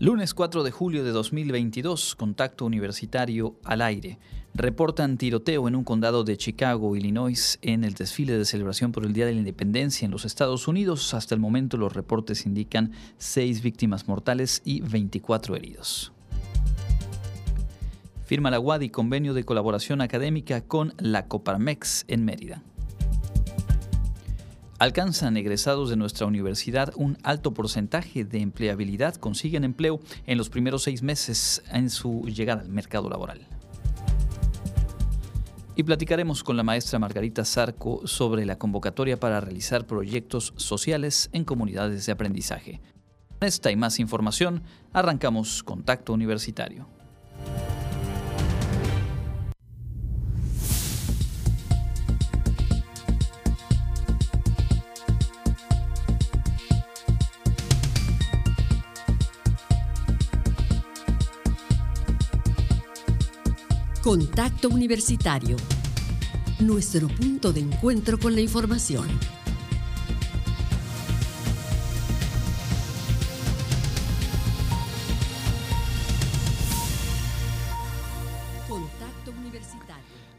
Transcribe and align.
Lunes 0.00 0.32
4 0.32 0.62
de 0.62 0.70
julio 0.70 1.02
de 1.02 1.10
2022, 1.10 2.14
contacto 2.14 2.64
universitario 2.64 3.56
al 3.64 3.82
aire. 3.82 4.20
Reportan 4.54 5.18
tiroteo 5.18 5.66
en 5.66 5.74
un 5.74 5.82
condado 5.82 6.22
de 6.22 6.36
Chicago, 6.36 6.94
Illinois, 6.94 7.58
en 7.62 7.82
el 7.82 7.94
desfile 7.94 8.38
de 8.38 8.44
celebración 8.44 8.92
por 8.92 9.04
el 9.04 9.12
Día 9.12 9.26
de 9.26 9.32
la 9.32 9.40
Independencia 9.40 10.06
en 10.06 10.12
los 10.12 10.24
Estados 10.24 10.68
Unidos. 10.68 11.14
Hasta 11.14 11.34
el 11.34 11.40
momento 11.40 11.76
los 11.76 11.94
reportes 11.94 12.46
indican 12.46 12.92
seis 13.16 13.60
víctimas 13.60 14.06
mortales 14.06 14.62
y 14.64 14.82
24 14.82 15.56
heridos. 15.56 16.12
Firma 18.24 18.52
la 18.52 18.60
UADI 18.60 18.90
convenio 18.90 19.34
de 19.34 19.42
colaboración 19.42 20.00
académica 20.00 20.60
con 20.60 20.94
la 20.98 21.26
Coparmex 21.26 22.04
en 22.06 22.24
Mérida. 22.24 22.62
Alcanzan 24.78 25.36
egresados 25.36 25.90
de 25.90 25.96
nuestra 25.96 26.26
universidad 26.26 26.92
un 26.94 27.18
alto 27.24 27.52
porcentaje 27.52 28.24
de 28.24 28.40
empleabilidad, 28.40 29.16
consiguen 29.16 29.64
empleo 29.64 29.98
en 30.24 30.38
los 30.38 30.50
primeros 30.50 30.84
seis 30.84 31.02
meses 31.02 31.64
en 31.72 31.90
su 31.90 32.22
llegada 32.28 32.62
al 32.62 32.68
mercado 32.68 33.10
laboral. 33.10 33.44
Y 35.74 35.82
platicaremos 35.82 36.44
con 36.44 36.56
la 36.56 36.62
maestra 36.62 37.00
Margarita 37.00 37.44
Zarco 37.44 38.06
sobre 38.06 38.46
la 38.46 38.56
convocatoria 38.56 39.18
para 39.18 39.40
realizar 39.40 39.84
proyectos 39.84 40.54
sociales 40.56 41.28
en 41.32 41.44
comunidades 41.44 42.06
de 42.06 42.12
aprendizaje. 42.12 42.80
Con 43.40 43.48
esta 43.48 43.72
y 43.72 43.76
más 43.76 43.98
información, 43.98 44.62
arrancamos 44.92 45.64
Contacto 45.64 46.12
Universitario. 46.12 46.88
Contacto 64.08 64.70
Universitario. 64.70 65.58
Nuestro 66.60 67.08
punto 67.08 67.52
de 67.52 67.60
encuentro 67.60 68.18
con 68.18 68.34
la 68.34 68.40
información. 68.40 69.06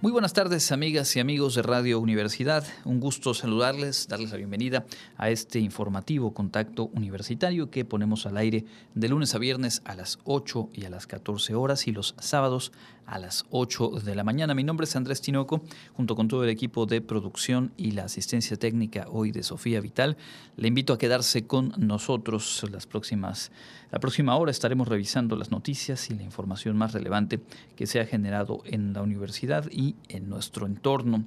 Muy 0.02 0.14
buenas 0.14 0.32
tardes, 0.32 0.72
amigas 0.72 1.14
y 1.18 1.20
amigos 1.20 1.56
de 1.56 1.62
Radio 1.62 2.00
Universidad. 2.00 2.66
Un 2.86 3.02
gusto 3.02 3.34
saludarles, 3.34 4.08
darles 4.08 4.32
la 4.32 4.38
bienvenida 4.38 4.86
a 5.18 5.30
este 5.30 5.60
informativo 5.60 6.34
contacto 6.34 6.86
universitario 6.94 7.70
que 7.70 7.84
ponemos 7.84 8.26
al 8.26 8.38
aire 8.38 8.64
de 8.96 9.10
lunes 9.10 9.36
a 9.36 9.40
viernes 9.40 9.82
a 9.84 9.96
las 9.96 10.18
8 10.24 10.70
y 10.74 10.86
a 10.86 10.90
las 10.90 11.06
14 11.06 11.54
horas 11.54 11.86
y 11.86 11.92
los 11.92 12.16
sábados 12.18 12.72
a 13.10 13.20
las 13.20 13.46
8 13.50 14.02
de 14.04 14.16
la 14.16 14.24
mañana. 14.24 14.54
Mi 14.54 14.64
nombre 14.64 14.86
es 14.86 14.96
Andrés 14.96 15.22
Tinoco, 15.22 15.62
junto 15.94 16.16
con 16.16 16.28
todo 16.28 16.44
el 16.44 16.50
equipo 16.50 16.86
de 16.86 17.02
producción 17.02 17.72
y 17.76 17.92
la 17.92 18.06
asistencia 18.06 18.56
técnica 18.58 19.08
hoy 19.10 19.32
de 19.32 19.44
Sofía 19.44 19.82
Vital. 19.82 20.16
Le 20.56 20.68
invito 20.68 20.94
a 20.94 20.98
quedarse 20.98 21.48
con 21.48 21.74
nosotros 21.78 22.66
las 22.72 22.86
próximas 22.86 23.52
la 23.92 24.00
próxima 24.00 24.36
hora 24.36 24.52
estaremos 24.52 24.88
revisando 24.88 25.36
las 25.36 25.50
noticias 25.50 26.12
y 26.12 26.14
la 26.14 26.22
información 26.22 26.78
más 26.78 26.94
relevante 26.94 27.40
que 27.76 27.88
se 27.88 28.00
ha 28.00 28.06
generado 28.06 28.62
en 28.66 28.94
la 28.94 29.02
universidad 29.02 29.66
y 29.72 29.96
en 30.10 30.30
nuestro 30.30 30.68
entorno. 30.68 31.26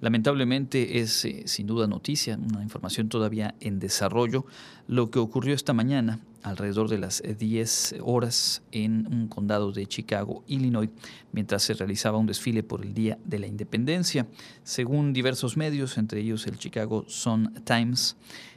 Lamentablemente 0.00 1.00
es 1.00 1.26
eh, 1.26 1.42
sin 1.44 1.66
duda 1.66 1.86
noticia, 1.86 2.38
una 2.38 2.62
información 2.62 3.10
todavía 3.10 3.54
en 3.60 3.78
desarrollo, 3.78 4.46
lo 4.86 5.10
que 5.10 5.18
ocurrió 5.18 5.54
esta 5.54 5.74
mañana 5.74 6.18
alrededor 6.42 6.88
de 6.88 6.98
las 6.98 7.22
10 7.22 7.96
horas 8.02 8.62
en 8.72 9.06
un 9.06 9.28
condado 9.28 9.72
de 9.72 9.86
Chicago, 9.86 10.44
Illinois, 10.46 10.90
mientras 11.32 11.62
se 11.62 11.74
realizaba 11.74 12.18
un 12.18 12.26
desfile 12.26 12.62
por 12.62 12.84
el 12.84 12.94
Día 12.94 13.18
de 13.24 13.38
la 13.38 13.46
Independencia. 13.46 14.26
Según 14.62 15.12
diversos 15.12 15.56
medios, 15.56 15.98
entre 15.98 16.20
ellos 16.20 16.46
el 16.46 16.58
Chicago 16.58 17.04
Sun 17.08 17.54
Times, 17.64 18.16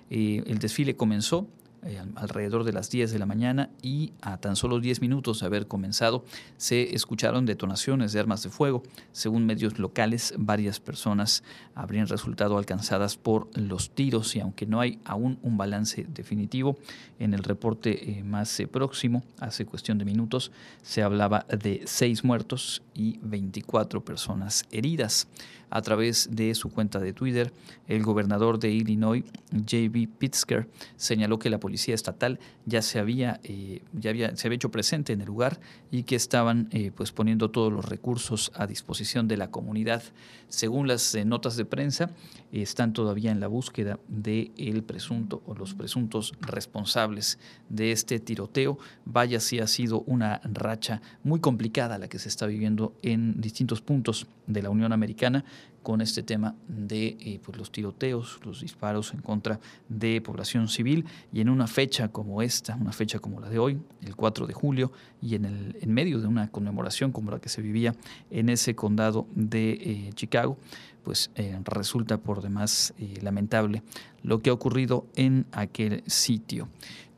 eh, 0.10 0.44
el 0.46 0.60
desfile 0.60 0.96
comenzó 0.96 1.48
eh, 1.84 2.00
alrededor 2.16 2.64
de 2.64 2.74
las 2.74 2.90
10 2.90 3.12
de 3.12 3.20
la 3.20 3.26
mañana 3.26 3.70
y 3.82 4.14
a 4.22 4.38
tan 4.38 4.56
solo 4.56 4.80
10 4.80 5.02
minutos 5.02 5.40
de 5.40 5.48
haber 5.48 5.68
comenzado 5.68 6.24
se 6.58 6.96
escucharon 6.96 7.46
detonaciones 7.46 8.14
de 8.14 8.20
armas 8.20 8.44
de 8.44 8.50
fuego. 8.50 8.84
Según 9.12 9.46
medios 9.46 9.80
locales, 9.80 10.34
varias 10.38 10.80
personas 10.80 11.44
habrían 11.74 12.08
resultado 12.08 12.58
alcanzadas 12.58 13.18
por 13.18 13.50
los 13.58 13.90
tiros 13.92 14.36
y 14.36 14.42
aunque 14.42 14.66
no 14.66 14.80
hay 14.80 15.00
aún 15.06 15.40
un 15.42 15.58
balance 15.58 16.06
definitivo, 16.08 16.78
en 17.20 17.34
el 17.34 17.44
reporte 17.44 18.12
eh, 18.12 18.24
más 18.24 18.60
eh, 18.60 18.68
próximo, 18.68 19.24
hace 19.40 19.66
cuestión 19.66 19.98
de 19.98 20.06
minutos, 20.06 20.52
se 20.82 21.02
hablaba 21.04 21.46
de 21.50 21.82
6 21.86 22.24
muertos 22.24 22.84
y 22.94 23.20
24 23.24 24.04
personas 24.04 24.66
heridas 24.72 25.28
a 25.72 25.82
través 25.82 26.30
de 26.32 26.54
su 26.54 26.70
cuenta 26.70 27.00
de 27.00 27.14
Twitter, 27.14 27.52
el 27.88 28.04
gobernador 28.04 28.60
de 28.60 28.70
Illinois, 28.70 29.24
J.B. 29.52 30.10
Pitzker, 30.18 30.68
señaló 30.98 31.40
que 31.40 31.50
la 31.50 31.60
policía 31.60 31.96
estatal 31.96 32.40
ya 32.66 32.82
se 32.82 33.00
había, 33.00 33.40
eh, 33.44 33.82
ya 33.94 34.12
había, 34.12 34.36
se 34.36 34.48
había 34.48 34.58
hecho 34.58 34.70
presente 34.70 35.14
en 35.14 35.22
el 35.22 35.28
lugar 35.28 35.60
y 35.90 36.04
que 36.04 36.16
estaban 36.16 36.68
eh, 36.72 36.92
pues 36.94 37.12
poniendo 37.12 37.50
todos 37.52 37.72
los 37.72 37.86
recursos 37.86 38.52
a 38.54 38.68
disposición 38.68 39.28
de 39.28 39.38
la 39.38 39.50
comunidad. 39.50 40.04
Según 40.50 40.88
las 40.88 41.16
eh, 41.16 41.24
notas 41.24 41.56
de 41.56 41.66
prensa, 41.66 42.12
están 42.52 42.92
todavía 42.92 43.32
en 43.32 43.40
la 43.40 43.48
búsqueda 43.48 43.98
de 44.10 44.52
el 44.58 44.84
presunto 44.84 45.42
o 45.46 45.56
los 45.56 45.74
presuntos 45.74 46.34
responsables 46.42 47.40
de 47.70 47.94
este 47.94 48.20
tiroteo. 48.20 48.78
Vaya 49.06 49.40
si 49.40 49.60
ha 49.60 49.68
sido 49.68 50.02
una 50.02 50.42
racha 50.44 51.02
muy 51.24 51.40
complicada 51.40 51.98
la 51.98 52.10
que 52.10 52.20
se 52.20 52.28
está 52.28 52.46
viviendo 52.46 52.94
en 53.02 53.40
distintos 53.40 53.82
puntos 53.82 54.28
de 54.48 54.62
la 54.62 54.70
Unión 54.70 54.92
Americana 54.92 55.46
con 55.84 56.02
este 56.02 56.24
tema 56.24 56.56
de 56.68 57.18
eh, 57.20 57.40
pues 57.44 57.58
los 57.58 57.72
tiroteos, 57.72 58.40
los 58.46 58.62
disparos 58.62 59.14
en 59.14 59.22
contra 59.22 59.60
de 59.90 60.22
población 60.22 60.68
civil 60.68 61.06
y 61.34 61.42
en 61.42 61.50
una 61.50 61.68
fecha 61.68 62.10
como 62.10 62.42
esta, 62.42 62.76
una 62.76 62.92
fecha 62.92 63.20
como 63.20 63.40
la 63.40 63.50
de 63.50 63.60
hoy, 63.60 63.80
el 64.02 64.16
4 64.16 64.48
de 64.48 64.54
julio, 64.54 64.92
y 65.22 65.36
en, 65.36 65.46
el, 65.46 65.78
en 65.82 65.94
medio 65.94 66.20
de 66.20 66.28
una 66.28 66.50
conmemoración 66.50 67.12
como 67.12 67.32
la 67.32 67.40
que 67.40 67.50
se 67.50 67.62
vivía 67.62 67.96
en 68.30 68.50
ese 68.50 68.76
condado 68.76 69.28
de 69.36 69.72
eh, 69.72 70.10
Chicago, 70.14 70.58
pues 71.04 71.32
eh, 71.36 71.60
resulta 71.64 72.18
por 72.18 72.42
demás 72.42 72.94
lamentable 73.22 73.82
lo 74.22 74.40
que 74.40 74.52
ha 74.52 74.54
ocurrido 74.54 75.08
en 75.16 75.48
aquel 75.52 76.04
sitio. 76.06 76.68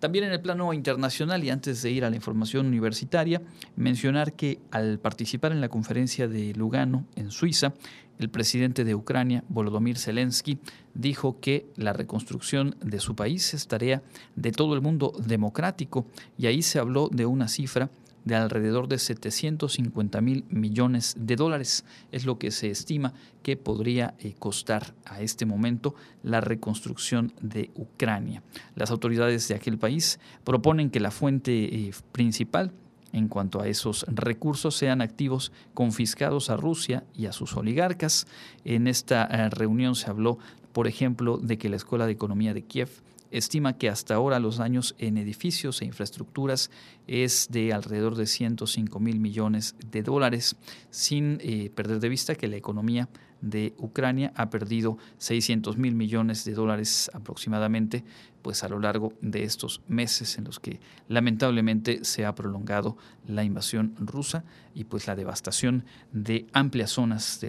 También 0.04 0.26
en 0.26 0.34
el 0.34 0.42
plano 0.42 0.74
internacional, 0.74 1.46
y 1.46 1.50
antes 1.50 1.82
de 1.82 1.90
ir 1.90 2.04
a 2.04 2.10
la 2.10 2.18
información 2.18 2.66
universitaria, 2.66 3.42
mencionar 3.78 4.34
que 4.34 4.60
al 4.70 5.00
participar 5.00 5.54
en 5.54 5.62
la 5.62 5.70
conferencia 5.70 6.28
de 6.28 6.54
Lugano, 6.56 7.06
en 7.16 7.32
Suiza, 7.32 7.74
el 8.20 8.30
presidente 8.30 8.84
de 8.84 8.96
Ucrania, 8.96 9.44
Volodymyr 9.50 9.98
Zelensky, 9.98 10.60
dijo 10.94 11.40
que 11.40 11.66
la 11.76 11.94
reconstrucción 11.94 12.76
de 12.82 13.00
su 13.00 13.16
país 13.16 13.54
es 13.54 13.68
tarea 13.68 14.02
de 14.36 14.52
todo 14.52 14.76
el 14.76 14.82
mundo 14.82 15.14
democrático, 15.26 16.06
y 16.38 16.48
ahí 16.48 16.62
se 16.62 16.80
habló 16.80 17.10
de 17.12 17.26
una 17.26 17.48
cifra 17.48 17.90
de 18.26 18.36
alrededor 18.36 18.88
de 18.88 19.00
750 19.00 20.22
mil 20.22 20.46
millones 20.50 21.16
de 21.18 21.36
dólares. 21.36 21.84
Es 22.12 22.26
lo 22.26 22.38
que 22.38 22.52
se 22.52 22.70
estima 22.70 23.14
que 23.42 23.58
podría 23.58 24.14
eh, 24.20 24.34
costar 24.38 24.94
a 25.06 25.22
este 25.22 25.46
momento 25.46 25.96
la 26.24 26.42
reconstrucción 26.42 27.34
de 27.42 27.70
Ucrania. 27.76 28.42
Las 28.76 28.92
autoridades 28.92 29.48
de 29.48 29.56
aquel 29.56 29.78
país 29.78 30.20
proponen 30.44 30.90
que 30.90 31.00
la 31.00 31.12
fuente 31.12 31.52
eh, 31.52 31.92
principal 32.12 32.72
en 33.14 33.30
cuanto 33.30 33.62
a 33.62 33.68
esos 33.68 34.06
recursos 34.10 34.76
sean 34.76 35.02
activos 35.02 35.54
confiscados 35.74 36.50
a 36.50 36.58
Rusia 36.58 37.06
y 37.16 37.28
a 37.28 37.32
sus 37.32 37.56
oligarcas. 37.56 38.28
En 38.66 38.88
esta 38.88 39.24
eh, 39.26 39.50
reunión 39.50 39.96
se 39.96 40.10
habló, 40.10 40.40
por 40.74 40.88
ejemplo, 40.88 41.38
de 41.38 41.58
que 41.58 41.70
la 41.70 41.78
Escuela 41.78 42.06
de 42.06 42.12
Economía 42.12 42.54
de 42.54 42.64
Kiev 42.64 42.90
estima 43.34 43.78
que 43.78 43.90
hasta 43.90 44.16
ahora 44.16 44.40
los 44.40 44.58
daños 44.58 44.96
en 45.00 45.18
edificios 45.18 45.82
e 45.82 45.86
infraestructuras 45.86 46.70
es 47.08 47.48
de 47.50 47.74
alrededor 47.74 48.16
de 48.16 48.28
105 48.28 49.00
mil 49.00 49.20
millones 49.20 49.76
de 49.92 50.04
dólares, 50.04 50.56
sin 50.92 51.40
eh, 51.42 51.72
perder 51.74 52.00
de 52.00 52.10
vista 52.10 52.36
que 52.36 52.48
la 52.48 52.58
economía 52.58 53.10
de 53.42 53.74
Ucrania 53.78 54.32
ha 54.36 54.50
perdido 54.50 54.98
600 55.18 55.78
mil 55.78 55.96
millones 55.96 56.46
de 56.46 56.54
dólares 56.54 57.12
aproximadamente 57.14 58.06
pues 58.44 58.64
a 58.64 58.70
lo 58.70 58.78
largo 58.78 59.14
de 59.22 59.44
estos 59.44 59.82
meses 59.88 60.38
en 60.38 60.44
los 60.44 60.60
que 60.60 60.80
lamentablemente 61.08 62.06
se 62.06 62.26
ha 62.26 62.36
prolongado 62.36 62.98
la 63.28 63.44
invasión 63.44 63.96
rusa 63.98 64.44
y 64.76 64.84
pues 64.84 65.08
la 65.08 65.16
devastación 65.16 65.86
de 66.12 66.46
amplias 66.54 66.92
zonas 66.92 67.40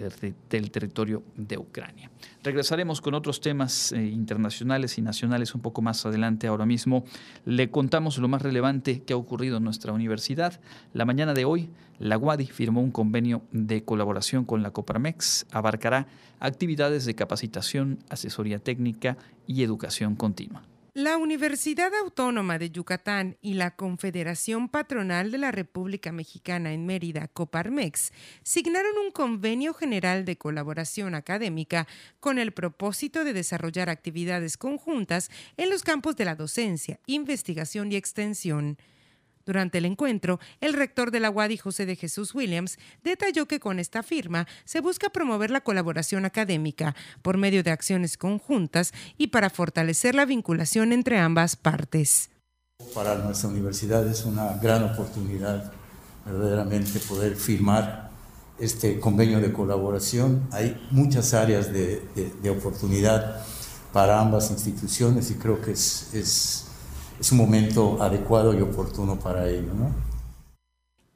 del 0.49 0.71
territorio 0.71 1.21
de 1.35 1.57
Ucrania. 1.57 2.09
Regresaremos 2.43 3.01
con 3.01 3.13
otros 3.13 3.41
temas 3.41 3.91
eh, 3.91 4.03
internacionales 4.03 4.97
y 4.97 5.01
nacionales 5.01 5.53
un 5.53 5.61
poco 5.61 5.81
más 5.81 6.05
adelante. 6.05 6.47
Ahora 6.47 6.65
mismo 6.65 7.03
le 7.43 7.69
contamos 7.69 8.17
lo 8.17 8.27
más 8.27 8.41
relevante 8.41 9.01
que 9.03 9.13
ha 9.13 9.17
ocurrido 9.17 9.57
en 9.57 9.63
nuestra 9.63 9.91
universidad. 9.93 10.59
La 10.93 11.05
mañana 11.05 11.33
de 11.33 11.45
hoy, 11.45 11.69
la 11.99 12.17
UADI 12.17 12.47
firmó 12.47 12.81
un 12.81 12.91
convenio 12.91 13.41
de 13.51 13.83
colaboración 13.83 14.45
con 14.45 14.61
la 14.61 14.71
Coparmex. 14.71 15.47
Abarcará 15.51 16.07
actividades 16.45 17.05
de 17.05 17.15
capacitación, 17.15 17.99
asesoría 18.09 18.59
técnica 18.59 19.17
y 19.47 19.63
educación 19.63 20.15
continua. 20.15 20.63
La 20.97 21.17
Universidad 21.17 21.93
Autónoma 21.93 22.57
de 22.57 22.71
Yucatán 22.71 23.35
y 23.41 23.55
la 23.55 23.75
Confederación 23.75 24.69
Patronal 24.69 25.29
de 25.29 25.37
la 25.37 25.51
República 25.51 26.13
Mexicana 26.13 26.71
en 26.71 26.85
Mérida, 26.85 27.27
Coparmex, 27.27 28.13
signaron 28.43 28.97
un 29.05 29.11
convenio 29.11 29.73
general 29.73 30.23
de 30.23 30.37
colaboración 30.37 31.13
académica 31.13 31.85
con 32.21 32.39
el 32.39 32.53
propósito 32.53 33.25
de 33.25 33.33
desarrollar 33.33 33.89
actividades 33.89 34.55
conjuntas 34.55 35.29
en 35.57 35.69
los 35.69 35.83
campos 35.83 36.15
de 36.15 36.23
la 36.23 36.35
docencia, 36.35 37.01
investigación 37.07 37.91
y 37.91 37.97
extensión. 37.97 38.77
Durante 39.45 39.77
el 39.77 39.85
encuentro, 39.85 40.39
el 40.59 40.73
rector 40.73 41.11
de 41.11 41.19
la 41.19 41.29
UADI, 41.29 41.57
José 41.57 41.85
de 41.85 41.95
Jesús 41.95 42.33
Williams, 42.33 42.79
detalló 43.03 43.47
que 43.47 43.59
con 43.59 43.77
esta 43.77 44.01
firma 44.01 44.47
se 44.63 44.79
busca 44.79 45.09
promover 45.09 45.51
la 45.51 45.61
colaboración 45.61 46.25
académica 46.25 46.95
por 47.21 47.37
medio 47.37 47.61
de 47.61 47.69
acciones 47.69 48.17
conjuntas 48.17 48.91
y 49.17 49.27
para 49.27 49.51
fortalecer 49.51 50.15
la 50.15 50.25
vinculación 50.25 50.91
entre 50.91 51.19
ambas 51.19 51.55
partes. 51.55 52.31
Para 52.95 53.15
nuestra 53.19 53.49
universidad 53.49 54.07
es 54.07 54.25
una 54.25 54.57
gran 54.57 54.83
oportunidad 54.83 55.71
verdaderamente 56.25 56.99
poder 56.99 57.35
firmar 57.35 58.09
este 58.57 58.99
convenio 58.99 59.39
de 59.41 59.53
colaboración. 59.53 60.47
Hay 60.51 60.87
muchas 60.89 61.35
áreas 61.35 61.71
de, 61.71 62.01
oportunidad 62.49 63.45
para 63.93 64.19
ambas 64.19 64.49
instituciones 64.49 65.29
y 65.29 65.35
creo 65.35 65.61
que 65.61 65.71
es 65.71 66.13
es 66.13 66.65
un 67.31 67.37
momento 67.37 68.01
adecuado 68.01 68.53
y 68.57 68.61
oportuno 68.61 69.17
para 69.19 69.49
ello. 69.49 69.71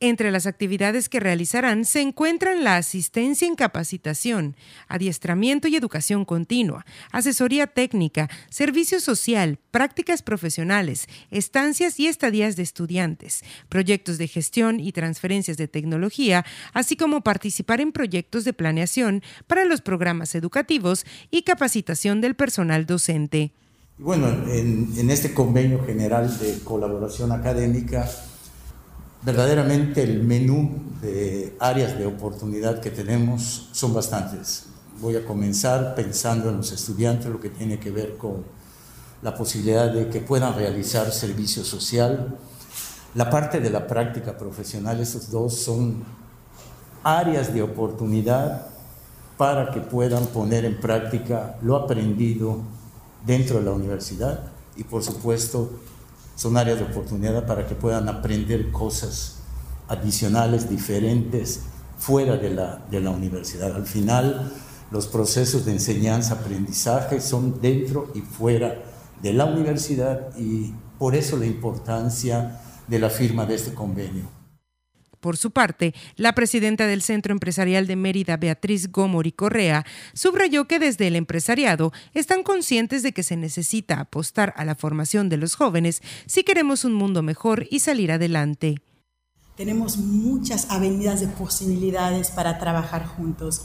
Entre 0.01 0.31
las 0.31 0.45
actividades 0.45 1.09
que 1.09 1.19
realizarán 1.19 1.83
se 1.83 1.99
encuentran 1.99 2.63
la 2.63 2.77
asistencia 2.77 3.45
en 3.45 3.55
capacitación, 3.55 4.55
adiestramiento 4.87 5.67
y 5.67 5.75
educación 5.75 6.23
continua, 6.23 6.85
asesoría 7.11 7.67
técnica, 7.67 8.29
servicio 8.49 9.01
social, 9.01 9.59
prácticas 9.71 10.21
profesionales, 10.21 11.09
estancias 11.31 11.99
y 11.99 12.07
estadías 12.07 12.55
de 12.55 12.63
estudiantes, 12.63 13.43
proyectos 13.67 14.17
de 14.17 14.29
gestión 14.29 14.79
y 14.79 14.93
transferencias 14.93 15.57
de 15.57 15.67
tecnología, 15.67 16.45
así 16.71 16.95
como 16.95 17.19
participar 17.19 17.81
en 17.81 17.91
proyectos 17.91 18.45
de 18.45 18.53
planeación 18.53 19.21
para 19.47 19.65
los 19.65 19.81
programas 19.81 20.33
educativos 20.33 21.05
y 21.29 21.41
capacitación 21.41 22.21
del 22.21 22.35
personal 22.35 22.85
docente. 22.85 23.51
Bueno, 24.01 24.27
en, 24.29 25.09
este 25.09 25.33
convenio 25.33 25.83
general 25.85 26.39
de 26.39 26.59
colaboración 26.63 27.33
académica, 27.33 28.09
verdaderamente 29.23 30.01
el 30.01 30.23
menú 30.23 30.71
de 31.01 31.57
áreas 31.59 31.97
de 31.97 32.05
oportunidad 32.05 32.79
que 32.79 32.91
tenemos 32.91 33.67
son 33.73 33.93
bastantes. 33.93 34.67
Voy 35.01 35.17
a 35.17 35.25
comenzar 35.25 35.95
pensando 35.95 36.49
en 36.49 36.55
los 36.55 36.71
estudiantes, 36.71 37.29
lo 37.29 37.41
que 37.41 37.49
tiene 37.49 37.77
que 37.77 37.91
ver 37.91 38.15
con 38.15 38.45
la 39.21 39.35
posibilidad 39.35 39.91
de 39.91 40.07
que 40.07 40.21
puedan 40.21 40.55
realizar 40.55 41.11
servicio 41.11 41.65
social. 41.65 42.37
La 43.15 43.29
parte 43.29 43.59
de 43.59 43.69
la 43.69 43.85
práctica 43.85 44.37
profesional, 44.37 45.01
estos 45.01 45.29
dos 45.29 45.55
son 45.55 46.05
áreas 47.03 47.53
de 47.53 47.63
oportunidad 47.63 48.65
para 49.37 49.71
que 49.71 49.81
puedan 49.81 50.25
poner 50.27 50.63
en 50.63 50.79
práctica 50.79 51.57
lo 51.61 51.75
aprendido 51.75 52.78
dentro 53.25 53.59
de 53.59 53.65
la 53.65 53.71
universidad 53.71 54.51
y 54.75 54.83
por 54.83 55.03
supuesto 55.03 55.71
son 56.35 56.57
áreas 56.57 56.79
de 56.79 56.85
oportunidad 56.85 57.45
para 57.45 57.67
que 57.67 57.75
puedan 57.75 58.07
aprender 58.07 58.71
cosas 58.71 59.39
adicionales, 59.89 60.69
diferentes, 60.69 61.61
fuera 61.97 62.37
de 62.37 62.51
la, 62.51 62.85
de 62.89 63.01
la 63.01 63.09
universidad. 63.09 63.75
Al 63.75 63.85
final, 63.85 64.53
los 64.91 65.07
procesos 65.07 65.65
de 65.65 65.73
enseñanza-aprendizaje 65.73 67.19
son 67.19 67.59
dentro 67.59 68.09
y 68.15 68.21
fuera 68.21 68.81
de 69.21 69.33
la 69.33 69.45
universidad 69.45 70.35
y 70.37 70.73
por 70.97 71.15
eso 71.15 71.35
la 71.37 71.45
importancia 71.45 72.61
de 72.87 72.99
la 72.99 73.09
firma 73.09 73.45
de 73.45 73.55
este 73.55 73.73
convenio. 73.73 74.38
Por 75.19 75.35
su 75.35 75.51
parte, 75.51 75.93
la 76.15 76.33
presidenta 76.33 76.87
del 76.87 77.01
Centro 77.01 77.33
Empresarial 77.33 77.87
de 77.87 77.97
Mérida, 77.97 78.37
Beatriz 78.37 78.89
Gómori 78.89 79.33
Correa, 79.33 79.85
subrayó 80.13 80.65
que 80.65 80.79
desde 80.79 81.07
el 81.07 81.17
empresariado 81.17 81.91
están 82.13 82.43
conscientes 82.43 83.03
de 83.03 83.11
que 83.11 83.23
se 83.23 83.35
necesita 83.35 83.99
apostar 83.99 84.53
a 84.55 84.63
la 84.63 84.75
formación 84.75 85.27
de 85.27 85.37
los 85.37 85.55
jóvenes 85.55 86.01
si 86.25 86.43
queremos 86.43 86.85
un 86.85 86.93
mundo 86.93 87.21
mejor 87.21 87.67
y 87.69 87.79
salir 87.79 88.13
adelante. 88.13 88.81
Tenemos 89.57 89.97
muchas 89.97 90.71
avenidas 90.71 91.19
de 91.19 91.27
posibilidades 91.27 92.31
para 92.31 92.57
trabajar 92.57 93.05
juntos. 93.05 93.63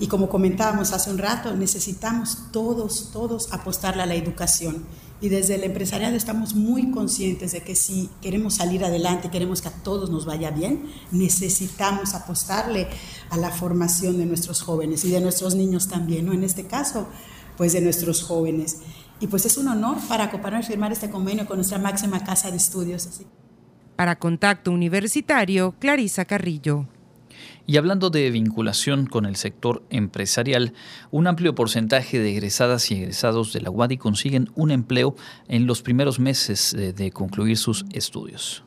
Y 0.00 0.06
como 0.06 0.30
comentábamos 0.30 0.92
hace 0.92 1.10
un 1.10 1.18
rato, 1.18 1.54
necesitamos 1.54 2.50
todos, 2.50 3.10
todos 3.12 3.52
apostarle 3.52 4.02
a 4.02 4.06
la 4.06 4.14
educación 4.14 4.86
y 5.20 5.28
desde 5.28 5.56
el 5.56 5.64
empresariado 5.64 6.16
estamos 6.16 6.54
muy 6.54 6.90
conscientes 6.90 7.52
de 7.52 7.62
que 7.62 7.74
si 7.74 8.08
queremos 8.22 8.54
salir 8.54 8.84
adelante, 8.84 9.30
queremos 9.30 9.60
que 9.60 9.68
a 9.68 9.72
todos 9.72 10.10
nos 10.10 10.26
vaya 10.26 10.50
bien, 10.50 10.90
necesitamos 11.10 12.14
apostarle 12.14 12.88
a 13.30 13.36
la 13.36 13.50
formación 13.50 14.18
de 14.18 14.26
nuestros 14.26 14.62
jóvenes 14.62 15.04
y 15.04 15.10
de 15.10 15.20
nuestros 15.20 15.54
niños 15.54 15.88
también, 15.88 16.26
¿no? 16.26 16.32
En 16.32 16.44
este 16.44 16.66
caso, 16.66 17.08
pues 17.56 17.72
de 17.72 17.80
nuestros 17.80 18.22
jóvenes. 18.22 18.78
Y 19.20 19.26
pues 19.26 19.44
es 19.46 19.58
un 19.58 19.66
honor 19.66 19.98
para 20.08 20.30
Coparmex 20.30 20.68
firmar 20.68 20.92
este 20.92 21.10
convenio 21.10 21.46
con 21.46 21.56
nuestra 21.56 21.78
máxima 21.78 22.24
casa 22.24 22.50
de 22.50 22.56
estudios. 22.56 23.08
Para 23.96 24.16
Contacto 24.16 24.70
Universitario, 24.70 25.74
Clarisa 25.80 26.24
Carrillo. 26.24 26.86
Y 27.66 27.76
hablando 27.76 28.10
de 28.10 28.30
vinculación 28.30 29.06
con 29.06 29.26
el 29.26 29.36
sector 29.36 29.82
empresarial, 29.90 30.72
un 31.10 31.26
amplio 31.26 31.54
porcentaje 31.54 32.18
de 32.18 32.30
egresadas 32.30 32.90
y 32.90 32.96
egresados 32.96 33.52
de 33.52 33.60
la 33.60 33.70
UADI 33.70 33.96
consiguen 33.96 34.50
un 34.54 34.70
empleo 34.70 35.16
en 35.48 35.66
los 35.66 35.82
primeros 35.82 36.18
meses 36.18 36.74
de 36.76 37.10
concluir 37.10 37.56
sus 37.56 37.84
estudios. 37.92 38.64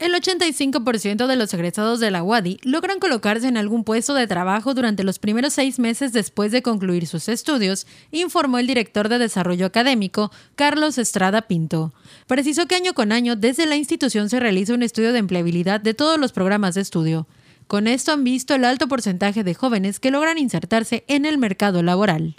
El 0.00 0.14
85% 0.14 1.26
de 1.26 1.36
los 1.36 1.52
egresados 1.52 2.00
de 2.00 2.10
la 2.10 2.22
UADI 2.22 2.56
logran 2.62 3.00
colocarse 3.00 3.46
en 3.46 3.58
algún 3.58 3.84
puesto 3.84 4.14
de 4.14 4.26
trabajo 4.26 4.72
durante 4.72 5.04
los 5.04 5.18
primeros 5.18 5.52
seis 5.52 5.78
meses 5.78 6.14
después 6.14 6.52
de 6.52 6.62
concluir 6.62 7.06
sus 7.06 7.28
estudios, 7.28 7.86
informó 8.10 8.58
el 8.58 8.66
director 8.66 9.10
de 9.10 9.18
Desarrollo 9.18 9.66
Académico, 9.66 10.32
Carlos 10.56 10.96
Estrada 10.96 11.42
Pinto. 11.42 11.92
Precisó 12.26 12.64
que 12.64 12.76
año 12.76 12.94
con 12.94 13.12
año 13.12 13.36
desde 13.36 13.66
la 13.66 13.76
institución 13.76 14.30
se 14.30 14.40
realiza 14.40 14.72
un 14.72 14.82
estudio 14.82 15.12
de 15.12 15.18
empleabilidad 15.18 15.82
de 15.82 15.92
todos 15.92 16.18
los 16.18 16.32
programas 16.32 16.76
de 16.76 16.80
estudio. 16.80 17.26
Con 17.66 17.86
esto 17.86 18.12
han 18.12 18.24
visto 18.24 18.54
el 18.54 18.64
alto 18.64 18.88
porcentaje 18.88 19.44
de 19.44 19.52
jóvenes 19.52 20.00
que 20.00 20.10
logran 20.10 20.38
insertarse 20.38 21.04
en 21.08 21.26
el 21.26 21.36
mercado 21.36 21.82
laboral. 21.82 22.36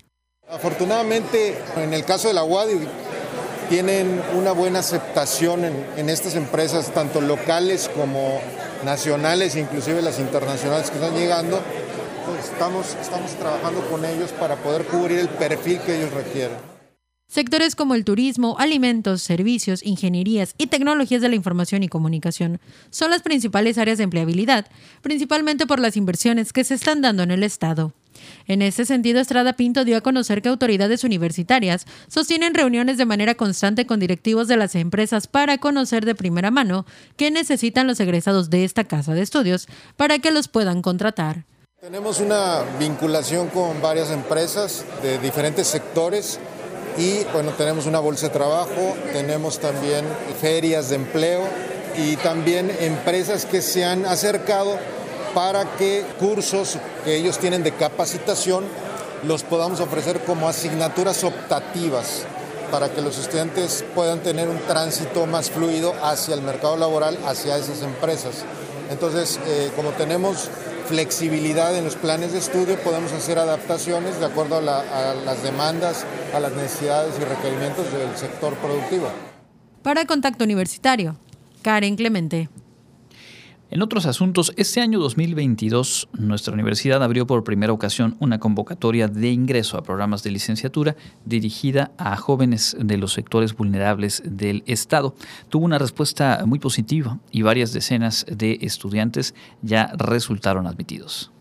Afortunadamente, 0.50 1.60
en 1.78 1.94
el 1.94 2.06
caso 2.06 2.28
de 2.28 2.34
la 2.34 2.44
UADI, 2.44 2.80
tienen 3.72 4.22
una 4.36 4.52
buena 4.52 4.80
aceptación 4.80 5.64
en, 5.64 6.10
estas 6.10 6.36
empresas, 6.36 6.94
tanto 6.94 7.22
locales 7.22 7.90
como 7.96 8.42
nacionales, 8.84 9.56
inclusive 9.56 10.02
las 10.02 10.20
internacionales 10.20 10.90
que 10.90 10.98
están 10.98 11.16
llegando. 11.16 11.62
Pues 12.26 12.52
estamos, 12.52 12.98
estamos 13.02 13.32
trabajando 13.36 13.80
con 13.90 14.04
ellos 14.04 14.34
para 14.34 14.58
poder 14.58 14.84
cubrir 14.84 15.20
el 15.20 15.30
perfil 15.30 15.80
que 15.86 15.98
ellos 15.98 16.12
requieren. 16.12 16.58
Sectores 17.30 17.78
como 17.78 17.96
el 17.96 18.04
turismo, 18.04 18.58
alimentos, 18.60 19.22
servicios, 19.22 19.86
ingenierías 19.86 20.54
y 20.58 20.68
tecnologías 20.68 21.22
de 21.22 21.30
la 21.30 21.36
información 21.36 21.82
y 21.82 21.88
comunicación 21.88 22.60
son 22.90 23.10
las 23.10 23.22
principales 23.22 23.78
áreas 23.78 24.00
de 24.00 24.04
empleabilidad, 24.04 24.68
principalmente 25.02 25.66
por 25.66 25.80
las 25.80 25.96
inversiones 25.96 26.52
que 26.52 26.66
se 26.66 26.74
están 26.74 27.02
dando 27.02 27.24
en 27.24 27.32
el 27.32 27.44
Estado. 27.44 27.94
En 28.48 28.62
ese 28.62 28.86
sentido, 28.86 29.20
Estrada 29.20 29.54
Pinto 29.54 29.86
dio 29.86 29.98
a 29.98 30.02
conocer 30.02 30.42
que 30.42 30.50
autoridades 30.50 31.04
universitarias 31.04 31.86
sostienen 32.08 32.54
reuniones 32.54 32.98
de 32.98 33.06
manera 33.06 33.36
constante 33.36 33.86
con 33.86 34.00
directivos 34.00 34.48
de 34.48 34.58
las 34.58 34.76
empresas 34.76 35.28
para 35.28 35.58
conocer 35.58 36.06
de 36.06 36.16
primera 36.16 36.52
mano 36.52 36.86
qué 37.18 37.32
necesitan 37.32 37.88
los 37.88 38.00
egresados 38.00 38.50
de 38.50 38.64
esta 38.64 38.84
casa 38.84 39.14
de 39.14 39.22
estudios 39.22 39.68
para 39.98 40.20
que 40.20 40.32
los 40.32 40.48
puedan 40.48 40.82
contratar. 40.82 41.46
Tenemos 41.80 42.20
una 42.20 42.62
vinculación 42.80 43.48
con 43.48 43.82
varias 43.82 44.12
empresas 44.12 44.86
de 45.02 45.18
diferentes 45.18 45.66
sectores 45.66 46.40
y 46.98 47.24
bueno, 47.34 47.52
tenemos 47.52 47.86
una 47.88 48.00
bolsa 48.00 48.28
de 48.28 48.34
trabajo, 48.34 48.96
tenemos 49.14 49.60
también 49.60 50.06
ferias 50.40 50.90
de 50.90 50.98
empleo 50.98 51.42
y 51.98 52.18
también 52.18 52.72
empresas 52.80 53.46
que 53.46 53.62
se 53.62 53.84
han 53.84 54.06
acercado 54.06 54.78
para 55.34 55.66
que 55.78 56.06
cursos 56.20 56.78
que 57.04 57.16
ellos 57.16 57.38
tienen 57.38 57.64
de 57.64 57.72
capacitación 57.74 58.66
los 59.24 59.44
podamos 59.44 59.80
ofrecer 59.80 60.22
como 60.22 60.48
asignaturas 60.48 61.24
optativas 61.24 62.26
para 62.72 62.90
que 62.90 63.02
los 63.02 63.18
estudiantes 63.20 63.84
puedan 63.94 64.20
tener 64.20 64.48
un 64.48 64.58
tránsito 64.60 65.26
más 65.28 65.52
fluido 65.52 65.94
hacia 66.02 66.34
el 66.34 66.42
mercado 66.42 66.78
laboral, 66.78 67.18
hacia 67.26 67.58
esas 67.58 67.82
empresas. 67.82 68.46
Entonces, 68.90 69.40
eh, 69.46 69.72
como 69.76 69.90
tenemos 69.92 70.50
flexibilidad 70.88 71.76
en 71.78 71.84
los 71.84 71.96
planes 71.96 72.32
de 72.32 72.40
estudio, 72.40 72.78
podemos 72.80 73.12
hacer 73.12 73.40
adaptaciones 73.40 74.20
de 74.20 74.26
acuerdo 74.26 74.58
a 74.58 74.62
las 74.62 75.44
demandas, 75.44 76.06
a 76.34 76.40
las 76.40 76.54
necesidades 76.54 77.14
y 77.20 77.24
requerimientos 77.24 77.92
del 77.92 78.16
sector 78.18 78.56
productivo. 78.56 79.08
Para 79.84 80.06
Contacto 80.06 80.44
Universitario, 80.44 81.18
Karen 81.62 81.96
Clemente. 81.96 82.50
En 83.72 83.82
otros 83.82 84.06
asuntos, 84.06 84.52
este 84.58 84.82
año 84.82 85.00
2022 85.00 86.10
nuestra 86.20 86.54
universidad 86.54 87.02
abrió 87.02 87.26
por 87.26 87.46
primera 87.46 87.72
ocasión 87.72 88.18
una 88.20 88.38
convocatoria 88.38 89.08
de 89.08 89.30
ingreso 89.30 89.78
a 89.78 89.84
programas 89.84 90.24
de 90.24 90.32
licenciatura 90.32 90.98
dirigida 91.24 91.94
a 91.98 92.18
jóvenes 92.18 92.76
de 92.78 92.98
los 92.98 93.14
sectores 93.14 93.56
vulnerables 93.56 94.24
del 94.26 94.64
Estado. 94.66 95.16
Tuvo 95.48 95.64
una 95.64 95.78
respuesta 95.78 96.44
muy 96.46 96.60
positiva 96.60 97.20
y 97.32 97.44
varias 97.44 97.72
decenas 97.72 98.26
de 98.30 98.58
estudiantes 98.60 99.36
ya 99.62 99.94
resultaron 99.98 100.68
admitidos. 100.68 101.32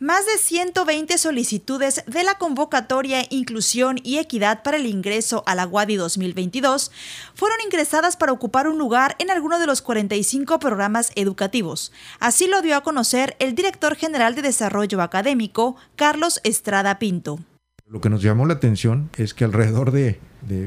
Más 0.00 0.26
de 0.26 0.38
120 0.38 1.18
solicitudes 1.18 2.04
de 2.06 2.22
la 2.22 2.34
convocatoria 2.34 3.24
Inclusión 3.30 3.98
y 4.04 4.18
Equidad 4.18 4.62
para 4.62 4.76
el 4.76 4.86
ingreso 4.86 5.42
a 5.44 5.56
la 5.56 5.66
UADI 5.66 5.96
2022 5.96 6.92
fueron 7.34 7.58
ingresadas 7.66 8.16
para 8.16 8.30
ocupar 8.30 8.68
un 8.68 8.78
lugar 8.78 9.16
en 9.18 9.32
alguno 9.32 9.58
de 9.58 9.66
los 9.66 9.82
45 9.82 10.60
programas 10.60 11.10
educativos. 11.16 11.90
Así 12.20 12.46
lo 12.46 12.62
dio 12.62 12.76
a 12.76 12.82
conocer 12.82 13.34
el 13.40 13.56
director 13.56 13.96
general 13.96 14.36
de 14.36 14.42
Desarrollo 14.42 15.02
Académico, 15.02 15.74
Carlos 15.96 16.40
Estrada 16.44 17.00
Pinto. 17.00 17.40
Lo 17.84 18.00
que 18.00 18.08
nos 18.08 18.22
llamó 18.22 18.46
la 18.46 18.54
atención 18.54 19.10
es 19.16 19.34
que 19.34 19.42
alrededor 19.42 19.90
de, 19.90 20.20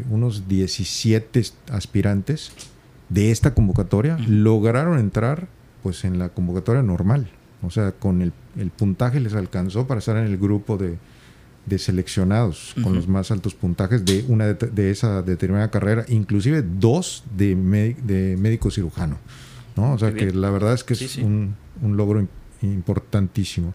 unos 0.09 0.49
17 0.49 1.41
aspirantes 1.71 2.51
de 3.07 3.31
esta 3.31 3.53
convocatoria 3.53 4.17
lograron 4.27 4.99
entrar 4.99 5.47
pues 5.83 6.03
en 6.03 6.19
la 6.19 6.27
convocatoria 6.27 6.83
normal. 6.83 7.31
O 7.63 7.69
sea, 7.69 7.91
con 7.91 8.21
el, 8.21 8.33
puntaje 8.77 9.19
les 9.19 9.33
alcanzó 9.33 9.87
para 9.87 9.99
estar 9.99 10.17
en 10.17 10.25
el 10.25 10.37
grupo 10.37 10.77
de, 10.77 10.97
seleccionados 11.77 12.75
con 12.83 12.95
los 12.95 13.07
más 13.07 13.31
altos 13.31 13.55
puntajes 13.55 14.03
de 14.03 14.25
una 14.27 14.53
de, 14.53 14.91
esa 14.91 15.21
determinada 15.21 15.71
carrera, 15.71 16.05
inclusive 16.09 16.63
dos 16.63 17.23
de, 17.35 17.55
de 18.03 18.37
médico 18.37 18.71
cirujano. 18.71 19.17
¿no? 19.75 19.93
O 19.93 19.97
sea 19.97 20.13
que 20.13 20.31
la 20.31 20.49
verdad 20.49 20.73
es 20.73 20.83
que 20.83 20.93
es 20.93 21.17
Un, 21.17 21.55
logro 21.81 22.27
importantísimo. 22.61 23.73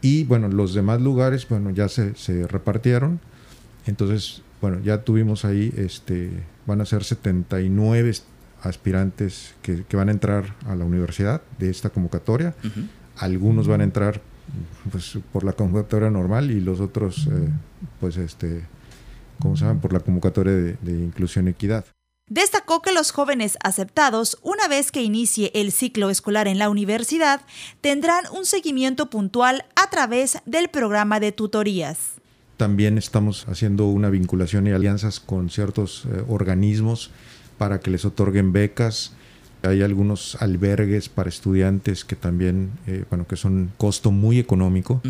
Y 0.00 0.24
bueno, 0.24 0.48
los 0.48 0.74
demás 0.74 1.00
lugares, 1.00 1.48
bueno, 1.48 1.70
ya 1.70 1.88
se, 1.88 2.14
se, 2.14 2.46
repartieron. 2.46 3.20
Entonces, 3.86 4.42
bueno, 4.60 4.80
ya 4.80 5.02
tuvimos 5.02 5.44
ahí, 5.44 5.72
este, 5.76 6.30
van 6.66 6.80
a 6.80 6.86
ser 6.86 7.04
79 7.04 8.12
aspirantes 8.62 9.54
que, 9.62 9.84
van 9.96 10.08
a 10.08 10.12
entrar 10.12 10.54
a 10.66 10.74
la 10.74 10.84
universidad 10.84 11.42
de 11.58 11.70
esta 11.70 11.90
convocatoria. 11.90 12.54
Algunos 13.16 13.68
van 13.68 13.80
a 13.80 13.84
entrar 13.84 14.20
pues, 14.90 15.18
por 15.32 15.44
la 15.44 15.52
convocatoria 15.52 16.10
normal 16.10 16.50
y 16.50 16.60
los 16.60 16.80
otros, 16.80 17.26
eh, 17.26 17.48
pues, 18.00 18.16
este, 18.16 18.62
¿cómo 19.40 19.56
se 19.56 19.64
llaman? 19.64 19.80
Por 19.80 19.92
la 19.92 20.00
convocatoria 20.00 20.52
de, 20.52 20.72
de 20.74 20.92
inclusión 20.92 21.46
y 21.46 21.50
equidad. 21.50 21.84
Destacó 22.28 22.82
que 22.82 22.92
los 22.92 23.12
jóvenes 23.12 23.56
aceptados, 23.62 24.38
una 24.42 24.66
vez 24.66 24.90
que 24.90 25.00
inicie 25.00 25.52
el 25.54 25.70
ciclo 25.70 26.10
escolar 26.10 26.48
en 26.48 26.58
la 26.58 26.68
universidad, 26.68 27.42
tendrán 27.80 28.24
un 28.36 28.44
seguimiento 28.46 29.10
puntual 29.10 29.64
a 29.76 29.90
través 29.90 30.38
del 30.44 30.68
programa 30.68 31.20
de 31.20 31.30
tutorías. 31.30 32.16
También 32.56 32.98
estamos 32.98 33.46
haciendo 33.48 33.86
una 33.86 34.10
vinculación 34.10 34.66
y 34.66 34.72
alianzas 34.72 35.20
con 35.20 35.50
ciertos 35.50 36.04
eh, 36.06 36.24
organismos 36.26 37.10
para 37.58 37.78
que 37.80 37.90
les 37.90 38.04
otorguen 38.04 38.52
becas. 38.52 39.12
Hay 39.62 39.82
algunos 39.82 40.36
albergues 40.40 41.08
para 41.08 41.28
estudiantes 41.28 42.04
que 42.04 42.16
también, 42.16 42.70
eh, 42.86 43.04
bueno, 43.08 43.26
que 43.26 43.36
son 43.36 43.72
costo 43.76 44.10
muy 44.10 44.38
económico 44.38 45.02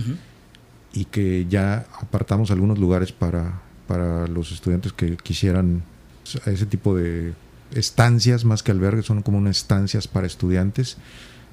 y 0.92 1.04
que 1.06 1.46
ya 1.48 1.86
apartamos 2.00 2.50
algunos 2.50 2.78
lugares 2.78 3.12
para, 3.12 3.60
para 3.86 4.26
los 4.28 4.52
estudiantes 4.52 4.92
que 4.92 5.16
quisieran 5.16 5.82
ese 6.46 6.66
tipo 6.66 6.96
de 6.96 7.34
estancias, 7.72 8.44
más 8.44 8.62
que 8.62 8.72
albergues, 8.72 9.06
son 9.06 9.22
como 9.22 9.38
unas 9.38 9.58
estancias 9.58 10.08
para 10.08 10.26
estudiantes. 10.26 10.96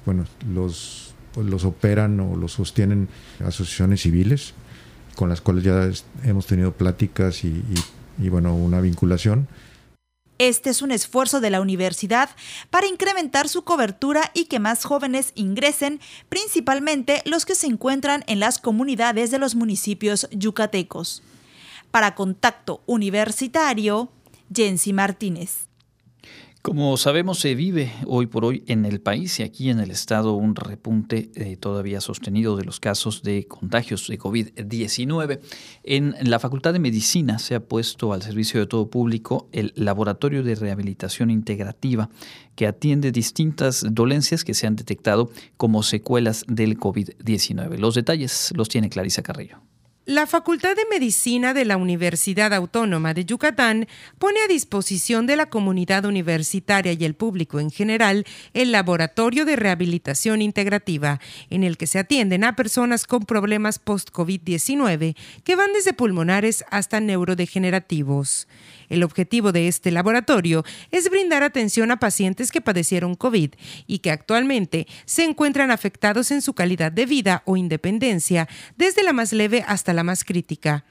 Bueno, 0.06 0.24
los, 0.52 1.14
pues 1.32 1.46
los 1.46 1.64
operan 1.64 2.20
o 2.20 2.36
los 2.36 2.52
sostienen 2.52 3.08
asociaciones 3.40 4.02
civiles 4.02 4.54
con 5.14 5.28
las 5.28 5.40
cuales 5.40 5.64
ya 5.64 5.90
hemos 6.24 6.46
tenido 6.46 6.72
pláticas 6.72 7.44
y, 7.44 7.62
y 8.18 8.28
bueno, 8.28 8.54
una 8.54 8.80
vinculación. 8.80 9.46
Este 10.38 10.70
es 10.70 10.82
un 10.82 10.90
esfuerzo 10.90 11.40
de 11.40 11.50
la 11.50 11.60
universidad 11.60 12.30
para 12.70 12.88
incrementar 12.88 13.48
su 13.48 13.62
cobertura 13.62 14.30
y 14.34 14.46
que 14.46 14.58
más 14.58 14.84
jóvenes 14.84 15.32
ingresen, 15.34 16.00
principalmente 16.28 17.22
los 17.24 17.46
que 17.46 17.54
se 17.54 17.68
encuentran 17.68 18.24
en 18.26 18.40
las 18.40 18.58
comunidades 18.58 19.30
de 19.30 19.38
los 19.38 19.54
municipios 19.54 20.28
yucatecos. 20.32 21.22
Para 21.90 22.16
Contacto 22.16 22.82
Universitario, 22.86 24.10
Jensi 24.52 24.92
Martínez. 24.92 25.68
Como 26.64 26.96
sabemos, 26.96 27.40
se 27.40 27.54
vive 27.54 27.92
hoy 28.06 28.24
por 28.24 28.46
hoy 28.46 28.64
en 28.66 28.86
el 28.86 28.98
país 28.98 29.38
y 29.38 29.42
aquí 29.42 29.68
en 29.68 29.80
el 29.80 29.90
estado 29.90 30.32
un 30.32 30.56
repunte 30.56 31.30
eh, 31.34 31.58
todavía 31.58 32.00
sostenido 32.00 32.56
de 32.56 32.64
los 32.64 32.80
casos 32.80 33.22
de 33.22 33.46
contagios 33.46 34.08
de 34.08 34.18
COVID-19. 34.18 35.40
En 35.82 36.14
la 36.22 36.38
Facultad 36.38 36.72
de 36.72 36.78
Medicina 36.78 37.38
se 37.38 37.54
ha 37.54 37.60
puesto 37.60 38.14
al 38.14 38.22
servicio 38.22 38.60
de 38.60 38.66
todo 38.66 38.88
público 38.88 39.46
el 39.52 39.74
Laboratorio 39.76 40.42
de 40.42 40.54
Rehabilitación 40.54 41.30
Integrativa 41.30 42.08
que 42.56 42.66
atiende 42.66 43.12
distintas 43.12 43.84
dolencias 43.86 44.42
que 44.42 44.54
se 44.54 44.66
han 44.66 44.74
detectado 44.74 45.30
como 45.58 45.82
secuelas 45.82 46.46
del 46.48 46.78
COVID-19. 46.78 47.76
Los 47.76 47.94
detalles 47.94 48.54
los 48.56 48.70
tiene 48.70 48.88
Clarisa 48.88 49.22
Carrillo. 49.22 49.60
La 50.06 50.26
Facultad 50.26 50.76
de 50.76 50.84
Medicina 50.90 51.54
de 51.54 51.64
la 51.64 51.78
Universidad 51.78 52.52
Autónoma 52.52 53.14
de 53.14 53.24
Yucatán 53.24 53.88
pone 54.18 54.38
a 54.42 54.48
disposición 54.48 55.24
de 55.26 55.34
la 55.34 55.46
comunidad 55.46 56.04
universitaria 56.04 56.92
y 56.92 57.06
el 57.06 57.14
público 57.14 57.58
en 57.58 57.70
general 57.70 58.26
el 58.52 58.70
Laboratorio 58.70 59.46
de 59.46 59.56
Rehabilitación 59.56 60.42
Integrativa, 60.42 61.20
en 61.48 61.64
el 61.64 61.78
que 61.78 61.86
se 61.86 61.98
atienden 61.98 62.44
a 62.44 62.54
personas 62.54 63.06
con 63.06 63.24
problemas 63.24 63.78
post-COVID-19 63.78 65.16
que 65.42 65.56
van 65.56 65.72
desde 65.72 65.94
pulmonares 65.94 66.66
hasta 66.70 67.00
neurodegenerativos. 67.00 68.46
El 68.88 69.02
objetivo 69.02 69.52
de 69.52 69.68
este 69.68 69.90
laboratorio 69.90 70.64
es 70.90 71.10
brindar 71.10 71.42
atención 71.42 71.90
a 71.90 71.98
pacientes 71.98 72.50
que 72.50 72.60
padecieron 72.60 73.14
COVID 73.14 73.50
y 73.86 73.98
que 73.98 74.10
actualmente 74.10 74.86
se 75.04 75.24
encuentran 75.24 75.70
afectados 75.70 76.30
en 76.30 76.42
su 76.42 76.54
calidad 76.54 76.92
de 76.92 77.06
vida 77.06 77.42
o 77.46 77.56
independencia, 77.56 78.48
desde 78.76 79.02
la 79.02 79.12
más 79.12 79.32
leve 79.32 79.64
hasta 79.66 79.92
la 79.92 80.04
más 80.04 80.24
crítica. 80.24 80.84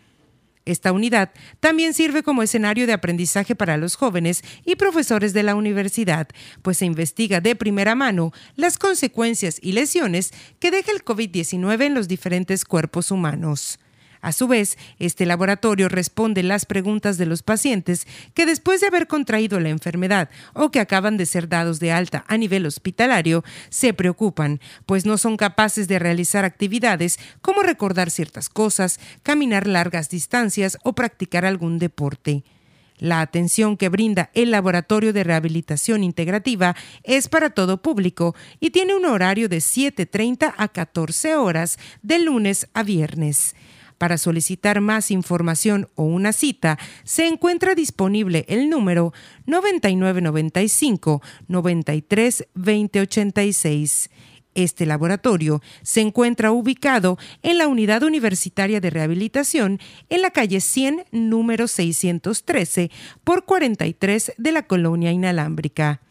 Esta 0.65 0.93
unidad 0.93 1.31
también 1.59 1.93
sirve 1.93 2.23
como 2.23 2.41
escenario 2.41 2.87
de 2.87 2.93
aprendizaje 2.93 3.53
para 3.53 3.75
los 3.75 3.95
jóvenes 3.95 4.43
y 4.63 4.75
profesores 4.77 5.33
de 5.33 5.43
la 5.43 5.55
universidad, 5.55 6.29
pues 6.61 6.77
se 6.77 6.85
investiga 6.85 7.41
de 7.41 7.55
primera 7.55 7.95
mano 7.95 8.31
las 8.55 8.77
consecuencias 8.77 9.57
y 9.61 9.73
lesiones 9.73 10.31
que 10.59 10.71
deja 10.71 10.91
el 10.91 11.03
COVID-19 11.03 11.83
en 11.83 11.93
los 11.93 12.07
diferentes 12.07 12.63
cuerpos 12.63 13.11
humanos. 13.11 13.79
A 14.23 14.31
su 14.31 14.47
vez, 14.47 14.77
este 14.99 15.25
laboratorio 15.25 15.89
responde 15.89 16.43
las 16.43 16.65
preguntas 16.65 17.17
de 17.17 17.25
los 17.25 17.43
pacientes 17.43 18.07
que 18.33 18.45
después 18.45 18.79
de 18.79 18.87
haber 18.87 19.07
contraído 19.07 19.59
la 19.59 19.67
enfermedad 19.67 20.29
o 20.53 20.71
que 20.71 20.79
acaban 20.79 21.17
de 21.17 21.25
ser 21.25 21.49
dados 21.49 21.81
de 21.81 21.91
alta 21.91 22.23
a 22.29 22.37
nivel 22.37 22.65
hospitalario, 22.65 23.43
se 23.69 23.93
preocupan, 23.93 24.61
pues 24.85 25.05
no 25.05 25.17
son 25.17 25.35
capaces 25.35 25.89
de 25.89 25.99
realizar 25.99 26.45
actividades 26.45 27.19
como 27.41 27.63
recordar 27.63 28.09
ciertas 28.09 28.47
cosas, 28.47 29.01
caminar 29.23 29.67
largas 29.67 30.09
distancias 30.09 30.77
o 30.85 30.93
practicar 30.93 31.43
algún 31.43 31.77
deporte. 31.77 32.45
La 32.99 33.19
atención 33.19 33.75
que 33.75 33.89
brinda 33.89 34.29
el 34.33 34.51
Laboratorio 34.51 35.11
de 35.11 35.25
Rehabilitación 35.25 36.01
Integrativa 36.01 36.77
es 37.03 37.27
para 37.27 37.49
todo 37.49 37.81
público 37.81 38.35
y 38.61 38.69
tiene 38.69 38.95
un 38.95 39.03
horario 39.03 39.49
de 39.49 39.57
7.30 39.57 40.53
a 40.55 40.67
14 40.69 41.35
horas 41.35 41.77
de 42.01 42.19
lunes 42.19 42.69
a 42.73 42.83
viernes. 42.83 43.53
Para 44.03 44.17
solicitar 44.17 44.81
más 44.81 45.11
información 45.11 45.87
o 45.95 46.03
una 46.03 46.33
cita, 46.33 46.77
se 47.05 47.25
encuentra 47.25 47.73
disponible 47.73 48.43
el 48.49 48.69
número 48.69 49.13
9995 49.45 51.21
93 51.47 52.49
2086. 52.53 54.09
Este 54.55 54.85
laboratorio 54.85 55.61
se 55.83 56.01
encuentra 56.01 56.51
ubicado 56.51 57.17
en 57.43 57.57
la 57.57 57.69
Unidad 57.69 58.03
Universitaria 58.03 58.81
de 58.81 58.89
Rehabilitación 58.89 59.79
en 60.09 60.21
la 60.21 60.31
calle 60.31 60.59
100, 60.59 61.05
número 61.13 61.69
613, 61.69 62.91
por 63.23 63.45
43 63.45 64.33
de 64.37 64.51
la 64.51 64.63
Colonia 64.63 65.13
Inalámbrica. 65.13 66.01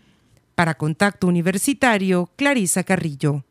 Para 0.54 0.78
Contacto 0.78 1.26
Universitario, 1.26 2.30
Clarisa 2.36 2.84
Carrillo. 2.84 3.44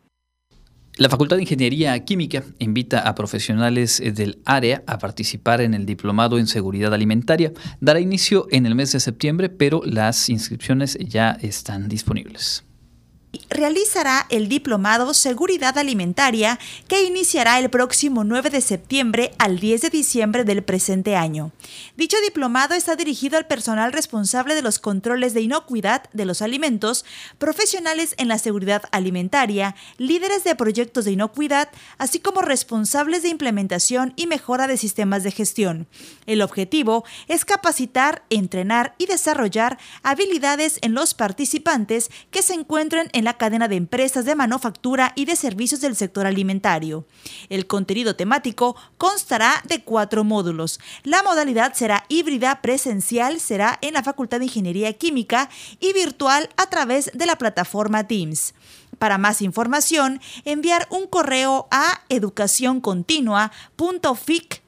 La 1.02 1.10
Facultad 1.10 1.38
de 1.38 1.42
Ingeniería 1.42 1.98
Química 2.06 2.44
invita 2.60 3.00
a 3.00 3.16
profesionales 3.16 4.00
eh, 4.00 4.12
del 4.12 4.38
área 4.46 4.84
a 4.86 5.00
participar 5.00 5.60
en 5.60 5.74
el 5.74 5.88
Diplomado 5.88 6.38
en 6.38 6.46
Seguridad 6.46 6.94
Alimentaria. 6.94 7.54
Dará 7.80 8.00
inicio 8.00 8.46
en 8.52 8.68
el 8.68 8.76
mes 8.76 8.92
de 8.92 9.00
septiembre, 9.00 9.50
pero 9.50 9.82
las 9.84 10.30
inscripciones 10.30 11.00
ya 11.02 11.40
están 11.42 11.90
disponibles. 11.90 12.66
Realizará 13.50 14.26
el 14.30 14.50
diplomado 14.50 15.14
Seguridad 15.14 15.78
Alimentaria 15.78 16.60
que 16.88 17.04
iniciará 17.04 17.60
el 17.60 17.70
próximo 17.70 18.24
9 18.24 18.50
de 18.50 18.62
septiembre 18.62 19.32
al 19.38 19.60
10 19.60 19.82
de 19.82 19.90
diciembre 19.90 20.44
del 20.44 20.64
presente 20.64 21.16
año. 21.16 21.52
Dicho 21.96 22.18
diplomado 22.26 22.74
está 22.74 22.96
dirigido 22.96 23.38
al 23.38 23.48
personal 23.48 23.94
responsable 23.94 24.56
de 24.56 24.62
los 24.62 24.80
controles 24.80 25.34
de 25.34 25.42
inocuidad 25.42 26.04
de 26.14 26.26
los 26.26 26.42
alimentos, 26.42 27.06
profesionales 27.38 28.16
en 28.18 28.28
la 28.28 28.38
seguridad 28.38 28.84
alimentaria, 28.92 29.76
líderes 29.98 30.44
de 30.44 30.56
proyectos 30.56 31.06
de 31.06 31.12
inocuidad, 31.12 31.70
así 31.98 32.20
como 32.20 32.42
responsables 32.42 33.24
de 33.24 33.30
implementación 33.30 34.14
y 34.16 34.28
mejora 34.28 34.68
de 34.68 34.78
sistemas 34.78 35.24
de 35.24 35.32
gestión. 35.32 35.88
El 36.26 36.42
objetivo 36.42 37.06
es 37.28 37.46
capacitar, 37.46 38.24
entrenar 38.30 38.96
y 38.98 39.06
desarrollar 39.06 39.78
habilidades 40.04 40.80
en 40.82 40.94
los 40.94 41.14
participantes 41.14 42.10
que 42.30 42.42
se 42.42 42.54
encuentren 42.54 43.10
en 43.14 43.21
la 43.24 43.38
cadena 43.38 43.68
de 43.68 43.76
empresas 43.76 44.26
de 44.26 44.36
manufactura 44.36 45.14
y 45.16 45.26
de 45.26 45.36
servicios 45.36 45.82
del 45.82 45.96
sector 45.96 46.26
alimentario. 46.26 47.06
El 47.50 47.68
contenido 47.68 48.16
temático 48.16 48.76
constará 48.98 49.62
de 49.68 49.84
cuatro 49.84 50.24
módulos. 50.24 50.80
La 51.04 51.22
modalidad 51.24 51.74
será 51.74 52.06
híbrida 52.10 52.62
presencial, 52.62 53.40
será 53.40 53.78
en 53.82 53.94
la 53.94 54.04
Facultad 54.04 54.40
de 54.40 54.46
Ingeniería 54.46 54.94
Química 54.94 55.50
y 55.80 55.94
virtual 55.94 56.50
a 56.58 56.68
través 56.68 57.12
de 57.14 57.26
la 57.26 57.38
plataforma 57.38 58.08
Teams. 58.08 58.54
Para 59.00 59.18
más 59.18 59.42
información, 59.42 60.22
enviar 60.46 60.88
un 60.92 61.08
correo 61.08 61.68
a 61.72 62.02
educacioncontinua.fic 62.10 64.62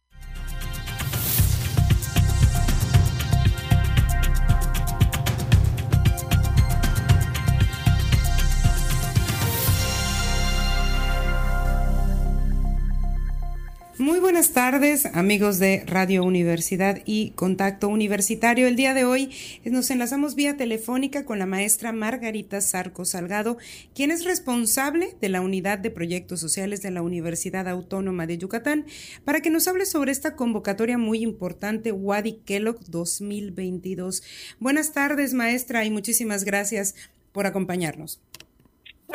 Muy 14.03 14.19
buenas 14.19 14.51
tardes, 14.51 15.05
amigos 15.05 15.59
de 15.59 15.85
Radio 15.87 16.25
Universidad 16.25 17.01
y 17.05 17.29
Contacto 17.35 17.87
Universitario. 17.87 18.67
El 18.67 18.75
día 18.75 18.93
de 18.93 19.05
hoy 19.05 19.31
nos 19.63 19.89
enlazamos 19.91 20.35
vía 20.35 20.57
telefónica 20.57 21.23
con 21.23 21.39
la 21.39 21.45
maestra 21.45 21.93
Margarita 21.93 22.59
Sarco 22.59 23.05
Salgado, 23.05 23.57
quien 23.95 24.11
es 24.11 24.25
responsable 24.25 25.15
de 25.21 25.29
la 25.29 25.39
Unidad 25.39 25.79
de 25.79 25.89
Proyectos 25.89 26.41
Sociales 26.41 26.81
de 26.81 26.91
la 26.91 27.01
Universidad 27.01 27.65
Autónoma 27.69 28.27
de 28.27 28.37
Yucatán, 28.37 28.87
para 29.23 29.39
que 29.39 29.49
nos 29.49 29.69
hable 29.69 29.85
sobre 29.85 30.11
esta 30.11 30.35
convocatoria 30.35 30.97
muy 30.97 31.23
importante, 31.23 31.93
Wadi 31.93 32.41
Kellogg 32.43 32.83
2022. 32.87 34.21
Buenas 34.59 34.91
tardes, 34.91 35.33
maestra, 35.33 35.85
y 35.85 35.91
muchísimas 35.91 36.43
gracias 36.43 36.93
por 37.31 37.47
acompañarnos. 37.47 38.19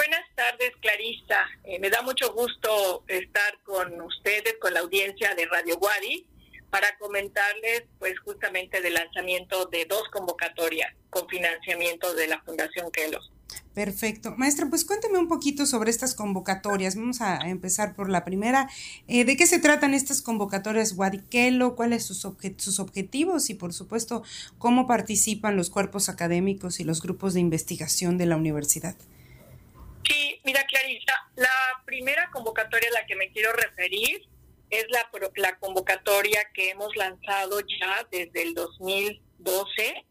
Buenas 0.09 0.35
tardes, 0.35 0.73
Clarista. 0.81 1.47
Eh, 1.65 1.79
me 1.81 1.91
da 1.91 2.00
mucho 2.00 2.33
gusto 2.33 3.05
estar 3.09 3.59
con 3.62 4.00
ustedes, 4.00 4.55
con 4.59 4.73
la 4.73 4.81
audiencia 4.81 5.35
de 5.35 5.45
Radio 5.45 5.77
Guadi, 5.77 6.25
para 6.71 6.97
comentarles, 6.97 7.83
pues, 7.99 8.19
justamente 8.21 8.81
del 8.81 8.95
lanzamiento 8.95 9.67
de 9.67 9.85
dos 9.85 10.05
convocatorias 10.11 10.95
con 11.11 11.29
financiamiento 11.29 12.15
de 12.15 12.27
la 12.27 12.41
Fundación 12.41 12.91
Kelos. 12.91 13.31
Perfecto. 13.75 14.33
Maestra, 14.38 14.67
pues 14.71 14.87
cuénteme 14.87 15.19
un 15.19 15.29
poquito 15.29 15.67
sobre 15.67 15.91
estas 15.91 16.15
convocatorias. 16.15 16.97
Vamos 16.97 17.21
a 17.21 17.47
empezar 17.47 17.95
por 17.95 18.09
la 18.09 18.25
primera. 18.25 18.71
Eh, 19.09 19.27
¿De 19.27 19.37
qué 19.37 19.47
se 19.47 19.59
tratan 19.59 19.93
estas 19.93 20.23
convocatorias 20.23 20.95
Guadiquelo? 20.95 21.77
¿Cuáles 21.77 22.07
sus, 22.07 22.27
sus 22.57 22.81
objetivos? 22.81 23.50
Y, 23.50 23.55
por 23.55 23.75
supuesto, 23.75 24.23
cómo 24.57 24.87
participan 24.87 25.59
los 25.59 25.69
cuerpos 25.69 26.09
académicos 26.09 26.81
y 26.81 26.85
los 26.85 27.03
grupos 27.03 27.35
de 27.35 27.41
investigación 27.41 28.17
de 28.17 28.25
la 28.25 28.37
universidad. 28.37 28.97
Sí, 30.05 30.40
mira 30.45 30.64
Clarisa, 30.64 31.14
la 31.37 31.83
primera 31.85 32.31
convocatoria 32.31 32.88
a 32.88 33.00
la 33.00 33.07
que 33.07 33.17
me 33.17 33.31
quiero 33.31 33.52
referir 33.52 34.28
es 34.71 34.87
la, 34.90 35.09
la 35.37 35.59
convocatoria 35.59 36.50
que 36.52 36.71
hemos 36.71 36.95
lanzado 36.97 37.61
ya 37.61 38.07
desde 38.11 38.42
el 38.42 38.55
2012, 38.55 40.05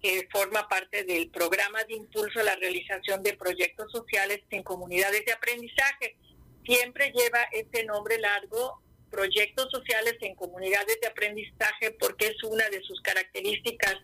que 0.00 0.28
forma 0.32 0.68
parte 0.68 1.04
del 1.04 1.30
programa 1.30 1.84
de 1.84 1.94
impulso 1.94 2.40
a 2.40 2.44
la 2.44 2.56
realización 2.56 3.22
de 3.22 3.34
proyectos 3.34 3.92
sociales 3.92 4.40
en 4.50 4.62
comunidades 4.62 5.24
de 5.24 5.32
aprendizaje. 5.32 6.16
Siempre 6.64 7.12
lleva 7.12 7.42
este 7.52 7.84
nombre 7.84 8.18
largo, 8.18 8.82
proyectos 9.10 9.70
sociales 9.70 10.16
en 10.20 10.34
comunidades 10.34 10.98
de 11.00 11.08
aprendizaje, 11.08 11.90
porque 12.00 12.28
es 12.28 12.42
una 12.44 12.68
de 12.70 12.80
sus 12.82 13.00
características 13.02 13.96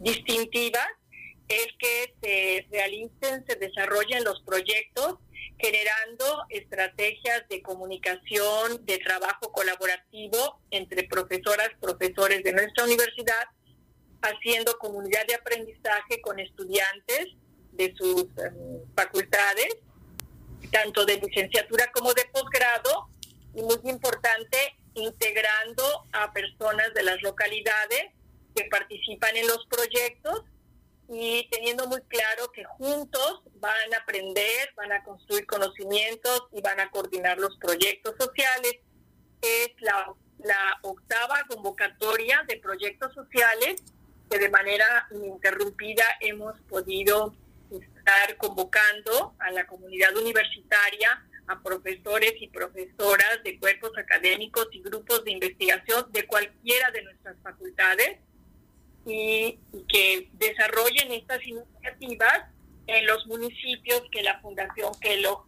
distintivas 0.00 0.86
el 1.50 1.76
que 1.78 2.14
se 2.22 2.66
realicen, 2.70 3.44
se 3.46 3.56
desarrollen 3.56 4.24
los 4.24 4.40
proyectos 4.42 5.18
generando 5.58 6.44
estrategias 6.48 7.46
de 7.48 7.60
comunicación, 7.60 8.84
de 8.86 8.98
trabajo 8.98 9.52
colaborativo 9.52 10.60
entre 10.70 11.04
profesoras, 11.04 11.68
profesores 11.80 12.42
de 12.42 12.52
nuestra 12.52 12.84
universidad, 12.84 13.44
haciendo 14.22 14.78
comunidad 14.78 15.26
de 15.26 15.34
aprendizaje 15.34 16.20
con 16.22 16.38
estudiantes 16.40 17.26
de 17.72 17.94
sus 17.96 18.24
em, 18.38 18.94
facultades, 18.94 19.76
tanto 20.70 21.04
de 21.04 21.16
licenciatura 21.16 21.90
como 21.92 22.14
de 22.14 22.24
posgrado, 22.32 23.08
y 23.54 23.62
muy 23.62 23.80
importante, 23.84 24.56
integrando 24.94 25.84
a 26.12 26.32
personas 26.32 26.94
de 26.94 27.02
las 27.02 27.20
localidades 27.22 28.04
que 28.54 28.64
participan 28.70 29.36
en 29.36 29.46
los 29.46 29.66
proyectos 29.66 30.44
y 31.12 31.48
teniendo 31.50 31.88
muy 31.88 32.00
claro 32.02 32.52
que 32.52 32.62
juntos 32.62 33.42
van 33.54 33.94
a 33.94 33.98
aprender, 33.98 34.72
van 34.76 34.92
a 34.92 35.02
construir 35.02 35.44
conocimientos 35.44 36.44
y 36.52 36.60
van 36.60 36.78
a 36.78 36.88
coordinar 36.90 37.36
los 37.38 37.56
proyectos 37.58 38.14
sociales. 38.16 38.76
Es 39.42 39.70
la, 39.80 40.14
la 40.38 40.78
octava 40.82 41.42
convocatoria 41.48 42.44
de 42.46 42.58
proyectos 42.58 43.12
sociales 43.12 43.82
que 44.30 44.38
de 44.38 44.50
manera 44.50 45.08
ininterrumpida 45.10 46.04
hemos 46.20 46.60
podido 46.68 47.34
estar 47.72 48.36
convocando 48.36 49.34
a 49.40 49.50
la 49.50 49.66
comunidad 49.66 50.16
universitaria, 50.16 51.26
a 51.48 51.60
profesores 51.60 52.34
y 52.40 52.46
profesoras 52.48 53.42
de 53.42 53.58
cuerpos 53.58 53.90
académicos 53.98 54.68
y 54.70 54.80
grupos 54.80 55.24
de 55.24 55.32
investigación 55.32 56.06
de 56.12 56.24
cualquiera 56.28 56.92
de 56.92 57.02
nuestras 57.02 57.36
facultades 57.42 58.20
y, 59.06 59.58
que 59.88 60.28
desarrollen 60.34 61.12
estas 61.12 61.40
iniciativas 61.46 62.44
en 62.86 63.06
los 63.06 63.26
municipios 63.26 64.02
que 64.10 64.22
la 64.22 64.40
Fundación 64.40 64.92
Kelo 65.00 65.46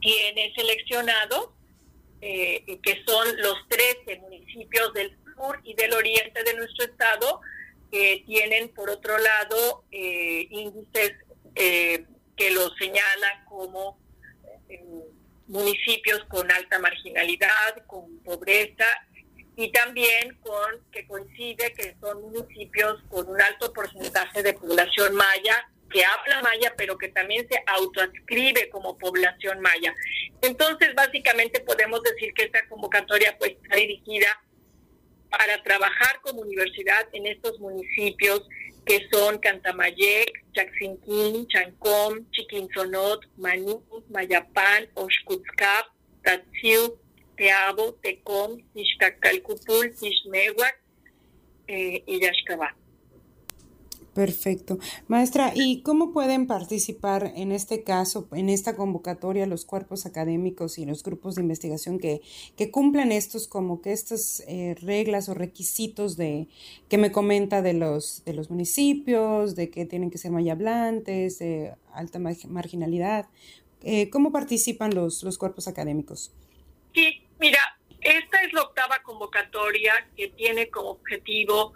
tiene 0.00 0.52
seleccionado, 0.54 1.54
eh, 2.20 2.78
que 2.82 3.02
son 3.06 3.36
los 3.38 3.56
13 3.68 4.20
municipios 4.20 4.92
del 4.94 5.16
sur 5.34 5.60
y 5.64 5.74
del 5.74 5.92
oriente 5.94 6.42
de 6.44 6.54
nuestro 6.54 6.84
estado, 6.84 7.40
que 7.90 8.22
tienen, 8.26 8.68
por 8.70 8.90
otro 8.90 9.16
lado, 9.18 9.84
eh, 9.90 10.46
índices 10.50 11.14
eh, 11.54 12.04
que 12.36 12.50
los 12.50 12.72
señalan 12.78 13.44
como 13.46 13.98
municipios 15.48 16.24
con 16.28 16.50
alta 16.50 16.78
marginalidad, 16.78 17.86
con 17.86 18.18
pobreza 18.18 18.84
y 19.56 19.72
también 19.72 20.36
con 20.42 20.84
que 20.92 21.06
coincide 21.06 21.72
que 21.72 21.96
son 22.00 22.20
municipios 22.20 23.02
con 23.08 23.28
un 23.28 23.40
alto 23.40 23.72
porcentaje 23.72 24.42
de 24.42 24.52
población 24.52 25.14
maya 25.14 25.66
que 25.90 26.04
habla 26.04 26.42
maya 26.42 26.74
pero 26.76 26.98
que 26.98 27.08
también 27.08 27.46
se 27.48 27.62
autoadscribe 27.66 28.68
como 28.70 28.98
población 28.98 29.60
maya. 29.60 29.94
Entonces, 30.42 30.94
básicamente 30.94 31.60
podemos 31.60 32.02
decir 32.02 32.34
que 32.34 32.44
esta 32.44 32.66
convocatoria 32.68 33.36
pues 33.38 33.52
está 33.52 33.76
dirigida 33.76 34.26
para 35.30 35.62
trabajar 35.62 36.20
como 36.22 36.42
universidad 36.42 37.08
en 37.12 37.26
estos 37.26 37.58
municipios 37.58 38.46
que 38.84 39.08
son 39.10 39.38
Cantamayec, 39.38 40.44
Chaxinquín, 40.52 41.48
Chancom, 41.48 42.30
Chiquinzonot, 42.30 43.26
Maní, 43.36 43.80
Mayapán, 44.10 44.88
Oshkutzcap, 44.94 45.86
Tatsiu, 46.22 46.96
Teabo, 47.36 47.94
Tecom, 47.94 48.62
Tixcacalcupul, 48.72 49.94
Tixmehuac 49.94 50.80
eh, 51.68 52.02
y 52.06 52.20
Yaxcabá. 52.20 52.74
Perfecto. 54.16 54.78
Maestra, 55.08 55.52
¿y 55.54 55.82
cómo 55.82 56.10
pueden 56.10 56.46
participar 56.46 57.34
en 57.36 57.52
este 57.52 57.82
caso, 57.82 58.26
en 58.32 58.48
esta 58.48 58.74
convocatoria, 58.74 59.44
los 59.44 59.66
cuerpos 59.66 60.06
académicos 60.06 60.78
y 60.78 60.86
los 60.86 61.02
grupos 61.02 61.34
de 61.34 61.42
investigación 61.42 61.98
que, 61.98 62.22
que 62.56 62.70
cumplan 62.70 63.12
estos, 63.12 63.46
como 63.46 63.82
que 63.82 63.92
estas 63.92 64.42
eh, 64.48 64.74
reglas 64.80 65.28
o 65.28 65.34
requisitos 65.34 66.16
de 66.16 66.48
que 66.88 66.96
me 66.96 67.12
comenta 67.12 67.60
de 67.60 67.74
los, 67.74 68.22
de 68.24 68.32
los 68.32 68.48
municipios, 68.48 69.54
de 69.54 69.68
que 69.68 69.84
tienen 69.84 70.10
que 70.10 70.16
ser 70.16 70.30
muy 70.30 70.48
hablantes, 70.48 71.38
de 71.38 71.74
alta 71.92 72.18
marginalidad? 72.18 73.26
Eh, 73.82 74.08
¿Cómo 74.08 74.32
participan 74.32 74.94
los, 74.94 75.22
los 75.24 75.36
cuerpos 75.36 75.68
académicos? 75.68 76.32
Sí, 76.94 77.25
mira, 77.38 77.78
esta 78.00 78.42
es 78.42 78.52
la 78.52 78.62
octava 78.62 79.02
convocatoria 79.02 80.08
que 80.16 80.28
tiene 80.28 80.70
como 80.70 80.90
objetivo 80.90 81.74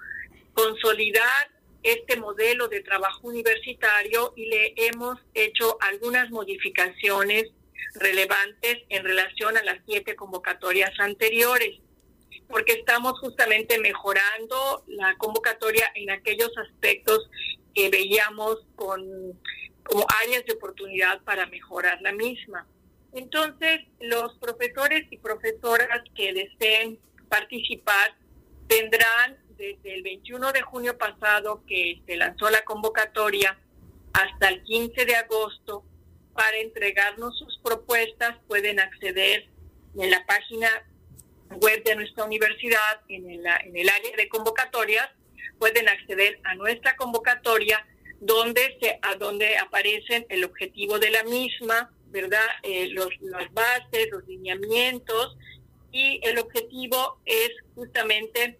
consolidar 0.55 1.51
este 1.83 2.17
modelo 2.17 2.69
de 2.69 2.83
trabajo 2.83 3.29
universitario 3.29 4.33
y 4.37 4.47
le 4.47 4.75
hemos 4.77 5.19
hecho 5.35 5.79
algunas 5.81 6.31
modificaciones 6.31 7.51
relevantes 7.95 8.79
en 8.89 9.05
relación 9.05 9.57
a 9.57 9.63
las 9.63 9.79
siete 9.87 10.15
convocatorias 10.15 10.93
anteriores, 10.99 11.81
porque 12.49 12.75
estamos 12.75 13.19
justamente 13.19 13.79
mejorando 13.79 14.85
la 14.87 15.17
convocatoria 15.17 15.91
en 15.95 16.11
aquellos 16.11 16.57
aspectos 16.59 17.31
que 17.75 17.89
veíamos 17.89 18.59
con, 18.77 19.03
como 19.85 20.07
áreas 20.23 20.45
de 20.45 20.53
oportunidad 20.53 21.23
para 21.23 21.47
mejorar 21.47 22.01
la 22.03 22.13
misma. 22.13 22.67
Entonces, 23.13 23.81
los 24.01 24.37
profesores 24.39 25.07
y 25.11 25.19
profesoras 25.19 26.03
que 26.15 26.33
deseen 26.33 26.99
participar 27.29 28.15
tendrán 28.67 29.37
desde 29.57 29.95
el 29.95 30.03
21 30.03 30.53
de 30.53 30.63
junio 30.63 30.97
pasado 30.97 31.63
que 31.67 32.01
se 32.07 32.17
lanzó 32.17 32.49
la 32.51 32.63
convocatoria 32.65 33.59
hasta 34.13 34.49
el 34.49 34.63
15 34.63 35.05
de 35.05 35.17
agosto 35.17 35.85
para 36.35 36.57
entregarnos 36.59 37.39
sus 37.39 37.59
propuestas. 37.59 38.37
Pueden 38.47 38.81
acceder 38.81 39.49
en 39.97 40.11
la 40.11 40.25
página 40.25 40.69
web 41.61 41.83
de 41.85 41.97
nuestra 41.97 42.25
universidad, 42.25 43.01
en 43.09 43.29
el, 43.31 43.47
área 43.47 44.17
de 44.17 44.29
convocatorias, 44.29 45.09
pueden 45.59 45.89
acceder 45.89 46.41
a 46.45 46.55
nuestra 46.55 46.97
convocatoria 46.97 47.85
donde, 48.21 48.79
se, 48.81 48.99
a 49.03 49.17
donde 49.17 49.59
aparecen 49.59 50.27
el 50.29 50.45
objetivo 50.45 50.99
de 50.99 51.11
la 51.11 51.25
misma, 51.25 51.91
¿verdad? 52.11 52.47
Eh, 52.63 52.89
los, 52.89 53.09
las 53.21 53.53
bases, 53.53 54.09
los 54.11 54.27
lineamientos 54.27 55.37
y 55.93 56.21
el 56.23 56.39
objetivo 56.39 57.21
es 57.25 57.51
justamente 57.75 58.59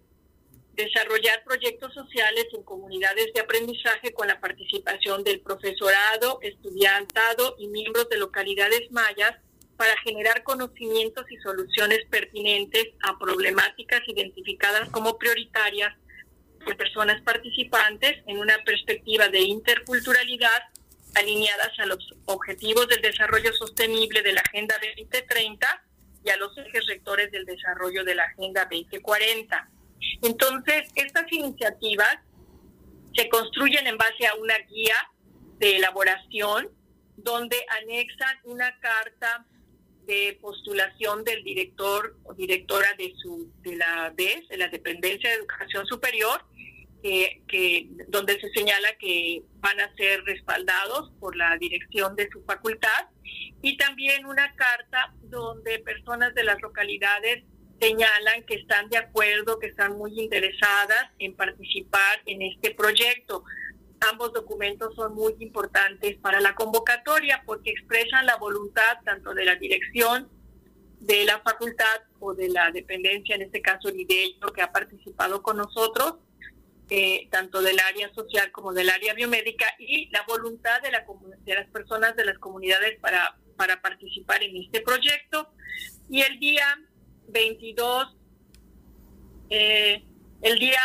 desarrollar 0.73 1.43
proyectos 1.43 1.93
sociales 1.93 2.47
en 2.53 2.63
comunidades 2.63 3.33
de 3.33 3.41
aprendizaje 3.41 4.13
con 4.13 4.27
la 4.27 4.39
participación 4.39 5.23
del 5.23 5.41
profesorado, 5.41 6.39
estudiantado 6.41 7.55
y 7.59 7.67
miembros 7.67 8.09
de 8.09 8.17
localidades 8.17 8.91
mayas 8.91 9.35
para 9.77 9.97
generar 10.03 10.43
conocimientos 10.43 11.25
y 11.29 11.37
soluciones 11.37 11.99
pertinentes 12.09 12.89
a 13.03 13.17
problemáticas 13.17 14.01
identificadas 14.07 14.89
como 14.89 15.17
prioritarias 15.17 15.95
por 16.63 16.77
personas 16.77 17.21
participantes 17.23 18.23
en 18.27 18.37
una 18.37 18.57
perspectiva 18.63 19.27
de 19.27 19.41
interculturalidad 19.41 20.61
alineadas 21.15 21.71
a 21.79 21.85
los 21.85 22.13
objetivos 22.25 22.87
del 22.87 23.01
desarrollo 23.01 23.53
sostenible 23.53 24.21
de 24.21 24.33
la 24.33 24.41
Agenda 24.41 24.75
2030 24.95 25.83
y 26.23 26.29
a 26.29 26.37
los 26.37 26.57
ejes 26.57 26.85
rectores 26.87 27.31
del 27.31 27.45
desarrollo 27.45 28.03
de 28.03 28.15
la 28.15 28.23
Agenda 28.23 28.67
2040. 28.69 29.69
Entonces, 30.23 30.89
estas 30.95 31.31
iniciativas 31.31 32.17
se 33.15 33.27
construyen 33.29 33.87
en 33.87 33.97
base 33.97 34.27
a 34.27 34.35
una 34.35 34.57
guía 34.69 34.95
de 35.59 35.77
elaboración 35.77 36.69
donde 37.17 37.57
anexan 37.81 38.37
una 38.45 38.79
carta 38.79 39.45
de 40.05 40.37
postulación 40.41 41.23
del 41.23 41.43
director 41.43 42.17
o 42.23 42.33
directora 42.33 42.87
de 42.97 43.13
su 43.21 43.51
de 43.61 43.75
la 43.75 44.11
DES, 44.15 44.47
de 44.49 44.57
la 44.57 44.67
Dependencia 44.67 45.29
de 45.29 45.35
Educación 45.35 45.85
Superior, 45.85 46.43
que, 47.01 47.89
donde 48.07 48.39
se 48.39 48.49
señala 48.51 48.93
que 48.99 49.43
van 49.59 49.79
a 49.79 49.93
ser 49.95 50.23
respaldados 50.23 51.11
por 51.19 51.35
la 51.35 51.57
dirección 51.57 52.15
de 52.15 52.29
su 52.31 52.43
facultad 52.43 53.07
y 53.61 53.77
también 53.77 54.25
una 54.25 54.53
carta 54.55 55.13
donde 55.23 55.79
personas 55.79 56.33
de 56.35 56.43
las 56.43 56.61
localidades 56.61 57.43
señalan 57.79 58.43
que 58.45 58.55
están 58.55 58.89
de 58.89 58.97
acuerdo, 58.97 59.57
que 59.59 59.67
están 59.67 59.97
muy 59.97 60.19
interesadas 60.19 61.09
en 61.17 61.35
participar 61.35 62.21
en 62.25 62.43
este 62.43 62.75
proyecto. 62.75 63.43
Ambos 64.11 64.33
documentos 64.33 64.95
son 64.95 65.15
muy 65.15 65.35
importantes 65.39 66.17
para 66.17 66.41
la 66.41 66.55
convocatoria 66.55 67.43
porque 67.45 67.71
expresan 67.71 68.25
la 68.25 68.35
voluntad 68.37 68.99
tanto 69.03 69.33
de 69.33 69.45
la 69.45 69.55
dirección 69.55 70.29
de 71.01 71.25
la 71.25 71.39
facultad 71.39 72.01
o 72.19 72.33
de 72.33 72.49
la 72.49 72.71
dependencia, 72.71 73.35
en 73.35 73.41
este 73.41 73.61
caso 73.61 73.89
IDELLO, 73.89 74.53
que 74.53 74.61
ha 74.61 74.71
participado 74.71 75.41
con 75.41 75.57
nosotros, 75.57 76.15
eh, 76.93 77.29
tanto 77.31 77.61
del 77.61 77.79
área 77.79 78.13
social 78.13 78.51
como 78.51 78.73
del 78.73 78.89
área 78.89 79.13
biomédica, 79.13 79.65
y 79.79 80.09
la 80.09 80.23
voluntad 80.27 80.81
de, 80.81 80.91
la, 80.91 81.05
de 81.45 81.55
las 81.55 81.67
personas 81.69 82.17
de 82.17 82.25
las 82.25 82.37
comunidades 82.37 82.99
para, 82.99 83.33
participar 83.81 84.43
en 84.43 84.57
este 84.57 84.81
proyecto. 84.81 85.53
Y 86.09 86.21
el 86.21 86.37
día 86.37 86.65
22, 87.29 88.17
eh, 89.51 90.03
el 90.41 90.59
día 90.59 90.81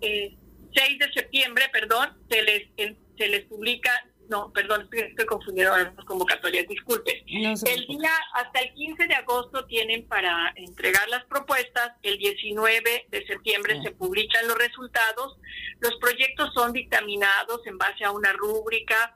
6 0.00 0.02
eh, 0.02 0.36
de 0.74 1.12
septiembre, 1.12 1.70
perdón, 1.72 2.18
se 2.28 2.42
les, 2.42 2.68
se 3.16 3.28
les 3.28 3.44
publica, 3.44 3.92
no, 4.28 4.52
perdón, 4.52 4.82
estoy, 4.82 5.00
estoy 5.00 5.26
confundiendo 5.26 5.76
las 5.76 6.04
convocatorias, 6.04 6.66
disculpen. 6.68 7.22
el 7.26 7.86
día, 7.86 8.12
hasta 8.34 8.60
el 8.60 8.72
15 8.74 9.06
de 9.06 9.14
agosto 9.14 9.64
tienen 9.66 10.06
para 10.06 10.52
entregar 10.56 11.08
las 11.08 11.24
propuestas, 11.24 11.92
el 12.02 12.18
19 12.18 13.06
de 13.10 13.26
septiembre 13.26 13.80
se 13.82 13.90
publican 13.90 14.46
los 14.48 14.58
resultados, 14.58 15.38
los 15.80 15.94
proyectos 16.00 16.52
son 16.54 16.72
dictaminados 16.72 17.66
en 17.66 17.78
base 17.78 18.04
a 18.04 18.10
una 18.10 18.32
rúbrica 18.32 19.14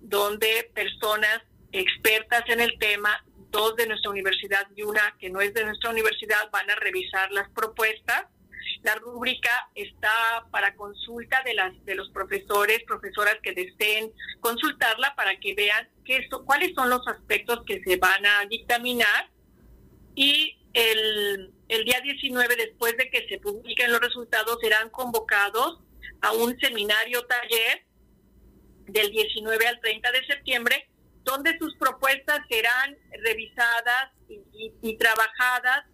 donde 0.00 0.70
personas 0.74 1.42
expertas 1.72 2.42
en 2.48 2.60
el 2.60 2.78
tema 2.78 3.24
dos 3.50 3.76
de 3.76 3.86
nuestra 3.86 4.10
universidad 4.10 4.66
y 4.74 4.82
una 4.82 5.14
que 5.18 5.30
no 5.30 5.40
es 5.40 5.54
de 5.54 5.64
nuestra 5.64 5.90
universidad 5.90 6.50
van 6.50 6.70
a 6.70 6.74
revisar 6.76 7.30
las 7.32 7.48
propuestas. 7.50 8.26
La 8.88 8.94
rúbrica 8.94 9.50
está 9.74 10.46
para 10.50 10.74
consulta 10.74 11.42
de 11.44 11.52
las 11.52 11.84
de 11.84 11.94
los 11.94 12.08
profesores, 12.08 12.82
profesoras 12.86 13.36
que 13.42 13.52
deseen 13.52 14.10
consultarla 14.40 15.14
para 15.14 15.38
que 15.38 15.52
vean 15.52 15.86
qué 16.06 16.26
cuáles 16.46 16.72
son 16.74 16.88
los 16.88 17.06
aspectos 17.06 17.64
que 17.66 17.82
se 17.84 17.98
van 17.98 18.24
a 18.24 18.46
dictaminar. 18.46 19.28
Y 20.14 20.56
el, 20.72 21.52
el 21.68 21.84
día 21.84 22.00
19 22.00 22.56
después 22.56 22.96
de 22.96 23.10
que 23.10 23.28
se 23.28 23.38
publiquen 23.38 23.92
los 23.92 24.00
resultados 24.00 24.56
serán 24.62 24.88
convocados 24.88 25.80
a 26.22 26.32
un 26.32 26.58
seminario 26.58 27.26
taller 27.26 27.84
del 28.86 29.10
19 29.10 29.66
al 29.66 29.80
30 29.80 30.12
de 30.12 30.24
septiembre 30.24 30.88
donde 31.24 31.58
sus 31.58 31.76
propuestas 31.76 32.40
serán 32.48 32.96
revisadas 33.22 34.12
y, 34.30 34.96
trabajadas 34.96 35.84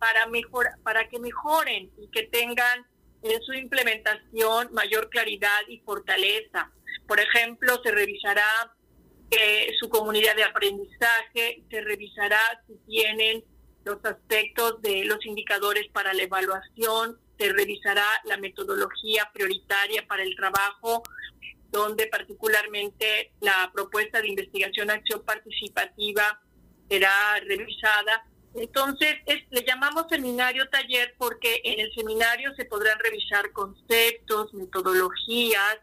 para, 0.00 0.26
mejor, 0.26 0.68
para 0.82 1.08
que 1.08 1.20
mejoren 1.20 1.90
y 1.96 2.08
que 2.10 2.24
tengan 2.24 2.84
en 3.22 3.40
su 3.42 3.52
implementación 3.52 4.72
mayor 4.72 5.08
claridad 5.10 5.60
y 5.68 5.78
fortaleza. 5.80 6.72
Por 7.06 7.20
ejemplo, 7.20 7.80
se 7.84 7.92
revisará 7.92 8.74
eh, 9.30 9.72
su 9.78 9.88
comunidad 9.88 10.34
de 10.34 10.44
aprendizaje, 10.44 11.62
se 11.70 11.80
revisará 11.82 12.40
si 12.66 12.74
tienen 12.86 13.44
los 13.84 14.04
aspectos 14.04 14.82
de 14.82 15.04
los 15.04 15.24
indicadores 15.24 15.86
para 15.92 16.12
la 16.12 16.22
evaluación, 16.22 17.18
se 17.38 17.52
revisará 17.52 18.04
la 18.24 18.36
metodología 18.36 19.30
prioritaria 19.32 20.06
para 20.08 20.24
el 20.24 20.34
trabajo 20.34 21.02
donde 21.70 22.06
particularmente 22.08 23.32
la 23.40 23.70
propuesta 23.72 24.20
de 24.20 24.28
investigación 24.28 24.90
acción 24.90 25.22
participativa 25.24 26.40
será 26.88 27.38
revisada. 27.46 28.26
Entonces, 28.54 29.16
le 29.50 29.64
llamamos 29.64 30.06
seminario 30.08 30.68
taller 30.68 31.14
porque 31.18 31.60
en 31.64 31.80
el 31.80 31.92
seminario 31.94 32.52
se 32.56 32.64
podrán 32.64 32.98
revisar 32.98 33.52
conceptos, 33.52 34.52
metodologías, 34.54 35.78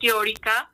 teórica 0.00 0.72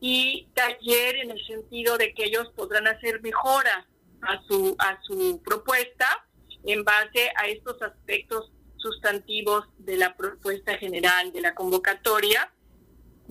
y 0.00 0.48
taller 0.54 1.16
en 1.16 1.30
el 1.30 1.46
sentido 1.46 1.98
de 1.98 2.12
que 2.14 2.24
ellos 2.24 2.50
podrán 2.56 2.88
hacer 2.88 3.20
mejoras 3.22 3.86
a 4.22 4.42
su, 4.48 4.74
a 4.78 5.00
su 5.02 5.40
propuesta 5.44 6.26
en 6.64 6.84
base 6.84 7.30
a 7.36 7.46
estos 7.46 7.80
aspectos 7.82 8.50
sustantivos 8.76 9.66
de 9.78 9.96
la 9.96 10.16
propuesta 10.16 10.76
general 10.78 11.32
de 11.32 11.42
la 11.42 11.54
convocatoria 11.54 12.50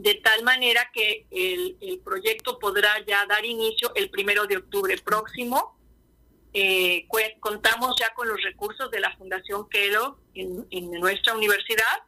de 0.01 0.15
tal 0.15 0.43
manera 0.43 0.89
que 0.93 1.27
el, 1.29 1.99
proyecto 2.05 2.57
podrá 2.57 2.89
ya 3.05 3.25
dar 3.25 3.43
inicio 3.43 3.91
el 3.95 4.09
primero 4.09 4.47
de 4.47 4.57
octubre 4.57 4.97
próximo. 5.03 5.77
Eh, 6.53 7.07
contamos 7.39 7.95
ya 7.99 8.11
con 8.15 8.27
los 8.27 8.41
recursos 8.41 8.89
de 8.89 8.99
la 8.99 9.15
Fundación 9.17 9.69
Quedo 9.69 10.19
en, 10.33 10.91
nuestra 10.91 11.35
universidad 11.35 12.03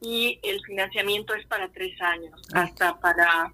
y 0.00 0.40
el 0.42 0.60
financiamiento 0.64 1.34
es 1.34 1.46
para 1.46 1.70
tres 1.70 2.00
años, 2.00 2.40
hasta 2.52 2.98
para 2.98 3.52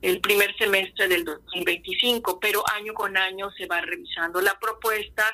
el 0.00 0.20
primer 0.20 0.56
semestre 0.56 1.08
del 1.08 1.24
2025, 1.24 2.38
pero 2.38 2.62
año 2.72 2.94
con 2.94 3.16
año 3.16 3.50
se 3.52 3.66
va 3.66 3.80
revisando 3.80 4.40
la 4.40 4.58
propuesta, 4.60 5.24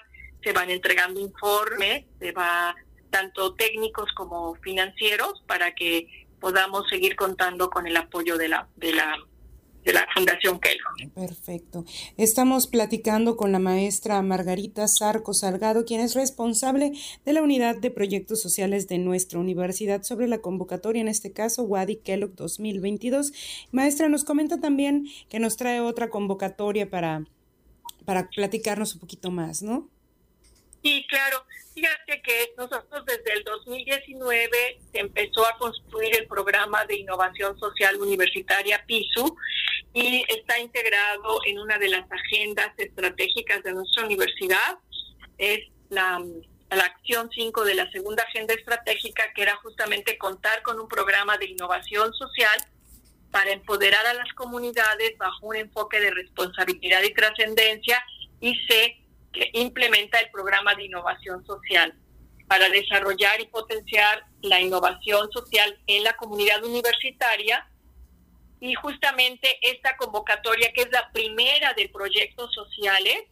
se 0.43 0.53
van 0.53 0.71
entregando 0.71 1.21
informes, 1.21 2.07
se 2.19 2.33
va 2.33 2.75
tanto 3.11 3.55
técnicos 3.55 4.11
como 4.15 4.55
financieros 4.57 5.43
para 5.47 5.75
que 5.75 6.27
podamos 6.41 6.89
seguir 6.89 7.15
contando 7.15 7.69
con 7.69 7.87
el 7.87 7.97
apoyo 7.97 8.39
de 8.39 8.49
la 8.49 8.69
de 8.77 8.93
la 8.93 9.19
de 9.85 9.93
la 9.93 10.07
Fundación 10.15 10.59
Kellogg. 10.59 11.13
Perfecto. 11.15 11.85
Estamos 12.17 12.67
platicando 12.67 13.37
con 13.37 13.53
la 13.53 13.59
maestra 13.59 14.21
Margarita 14.23 14.87
Sarco 14.89 15.35
Salgado, 15.35 15.85
quien 15.85 16.01
es 16.01 16.15
responsable 16.15 16.93
de 17.25 17.33
la 17.33 17.43
unidad 17.43 17.77
de 17.77 17.91
proyectos 17.91 18.41
sociales 18.41 18.89
de 18.89 18.99
nuestra 18.99 19.39
universidad 19.39 20.03
sobre 20.03 20.27
la 20.27 20.39
convocatoria, 20.39 21.03
en 21.03 21.09
este 21.09 21.33
caso 21.33 21.63
Wadi 21.63 21.97
Kellogg 21.97 22.35
2022. 22.35 23.33
Maestra, 23.73 24.09
nos 24.09 24.25
comenta 24.25 24.61
también 24.61 25.07
que 25.29 25.39
nos 25.39 25.57
trae 25.57 25.81
otra 25.81 26.09
convocatoria 26.09 26.89
para, 26.89 27.25
para 28.05 28.29
platicarnos 28.29 28.95
un 28.95 29.01
poquito 29.01 29.31
más, 29.31 29.63
¿no? 29.63 29.89
Sí, 30.83 31.05
claro. 31.09 31.45
Fíjate 31.75 32.23
que 32.23 32.55
nosotros 32.57 33.05
desde 33.05 33.33
el 33.33 33.43
2019 33.43 34.79
se 34.93 35.01
empezó 35.01 35.45
a 35.45 35.59
construir 35.59 36.17
el 36.17 36.29
programa 36.29 36.85
de 36.87 36.99
innovación 36.99 37.59
social 37.59 37.97
universitaria 37.97 38.85
PISU 38.87 39.37
y 39.93 40.25
está 40.29 40.59
integrado 40.61 41.41
en 41.45 41.59
una 41.59 41.77
de 41.79 41.89
las 41.89 42.05
agendas 42.11 42.71
estratégicas 42.79 43.65
de 43.65 43.73
nuestra 43.73 44.05
universidad. 44.05 44.79
Es 45.37 45.69
la, 45.91 46.23
la 46.71 46.85
acción 46.85 47.29
5 47.35 47.65
de 47.65 47.75
la 47.75 47.91
segunda 47.91 48.23
agenda 48.23 48.55
estratégica, 48.55 49.33
que 49.35 49.43
era 49.43 49.57
justamente 49.57 50.17
contar 50.17 50.63
con 50.63 50.79
un 50.79 50.87
programa 50.87 51.39
de 51.39 51.47
innovación 51.47 52.13
social 52.15 52.59
para 53.33 53.51
empoderar 53.51 54.07
a 54.07 54.15
las 54.15 54.33
comunidades 54.35 55.19
bajo 55.19 55.49
un 55.49 55.57
enfoque 55.57 55.99
de 55.99 56.13
responsabilidad 56.13 57.03
y 57.03 57.13
trascendencia 57.13 58.01
y 58.41 58.55
se 58.67 59.04
implementa 59.53 60.19
el 60.21 60.31
programa 60.31 60.75
de 60.75 60.85
innovación 60.85 61.45
social 61.47 61.95
para 62.47 62.69
desarrollar 62.69 63.41
y 63.41 63.47
potenciar 63.47 64.25
la 64.43 64.61
innovación 64.61 65.31
social 65.33 65.79
en 65.87 66.05
la 66.05 66.15
comunidad 66.15 66.63
universitaria. 66.63 67.69
Y 68.61 68.75
justamente 68.75 69.59
esta 69.63 69.97
convocatoria, 69.97 70.73
que 70.73 70.83
es 70.83 70.91
la 70.91 71.11
primera 71.13 71.75
de 71.75 71.89
proyectos 71.89 72.53
sociales, 72.55 73.25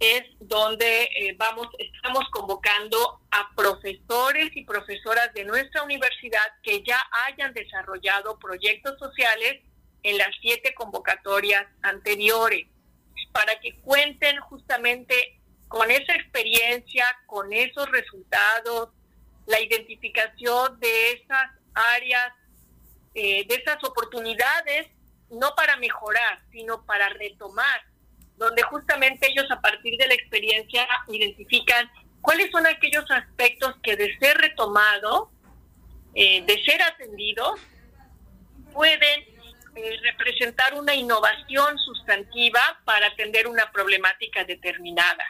es 0.00 0.22
donde 0.40 1.02
eh, 1.02 1.34
vamos, 1.36 1.68
estamos 1.78 2.24
convocando 2.30 3.20
a 3.30 3.50
profesores 3.54 4.50
y 4.54 4.64
profesoras 4.64 5.32
de 5.34 5.44
nuestra 5.44 5.82
universidad 5.82 6.40
que 6.62 6.82
ya 6.82 6.98
hayan 7.26 7.52
desarrollado 7.52 8.38
proyectos 8.38 8.98
sociales 8.98 9.60
en 10.02 10.16
las 10.16 10.30
siete 10.40 10.72
convocatorias 10.74 11.66
anteriores 11.82 12.69
para 13.32 13.58
que 13.60 13.74
cuenten 13.80 14.38
justamente 14.40 15.40
con 15.68 15.90
esa 15.90 16.14
experiencia, 16.14 17.04
con 17.26 17.52
esos 17.52 17.88
resultados, 17.90 18.90
la 19.46 19.60
identificación 19.60 20.78
de 20.80 21.12
esas 21.12 21.50
áreas, 21.74 22.32
eh, 23.14 23.46
de 23.46 23.54
esas 23.54 23.82
oportunidades, 23.84 24.88
no 25.30 25.54
para 25.54 25.76
mejorar, 25.76 26.42
sino 26.50 26.84
para 26.86 27.08
retomar, 27.10 27.82
donde 28.36 28.62
justamente 28.62 29.28
ellos 29.28 29.48
a 29.50 29.60
partir 29.60 29.96
de 29.96 30.08
la 30.08 30.14
experiencia 30.14 30.88
identifican 31.08 31.90
cuáles 32.20 32.50
son 32.50 32.66
aquellos 32.66 33.08
aspectos 33.10 33.76
que 33.82 33.96
de 33.96 34.16
ser 34.18 34.36
retomado, 34.38 35.30
eh, 36.14 36.42
de 36.42 36.62
ser 36.64 36.82
atendidos, 36.82 37.60
pueden 38.72 39.39
representar 40.02 40.74
una 40.74 40.94
innovación 40.94 41.78
sustantiva 41.78 42.60
para 42.84 43.08
atender 43.08 43.46
una 43.46 43.70
problemática 43.72 44.44
determinada. 44.44 45.24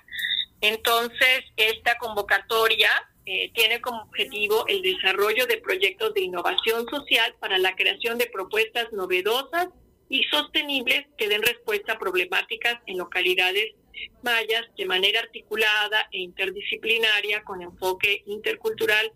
Entonces, 0.61 1.45
esta 1.57 1.97
convocatoria 1.99 2.91
eh, 3.27 3.51
tiene 3.55 3.81
como 3.81 4.03
objetivo 4.03 4.65
el 4.67 4.83
desarrollo 4.83 5.47
de 5.47 5.59
proyectos 5.59 6.15
de 6.15 6.23
innovación 6.23 6.87
social 6.89 7.35
para 7.41 7.59
la 7.59 7.77
creación 7.77 8.19
de 8.19 8.27
propuestas 8.27 8.93
novedosas 8.93 9.69
y 10.09 10.25
sostenibles 10.25 11.07
que 11.17 11.29
den 11.29 11.43
respuesta 11.43 11.93
a 11.93 11.99
problemáticas 11.99 12.81
en 12.87 12.99
localidades 12.99 13.75
mayas 14.23 14.67
de 14.77 14.87
manera 14.87 15.21
articulada 15.21 16.09
e 16.13 16.19
interdisciplinaria 16.19 17.43
con 17.45 17.63
enfoque 17.63 18.23
intercultural 18.27 19.13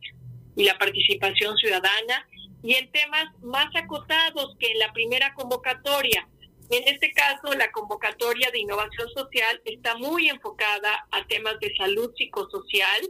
y 0.56 0.64
la 0.64 0.78
participación 0.78 1.56
ciudadana 1.56 2.28
y 2.64 2.76
en 2.76 2.90
temas 2.90 3.26
más 3.42 3.66
acotados 3.76 4.56
que 4.58 4.72
en 4.72 4.78
la 4.78 4.90
primera 4.94 5.34
convocatoria. 5.34 6.26
En 6.70 6.88
este 6.88 7.12
caso, 7.12 7.52
la 7.52 7.70
convocatoria 7.70 8.50
de 8.50 8.60
innovación 8.60 9.06
social 9.10 9.60
está 9.66 9.98
muy 9.98 10.30
enfocada 10.30 11.06
a 11.10 11.26
temas 11.26 11.60
de 11.60 11.76
salud 11.76 12.10
psicosocial, 12.16 13.02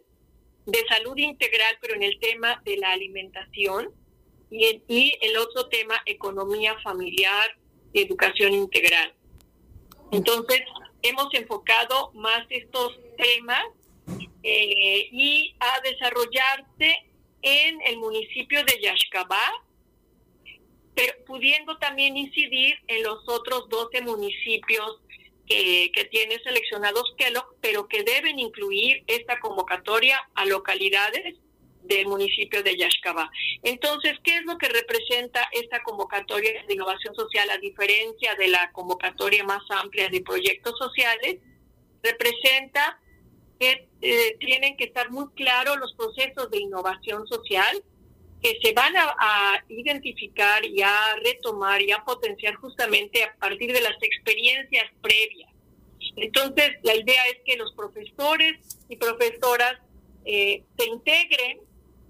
de 0.67 0.85
salud 0.89 1.17
integral, 1.17 1.79
pero 1.81 1.95
en 1.95 2.03
el 2.03 2.19
tema 2.19 2.61
de 2.65 2.79
la 2.79 2.91
alimentación, 2.91 3.95
y, 4.51 4.65
el, 4.65 4.83
y 4.89 5.17
el 5.21 5.37
otro 5.37 5.69
tema, 5.69 6.03
economía 6.05 6.77
familiar 6.83 7.57
y 7.93 8.03
educación 8.03 8.55
integral. 8.55 9.15
Entonces, 10.11 10.63
hemos 11.03 11.33
enfocado 11.33 12.11
más 12.15 12.45
estos 12.51 12.99
temas 13.17 13.63
eh, 14.43 15.09
y 15.13 15.55
a 15.61 15.81
desarrollarse 15.89 17.14
en 17.45 17.81
el 17.83 17.99
municipio 17.99 18.65
de 18.65 18.81
Yaxcabá, 18.81 19.53
pero 20.95 21.13
pudiendo 21.27 21.77
también 21.79 22.17
incidir 22.17 22.75
en 22.89 23.03
los 23.03 23.29
otros 23.29 23.69
12 23.69 24.01
municipios 24.01 25.01
que, 25.47 25.93
que 25.95 26.05
tiene 26.07 26.39
seleccionados 26.43 27.15
Kellogg, 27.19 27.55
pero 27.61 27.87
que 27.87 28.03
deben 28.03 28.39
incluir 28.39 29.05
esta 29.07 29.39
convocatoria 29.41 30.19
a 30.35 30.47
localidades 30.47 31.37
del 31.83 32.07
municipio 32.07 32.63
de 32.63 32.77
Yaxcabá. 32.77 33.31
Entonces, 33.63 34.15
¿qué 34.25 34.39
es 34.39 34.45
lo 34.45 34.57
que 34.57 34.69
representa 34.69 35.47
esta 35.53 35.83
convocatoria 35.83 36.65
de 36.67 36.75
innovación 36.75 37.15
social 37.15 37.51
a 37.51 37.59
diferencia 37.59 38.35
de 38.37 38.49
la 38.49 38.73
convocatoria 38.73 39.45
más 39.45 39.63
amplia 39.69 40.09
de 40.09 40.23
proyectos 40.23 40.79
sociales? 40.79 41.37
Representa 42.03 42.99
que 43.59 43.89
eh, 44.03 44.37
tienen 44.39 44.77
que 44.77 44.85
estar 44.85 45.11
muy 45.11 45.29
claros 45.31 45.79
los 45.79 45.95
procesos 45.95 46.51
de 46.51 46.59
innovación 46.59 47.27
social 47.27 47.83
que 48.43 48.59
se 48.63 48.75
van 48.75 48.95
a, 48.97 49.65
identificar 49.69 50.65
y 50.67 50.83
a 50.83 51.17
retomar 51.25 51.81
y 51.81 51.93
a 51.93 52.05
potenciar 52.05 52.55
justamente 52.57 53.25
a 53.25 53.35
partir 53.37 53.73
de 53.73 53.81
las 53.81 53.97
experiencias 54.03 54.85
previas. 55.01 55.51
Entonces, 56.17 56.73
la 56.83 56.95
idea 56.95 57.27
es 57.29 57.39
que 57.47 57.57
los 57.57 57.73
profesores 57.73 58.79
y 58.91 58.97
profesoras 58.97 59.79
eh, 60.27 60.63
se 60.77 60.87
integren 60.87 61.61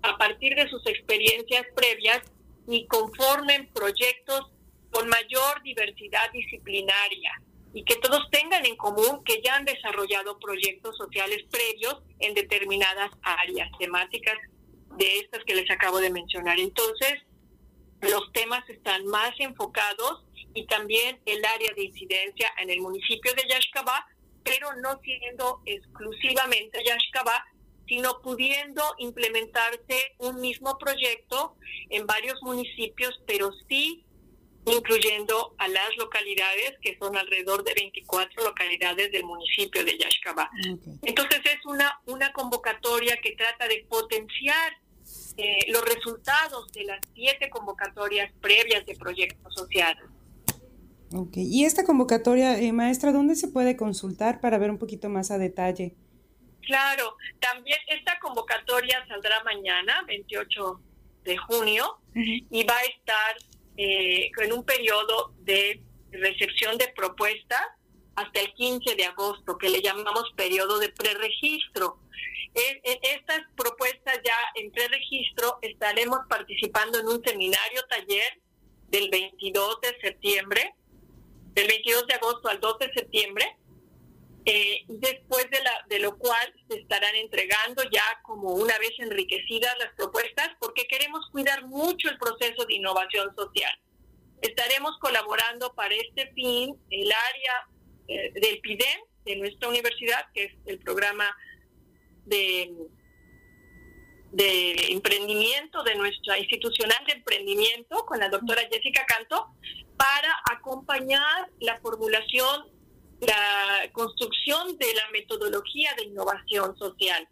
a 0.02 0.18
partir 0.18 0.56
de 0.56 0.68
sus 0.68 0.84
experiencias 0.86 1.66
previas 1.76 2.20
y 2.66 2.86
conformen 2.86 3.68
proyectos 3.72 4.50
con 4.90 5.08
mayor 5.08 5.62
diversidad 5.62 6.32
disciplinaria 6.32 7.40
y 7.74 7.84
que 7.84 7.96
todos 7.96 8.30
tengan 8.30 8.64
en 8.64 8.76
común 8.76 9.22
que 9.24 9.42
ya 9.42 9.56
han 9.56 9.64
desarrollado 9.64 10.38
proyectos 10.38 10.96
sociales 10.96 11.42
previos 11.50 11.96
en 12.20 12.32
determinadas 12.32 13.10
áreas 13.22 13.68
temáticas 13.78 14.38
de 14.96 15.18
estas 15.18 15.42
que 15.44 15.56
les 15.56 15.68
acabo 15.68 15.98
de 15.98 16.08
mencionar. 16.08 16.60
Entonces, 16.60 17.14
los 18.00 18.32
temas 18.32 18.68
están 18.70 19.04
más 19.06 19.32
enfocados 19.40 20.24
y 20.54 20.66
también 20.66 21.20
el 21.26 21.44
área 21.44 21.72
de 21.74 21.84
incidencia 21.84 22.48
en 22.58 22.70
el 22.70 22.80
municipio 22.80 23.32
de 23.34 23.48
Yaxcabá, 23.48 24.06
pero 24.44 24.72
no 24.76 25.00
siendo 25.02 25.60
exclusivamente 25.66 26.84
Yaxcabá, 26.84 27.44
sino 27.88 28.20
pudiendo 28.22 28.82
implementarse 28.98 30.14
un 30.18 30.40
mismo 30.40 30.78
proyecto 30.78 31.56
en 31.90 32.06
varios 32.06 32.40
municipios, 32.42 33.20
pero 33.26 33.50
sí 33.68 34.03
incluyendo 34.66 35.54
a 35.58 35.68
las 35.68 35.96
localidades, 35.98 36.74
que 36.80 36.96
son 36.98 37.16
alrededor 37.16 37.64
de 37.64 37.74
24 37.74 38.44
localidades 38.44 39.12
del 39.12 39.24
municipio 39.24 39.84
de 39.84 39.98
Yaxcabá. 39.98 40.50
Entonces 41.02 41.40
es 41.44 41.64
una, 41.66 42.00
una 42.06 42.32
convocatoria 42.32 43.18
que 43.22 43.32
trata 43.32 43.68
de 43.68 43.84
potenciar 43.88 44.72
eh, 45.36 45.70
los 45.70 45.84
resultados 45.84 46.72
de 46.72 46.84
las 46.84 47.00
siete 47.14 47.50
convocatorias 47.50 48.32
previas 48.40 48.86
de 48.86 48.94
proyectos 48.96 49.54
sociales. 49.54 50.04
Ok, 51.12 51.36
y 51.36 51.64
esta 51.64 51.84
convocatoria, 51.84 52.58
eh, 52.58 52.72
maestra, 52.72 53.12
¿dónde 53.12 53.36
se 53.36 53.48
puede 53.48 53.76
consultar 53.76 54.40
para 54.40 54.58
ver 54.58 54.70
un 54.70 54.78
poquito 54.78 55.08
más 55.08 55.30
a 55.30 55.38
detalle? 55.38 55.94
Claro, 56.62 57.16
también 57.40 57.78
esta 57.88 58.18
convocatoria 58.20 59.04
saldrá 59.06 59.44
mañana, 59.44 60.02
28 60.06 60.80
de 61.24 61.36
junio, 61.36 61.98
y 62.14 62.64
va 62.64 62.76
a 62.76 62.84
estar 62.84 63.36
eh, 63.76 64.30
en 64.36 64.52
un 64.52 64.64
periodo 64.64 65.32
de 65.40 65.80
recepción 66.12 66.78
de 66.78 66.88
propuestas 66.96 67.62
hasta 68.16 68.40
el 68.40 68.52
15 68.54 68.94
de 68.94 69.04
agosto, 69.04 69.58
que 69.58 69.68
le 69.68 69.82
llamamos 69.82 70.32
periodo 70.36 70.78
de 70.78 70.90
preregistro. 70.90 71.98
En, 72.54 72.98
estas 73.02 73.40
propuestas 73.56 74.20
ya 74.24 74.36
en 74.54 74.70
preregistro 74.70 75.58
estaremos 75.62 76.20
participando 76.28 77.00
en 77.00 77.08
un 77.08 77.24
seminario 77.24 77.82
taller 77.88 78.40
del 78.88 79.10
22 79.10 79.80
de 79.80 80.00
septiembre, 80.00 80.74
del 81.54 81.66
22 81.66 82.06
de 82.06 82.14
agosto 82.14 82.48
al 82.48 82.60
2 82.60 82.78
de 82.78 82.92
septiembre, 82.92 83.56
eh, 84.46 84.84
después 84.88 85.48
de, 85.50 85.62
la, 85.62 85.84
de 85.88 86.00
lo 86.00 86.18
cual 86.18 86.54
se 86.68 86.78
estarán 86.80 87.14
entregando 87.16 87.82
ya 87.84 88.04
como 88.22 88.52
una 88.52 88.76
vez 88.78 88.92
enriquecidas 88.98 89.74
las 89.78 89.94
propuestas, 89.94 90.50
porque 90.60 90.86
queremos 90.86 91.26
cuidar 91.30 91.66
mucho 91.66 92.10
el 92.10 92.18
proceso 92.18 92.66
de 92.66 92.74
innovación 92.74 93.34
social. 93.34 93.72
Estaremos 94.42 94.98
colaborando 95.00 95.74
para 95.74 95.94
este 95.94 96.30
fin 96.34 96.76
el 96.90 97.10
área 97.10 97.68
eh, 98.08 98.32
del 98.34 98.60
PIDEM 98.60 99.00
de 99.24 99.36
nuestra 99.36 99.68
universidad, 99.70 100.26
que 100.34 100.44
es 100.44 100.52
el 100.66 100.78
programa 100.80 101.34
de, 102.26 102.70
de 104.32 104.92
emprendimiento 104.92 105.82
de 105.84 105.94
nuestra 105.94 106.38
institucional 106.38 107.02
de 107.06 107.14
emprendimiento 107.14 108.04
con 108.04 108.18
la 108.18 108.28
doctora 108.28 108.60
Jessica 108.70 109.06
Canto, 109.06 109.54
para 109.96 110.34
acompañar 110.52 111.48
la 111.60 111.80
formulación 111.80 112.74
la 113.20 113.90
construcción 113.92 114.76
de 114.78 114.94
la 114.94 115.08
metodología 115.10 115.94
de 115.96 116.04
innovación 116.04 116.76
social, 116.78 117.26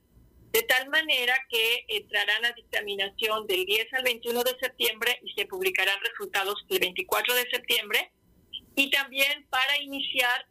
de 0.52 0.62
tal 0.62 0.88
manera 0.90 1.34
que 1.48 1.84
entrarán 1.88 2.44
a 2.44 2.52
dictaminación 2.52 3.46
del 3.46 3.64
10 3.64 3.92
al 3.94 4.02
21 4.04 4.44
de 4.44 4.56
septiembre 4.60 5.18
y 5.22 5.32
se 5.32 5.46
publicarán 5.46 5.98
resultados 6.00 6.64
el 6.68 6.78
24 6.78 7.34
de 7.34 7.50
septiembre, 7.50 8.12
y 8.74 8.90
también 8.90 9.46
para 9.50 9.80
iniciar 9.80 10.46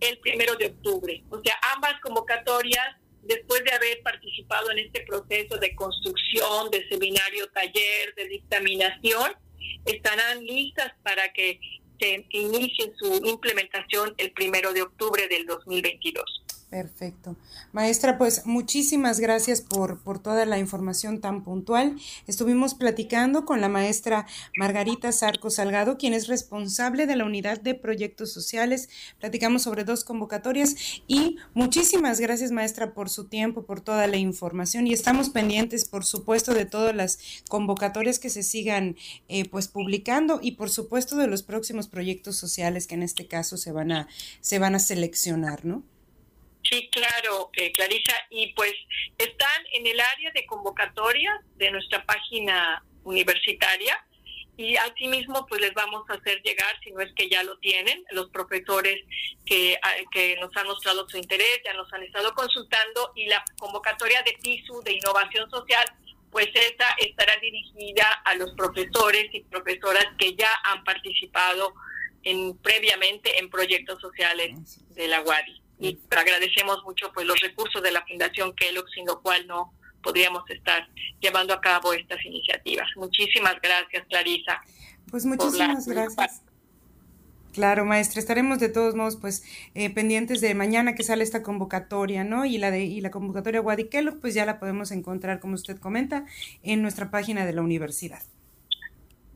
el 0.00 0.18
primero 0.18 0.56
de 0.56 0.66
octubre. 0.66 1.22
O 1.30 1.40
sea, 1.42 1.54
ambas 1.74 2.00
convocatorias, 2.00 2.96
después 3.22 3.62
de 3.64 3.72
haber 3.72 4.02
participado 4.02 4.70
en 4.72 4.80
este 4.80 5.02
proceso 5.02 5.56
de 5.58 5.74
construcción, 5.76 6.70
de 6.70 6.88
seminario, 6.88 7.48
taller, 7.52 8.14
de 8.16 8.26
dictaminación, 8.28 9.32
estarán 9.84 10.44
listas 10.44 10.92
para 11.02 11.32
que 11.32 11.60
se 12.02 12.26
inicie 12.30 12.92
su 12.98 13.14
implementación 13.24 14.12
el 14.18 14.32
primero 14.32 14.72
de 14.72 14.82
octubre 14.82 15.28
del 15.28 15.46
2022. 15.46 16.41
Perfecto. 16.72 17.36
Maestra, 17.72 18.16
pues 18.16 18.46
muchísimas 18.46 19.20
gracias 19.20 19.60
por, 19.60 20.00
por, 20.00 20.20
toda 20.20 20.46
la 20.46 20.58
información 20.58 21.20
tan 21.20 21.44
puntual. 21.44 21.96
Estuvimos 22.26 22.72
platicando 22.72 23.44
con 23.44 23.60
la 23.60 23.68
maestra 23.68 24.26
Margarita 24.56 25.12
Sarco 25.12 25.50
Salgado, 25.50 25.98
quien 25.98 26.14
es 26.14 26.28
responsable 26.28 27.06
de 27.06 27.14
la 27.14 27.26
unidad 27.26 27.60
de 27.60 27.74
proyectos 27.74 28.32
sociales. 28.32 28.88
Platicamos 29.20 29.64
sobre 29.64 29.84
dos 29.84 30.02
convocatorias 30.02 30.74
y 31.06 31.36
muchísimas 31.52 32.20
gracias, 32.20 32.52
maestra, 32.52 32.94
por 32.94 33.10
su 33.10 33.26
tiempo, 33.26 33.66
por 33.66 33.82
toda 33.82 34.06
la 34.06 34.16
información. 34.16 34.86
Y 34.86 34.94
estamos 34.94 35.28
pendientes, 35.28 35.84
por 35.86 36.06
supuesto, 36.06 36.54
de 36.54 36.64
todas 36.64 36.96
las 36.96 37.18
convocatorias 37.50 38.18
que 38.18 38.30
se 38.30 38.42
sigan 38.42 38.96
eh, 39.28 39.46
pues 39.46 39.68
publicando 39.68 40.40
y 40.42 40.52
por 40.52 40.70
supuesto 40.70 41.16
de 41.16 41.26
los 41.26 41.42
próximos 41.42 41.86
proyectos 41.86 42.36
sociales 42.36 42.86
que 42.86 42.94
en 42.94 43.02
este 43.02 43.28
caso 43.28 43.58
se 43.58 43.72
van 43.72 43.92
a, 43.92 44.08
se 44.40 44.58
van 44.58 44.74
a 44.74 44.78
seleccionar, 44.78 45.66
¿no? 45.66 45.82
Sí, 46.68 46.88
claro, 46.90 47.50
eh, 47.54 47.72
Clarisa. 47.72 48.14
Y 48.30 48.52
pues 48.54 48.72
están 49.18 49.62
en 49.72 49.86
el 49.86 50.00
área 50.00 50.30
de 50.32 50.46
convocatoria 50.46 51.40
de 51.56 51.70
nuestra 51.70 52.04
página 52.04 52.84
universitaria. 53.04 54.04
Y 54.56 54.76
asimismo 54.76 55.46
pues 55.46 55.60
les 55.62 55.72
vamos 55.72 56.08
a 56.10 56.14
hacer 56.14 56.40
llegar, 56.42 56.78
si 56.84 56.92
no 56.92 57.00
es 57.00 57.12
que 57.14 57.28
ya 57.28 57.42
lo 57.42 57.56
tienen, 57.58 58.04
los 58.10 58.28
profesores 58.28 59.00
que, 59.46 59.78
ah, 59.82 59.94
que 60.12 60.36
nos 60.36 60.54
han 60.56 60.66
mostrado 60.66 61.08
su 61.08 61.16
interés, 61.16 61.60
ya 61.64 61.72
nos 61.72 61.90
han 61.92 62.02
estado 62.02 62.34
consultando. 62.34 63.12
Y 63.16 63.26
la 63.26 63.44
convocatoria 63.58 64.22
de 64.22 64.36
PISU 64.42 64.82
de 64.82 64.92
innovación 64.92 65.50
social 65.50 65.84
pues 66.30 66.48
esta 66.54 66.86
estará 66.98 67.36
dirigida 67.42 68.10
a 68.24 68.34
los 68.36 68.52
profesores 68.54 69.26
y 69.34 69.40
profesoras 69.42 70.06
que 70.18 70.34
ya 70.34 70.48
han 70.64 70.82
participado 70.82 71.74
en, 72.22 72.56
previamente 72.56 73.38
en 73.38 73.50
proyectos 73.50 74.00
sociales 74.00 74.82
de 74.94 75.08
la 75.08 75.20
UADI 75.20 75.61
y 75.78 75.98
agradecemos 76.10 76.82
mucho 76.84 77.10
pues 77.12 77.26
los 77.26 77.40
recursos 77.40 77.82
de 77.82 77.90
la 77.90 78.04
Fundación 78.06 78.54
Kellogg, 78.54 78.88
sin 78.90 79.06
lo 79.06 79.20
cual 79.20 79.46
no 79.46 79.72
podríamos 80.02 80.48
estar 80.50 80.88
llevando 81.20 81.54
a 81.54 81.60
cabo 81.60 81.92
estas 81.92 82.24
iniciativas. 82.24 82.88
Muchísimas 82.96 83.56
gracias, 83.62 84.04
Clarisa. 84.08 84.60
Pues 85.10 85.24
muchísimas 85.24 85.86
gracias. 85.86 86.42
Claro, 87.52 87.84
maestra, 87.84 88.18
estaremos 88.18 88.60
de 88.60 88.70
todos 88.70 88.94
modos 88.94 89.16
pues 89.16 89.44
eh, 89.74 89.90
pendientes 89.90 90.40
de 90.40 90.54
mañana 90.54 90.94
que 90.94 91.02
sale 91.02 91.22
esta 91.22 91.42
convocatoria, 91.42 92.24
¿no? 92.24 92.46
Y 92.46 92.56
la 92.56 92.70
de 92.70 92.84
y 92.84 93.00
la 93.02 93.10
convocatoria 93.10 93.60
Wadi 93.60 93.90
Kellogg, 93.90 94.20
pues 94.20 94.32
ya 94.32 94.46
la 94.46 94.58
podemos 94.58 94.90
encontrar, 94.90 95.38
como 95.38 95.54
usted 95.54 95.78
comenta, 95.78 96.24
en 96.62 96.80
nuestra 96.80 97.10
página 97.10 97.44
de 97.44 97.52
la 97.52 97.60
universidad. 97.60 98.22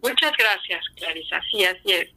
Muchas 0.03 0.33
gracias, 0.39 0.83
Clarisa. 0.97 1.41
Sí, 1.51 1.65
así 1.65 1.93
es. 1.93 2.16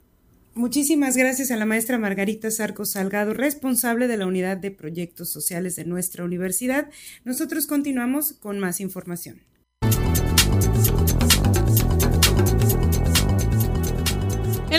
Muchísimas 0.55 1.15
gracias 1.15 1.51
a 1.51 1.57
la 1.57 1.65
maestra 1.65 1.97
Margarita 1.97 2.51
Sarco 2.51 2.85
Salgado, 2.85 3.33
responsable 3.33 4.07
de 4.07 4.17
la 4.17 4.27
unidad 4.27 4.57
de 4.57 4.71
proyectos 4.71 5.29
sociales 5.29 5.75
de 5.75 5.85
nuestra 5.85 6.23
universidad. 6.23 6.89
Nosotros 7.23 7.67
continuamos 7.67 8.33
con 8.33 8.59
más 8.59 8.81
información. 8.81 9.41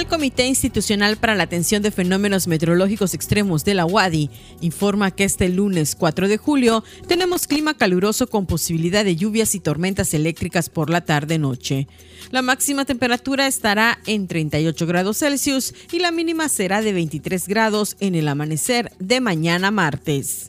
El 0.00 0.06
Comité 0.06 0.46
Institucional 0.46 1.18
para 1.18 1.34
la 1.34 1.42
Atención 1.42 1.82
de 1.82 1.90
Fenómenos 1.90 2.46
Meteorológicos 2.46 3.12
Extremos 3.12 3.66
de 3.66 3.74
la 3.74 3.84
UADI 3.84 4.30
informa 4.62 5.10
que 5.10 5.24
este 5.24 5.50
lunes 5.50 5.94
4 5.94 6.26
de 6.26 6.38
julio 6.38 6.82
tenemos 7.06 7.46
clima 7.46 7.74
caluroso 7.74 8.26
con 8.26 8.46
posibilidad 8.46 9.04
de 9.04 9.16
lluvias 9.16 9.54
y 9.54 9.60
tormentas 9.60 10.14
eléctricas 10.14 10.70
por 10.70 10.88
la 10.88 11.02
tarde-noche. 11.02 11.86
La 12.30 12.40
máxima 12.40 12.86
temperatura 12.86 13.46
estará 13.46 13.98
en 14.06 14.26
38 14.26 14.86
grados 14.86 15.18
Celsius 15.18 15.74
y 15.92 15.98
la 15.98 16.12
mínima 16.12 16.48
será 16.48 16.80
de 16.80 16.94
23 16.94 17.46
grados 17.46 17.98
en 18.00 18.14
el 18.14 18.26
amanecer 18.28 18.92
de 19.00 19.20
mañana 19.20 19.70
martes. 19.70 20.48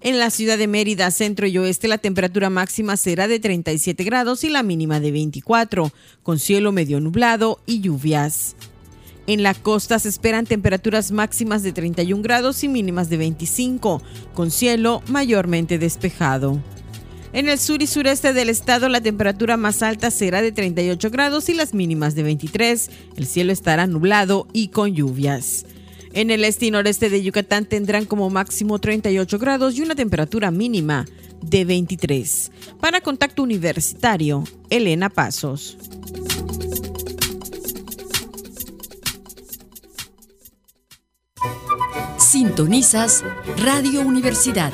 En 0.00 0.18
la 0.18 0.30
ciudad 0.30 0.58
de 0.58 0.66
Mérida, 0.66 1.12
centro 1.12 1.46
y 1.46 1.56
oeste, 1.58 1.86
la 1.86 1.98
temperatura 1.98 2.50
máxima 2.50 2.96
será 2.96 3.28
de 3.28 3.38
37 3.38 4.02
grados 4.02 4.42
y 4.42 4.48
la 4.48 4.64
mínima 4.64 4.98
de 4.98 5.12
24, 5.12 5.92
con 6.24 6.40
cielo 6.40 6.72
medio 6.72 6.98
nublado 6.98 7.60
y 7.66 7.82
lluvias. 7.82 8.56
En 9.30 9.44
la 9.44 9.54
costa 9.54 10.00
se 10.00 10.08
esperan 10.08 10.44
temperaturas 10.44 11.12
máximas 11.12 11.62
de 11.62 11.70
31 11.70 12.20
grados 12.20 12.64
y 12.64 12.68
mínimas 12.68 13.08
de 13.08 13.16
25, 13.16 14.02
con 14.34 14.50
cielo 14.50 15.04
mayormente 15.06 15.78
despejado. 15.78 16.60
En 17.32 17.48
el 17.48 17.60
sur 17.60 17.80
y 17.80 17.86
sureste 17.86 18.32
del 18.32 18.48
estado 18.48 18.88
la 18.88 19.00
temperatura 19.00 19.56
más 19.56 19.84
alta 19.84 20.10
será 20.10 20.42
de 20.42 20.50
38 20.50 21.10
grados 21.12 21.48
y 21.48 21.54
las 21.54 21.74
mínimas 21.74 22.16
de 22.16 22.24
23. 22.24 22.90
El 23.16 23.24
cielo 23.24 23.52
estará 23.52 23.86
nublado 23.86 24.48
y 24.52 24.66
con 24.66 24.96
lluvias. 24.96 25.64
En 26.12 26.32
el 26.32 26.42
este 26.42 26.66
y 26.66 26.72
noreste 26.72 27.08
de 27.08 27.22
Yucatán 27.22 27.66
tendrán 27.66 28.06
como 28.06 28.30
máximo 28.30 28.80
38 28.80 29.38
grados 29.38 29.76
y 29.76 29.82
una 29.82 29.94
temperatura 29.94 30.50
mínima 30.50 31.06
de 31.40 31.64
23. 31.64 32.50
Para 32.80 33.00
Contacto 33.00 33.44
Universitario, 33.44 34.42
Elena 34.70 35.08
Pasos. 35.08 35.78
Sintonizas 42.20 43.24
Radio 43.56 44.02
Universidad 44.02 44.72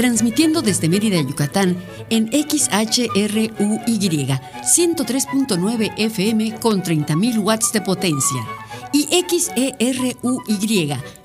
transmitiendo 0.00 0.62
desde 0.62 0.88
Mérida, 0.88 1.20
Yucatán, 1.20 1.76
en 2.08 2.30
XHRUY 2.32 3.50
103.9 3.58 5.92
FM 5.94 6.58
con 6.58 6.82
30.000 6.82 7.44
watts 7.44 7.70
de 7.72 7.82
potencia 7.82 8.40
y 8.94 9.06
XERUY 9.28 10.16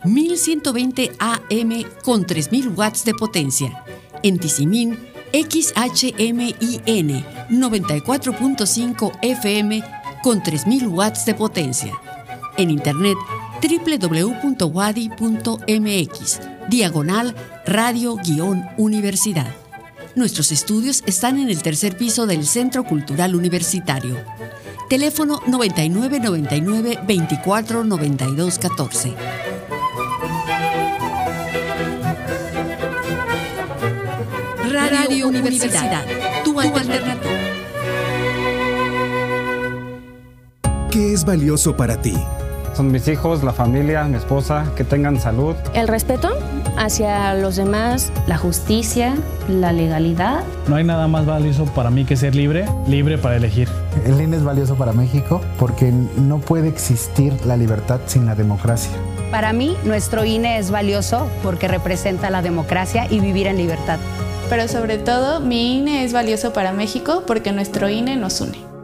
1120 0.03 1.11
AM 1.19 1.83
con 2.03 2.25
3.000 2.25 2.77
watts 2.77 3.05
de 3.05 3.13
potencia. 3.13 3.81
En 4.23 4.39
Tizimín, 4.39 4.99
XHMIN 5.31 7.23
94.5 7.49 9.19
FM 9.21 9.83
con 10.21 10.41
3.000 10.41 10.91
watts 10.91 11.25
de 11.25 11.33
potencia. 11.33 11.93
En 12.57 12.71
Internet, 12.71 13.15
www.wadi.mx, 13.61 14.39
diagonal 16.69 17.35
radio-universidad. 17.65 19.53
Nuestros 20.15 20.51
estudios 20.51 21.03
están 21.05 21.39
en 21.39 21.49
el 21.49 21.61
tercer 21.61 21.97
piso 21.97 22.25
del 22.25 22.45
Centro 22.45 22.85
Cultural 22.85 23.35
Universitario. 23.35 24.17
Teléfono 24.89 25.41
9999 25.47 26.99
24 27.05 27.83
92 27.83 28.59
14. 28.59 29.13
Radio, 34.71 35.27
Universidad, 35.27 36.05
tu 36.43 36.59
alternativa. 36.59 37.31
¿Qué 40.91 41.13
es 41.13 41.25
valioso 41.25 41.75
para 41.75 42.01
ti? 42.01 42.13
Son 42.75 42.91
mis 42.91 43.07
hijos, 43.07 43.41
la 43.41 43.53
familia, 43.53 44.03
mi 44.03 44.17
esposa, 44.17 44.65
que 44.75 44.83
tengan 44.83 45.17
salud. 45.17 45.55
El 45.73 45.87
respeto 45.87 46.37
hacia 46.77 47.33
los 47.35 47.55
demás, 47.55 48.11
la 48.27 48.37
justicia, 48.37 49.15
la 49.47 49.71
legalidad. 49.71 50.43
No 50.67 50.75
hay 50.75 50.83
nada 50.83 51.07
más 51.07 51.25
valioso 51.25 51.63
para 51.65 51.89
mí 51.89 52.03
que 52.03 52.17
ser 52.17 52.35
libre, 52.35 52.65
libre 52.85 53.17
para 53.17 53.37
elegir. 53.37 53.69
El 54.05 54.19
INE 54.19 54.35
es 54.35 54.43
valioso 54.43 54.75
para 54.75 54.91
México 54.91 55.39
porque 55.57 55.93
no 55.93 56.39
puede 56.39 56.67
existir 56.67 57.33
la 57.45 57.55
libertad 57.55 58.01
sin 58.07 58.25
la 58.25 58.35
democracia. 58.35 58.91
Para 59.31 59.53
mí, 59.53 59.77
nuestro 59.85 60.25
INE 60.25 60.57
es 60.57 60.69
valioso 60.69 61.29
porque 61.43 61.69
representa 61.69 62.29
la 62.29 62.41
democracia 62.41 63.07
y 63.09 63.21
vivir 63.21 63.47
en 63.47 63.55
libertad. 63.55 63.99
Pero 64.49 64.67
sobre 64.67 64.97
todo, 64.97 65.39
mi 65.39 65.77
INE 65.77 66.03
es 66.03 66.11
valioso 66.11 66.51
para 66.51 66.73
México 66.73 67.23
porque 67.25 67.53
nuestro 67.53 67.87
INE 67.89 68.17
nos 68.17 68.41
une. 68.41 68.74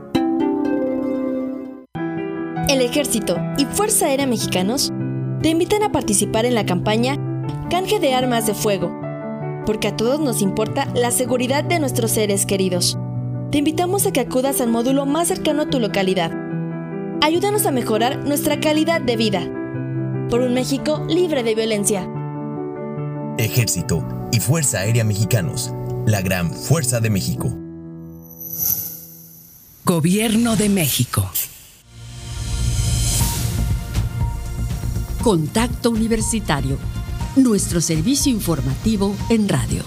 El 2.72 2.80
Ejército 2.80 3.36
y 3.58 3.66
Fuerza 3.66 4.06
Aérea 4.06 4.26
Mexicanos 4.26 4.94
te 5.42 5.50
invitan 5.50 5.84
a 5.84 5.92
participar 5.92 6.46
en 6.46 6.56
la 6.56 6.66
campaña 6.66 7.18
Canje 7.70 8.00
de 8.00 8.14
Armas 8.14 8.48
de 8.48 8.54
Fuego, 8.54 8.98
porque 9.66 9.90
a 9.90 9.98
todos 9.98 10.22
nos 10.22 10.42
importa 10.42 10.88
la 10.96 11.12
seguridad 11.12 11.66
de 11.66 11.80
nuestros 11.82 12.12
seres 12.12 12.46
queridos. 12.46 12.98
Te 13.52 13.58
invitamos 13.58 14.08
a 14.08 14.14
que 14.14 14.22
acudas 14.22 14.62
al 14.62 14.70
módulo 14.70 15.06
más 15.06 15.28
cercano 15.28 15.64
a 15.64 15.70
tu 15.70 15.82
localidad. 15.82 16.32
Ayúdanos 17.22 17.66
a 17.66 17.72
mejorar 17.72 18.20
nuestra 18.20 18.62
calidad 18.62 19.02
de 19.02 19.18
vida. 19.18 19.42
Por 20.30 20.40
un 20.40 20.54
México 20.54 21.06
libre 21.10 21.44
de 21.44 21.56
violencia. 21.56 22.10
Ejército 23.38 24.30
y 24.32 24.40
Fuerza 24.40 24.80
Aérea 24.80 25.04
Mexicanos, 25.04 25.74
la 26.06 26.22
gran 26.22 26.54
fuerza 26.54 27.02
de 27.02 27.10
México. 27.10 27.54
Gobierno 29.84 30.56
de 30.56 30.70
México. 30.70 31.30
Contacto 35.24 35.92
Universitario, 35.92 36.80
nuestro 37.36 37.80
servicio 37.80 38.32
informativo 38.32 39.16
en 39.30 39.48
radio. 39.48 39.84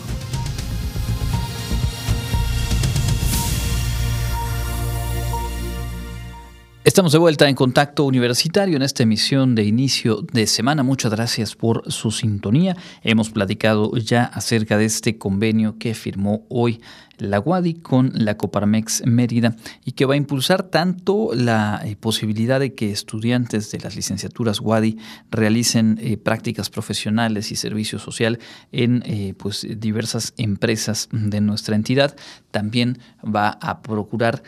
Estamos 6.84 7.10
de 7.10 7.18
vuelta 7.18 7.48
en 7.48 7.56
Contacto 7.56 8.04
Universitario 8.04 8.76
en 8.76 8.82
esta 8.82 9.02
emisión 9.02 9.56
de 9.56 9.64
inicio 9.64 10.24
de 10.32 10.46
semana. 10.46 10.84
Muchas 10.84 11.10
gracias 11.10 11.56
por 11.56 11.90
su 11.90 12.12
sintonía. 12.12 12.76
Hemos 13.02 13.30
platicado 13.30 13.96
ya 13.96 14.26
acerca 14.26 14.78
de 14.78 14.84
este 14.84 15.18
convenio 15.18 15.76
que 15.80 15.94
firmó 15.94 16.46
hoy 16.48 16.80
la 17.18 17.40
UADI 17.40 17.74
con 17.74 18.12
la 18.14 18.36
Coparmex 18.36 19.02
Mérida 19.06 19.56
y 19.84 19.92
que 19.92 20.04
va 20.04 20.14
a 20.14 20.16
impulsar 20.16 20.64
tanto 20.64 21.30
la 21.34 21.80
eh, 21.84 21.96
posibilidad 21.96 22.60
de 22.60 22.74
que 22.74 22.90
estudiantes 22.90 23.70
de 23.70 23.80
las 23.80 23.96
licenciaturas 23.96 24.60
UADI 24.60 24.98
realicen 25.30 25.98
eh, 26.00 26.16
prácticas 26.16 26.70
profesionales 26.70 27.52
y 27.52 27.56
servicio 27.56 27.98
social 27.98 28.38
en 28.72 29.02
eh, 29.06 29.34
pues, 29.36 29.66
diversas 29.78 30.34
empresas 30.36 31.08
de 31.12 31.40
nuestra 31.40 31.76
entidad, 31.76 32.16
también 32.50 32.98
va 33.24 33.58
a 33.60 33.82
procurar 33.82 34.42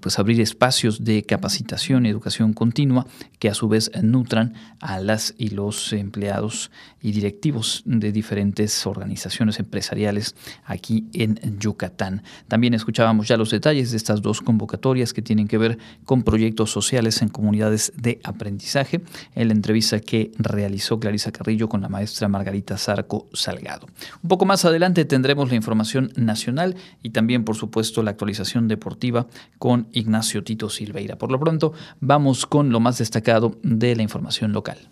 pues, 0.00 0.18
abrir 0.18 0.40
espacios 0.40 1.04
de 1.04 1.22
capacitación 1.22 2.06
y 2.06 2.08
educación 2.08 2.52
continua 2.54 3.06
que 3.38 3.48
a 3.48 3.54
su 3.54 3.68
vez 3.68 3.90
nutran 4.02 4.54
a 4.80 5.00
las 5.00 5.34
y 5.38 5.50
los 5.50 5.92
empleados 5.92 6.72
y 7.00 7.12
directivos 7.12 7.82
de 7.84 8.10
diferentes 8.10 8.84
organizaciones 8.86 9.60
empresariales 9.60 10.34
aquí 10.64 11.06
en 11.12 11.38
Yucatán. 11.58 12.11
También 12.48 12.74
escuchábamos 12.74 13.28
ya 13.28 13.36
los 13.36 13.50
detalles 13.50 13.90
de 13.92 13.96
estas 13.96 14.20
dos 14.20 14.40
convocatorias 14.40 15.12
que 15.12 15.22
tienen 15.22 15.48
que 15.48 15.58
ver 15.58 15.78
con 16.04 16.22
proyectos 16.22 16.70
sociales 16.70 17.22
en 17.22 17.28
comunidades 17.28 17.92
de 17.96 18.20
aprendizaje 18.24 19.00
en 19.34 19.48
la 19.48 19.54
entrevista 19.54 20.00
que 20.00 20.32
realizó 20.36 21.00
Clarisa 21.00 21.32
Carrillo 21.32 21.68
con 21.68 21.80
la 21.80 21.88
maestra 21.88 22.28
Margarita 22.28 22.76
Zarco 22.76 23.28
Salgado. 23.32 23.86
Un 24.22 24.28
poco 24.28 24.44
más 24.44 24.64
adelante 24.64 25.04
tendremos 25.04 25.48
la 25.48 25.56
información 25.56 26.12
nacional 26.16 26.76
y 27.02 27.10
también, 27.10 27.44
por 27.44 27.56
supuesto, 27.56 28.02
la 28.02 28.10
actualización 28.10 28.68
deportiva 28.68 29.26
con 29.58 29.88
Ignacio 29.92 30.44
Tito 30.44 30.68
Silveira. 30.68 31.16
Por 31.16 31.30
lo 31.30 31.38
pronto, 31.38 31.72
vamos 32.00 32.46
con 32.46 32.70
lo 32.70 32.80
más 32.80 32.98
destacado 32.98 33.56
de 33.62 33.96
la 33.96 34.02
información 34.02 34.52
local. 34.52 34.90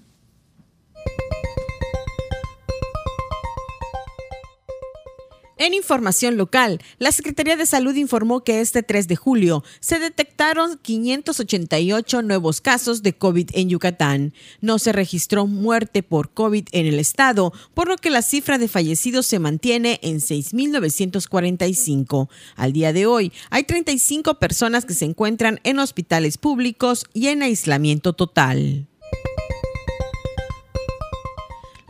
En 5.61 5.75
información 5.75 6.39
local, 6.39 6.81
la 6.99 7.13
Secretaría 7.13 7.55
de 7.55 7.67
Salud 7.67 7.95
informó 7.95 8.43
que 8.43 8.63
este 8.63 8.83
3 8.83 9.07
de 9.09 9.17
julio 9.17 9.63
se 9.81 9.99
detectaron 9.99 10.79
588 10.81 12.23
nuevos 12.23 12.63
casos 12.63 13.03
de 13.03 13.13
COVID 13.13 13.51
en 13.53 13.69
Yucatán. 13.69 14.33
No 14.63 14.79
se 14.79 14.93
registró 14.93 15.47
muerte 15.47 16.03
por 16.03 16.31
COVID 16.31 16.69
en 16.73 16.87
el 16.87 16.99
estado, 16.99 17.53
por 17.75 17.89
lo 17.89 17.99
que 17.99 18.09
la 18.09 18.23
cifra 18.23 18.57
de 18.57 18.69
fallecidos 18.69 19.27
se 19.27 19.39
mantiene 19.39 20.01
en 20.03 20.21
6.945. 20.21 22.31
Al 22.57 22.73
día 22.73 22.95
de 22.95 23.05
hoy, 23.05 23.31
hay 23.51 23.65
35 23.65 24.39
personas 24.39 24.87
que 24.87 24.95
se 24.95 25.05
encuentran 25.05 25.61
en 25.65 25.79
hospitales 25.79 26.39
públicos 26.39 27.05
y 27.13 27.27
en 27.27 27.43
aislamiento 27.43 28.15
total. 28.15 28.87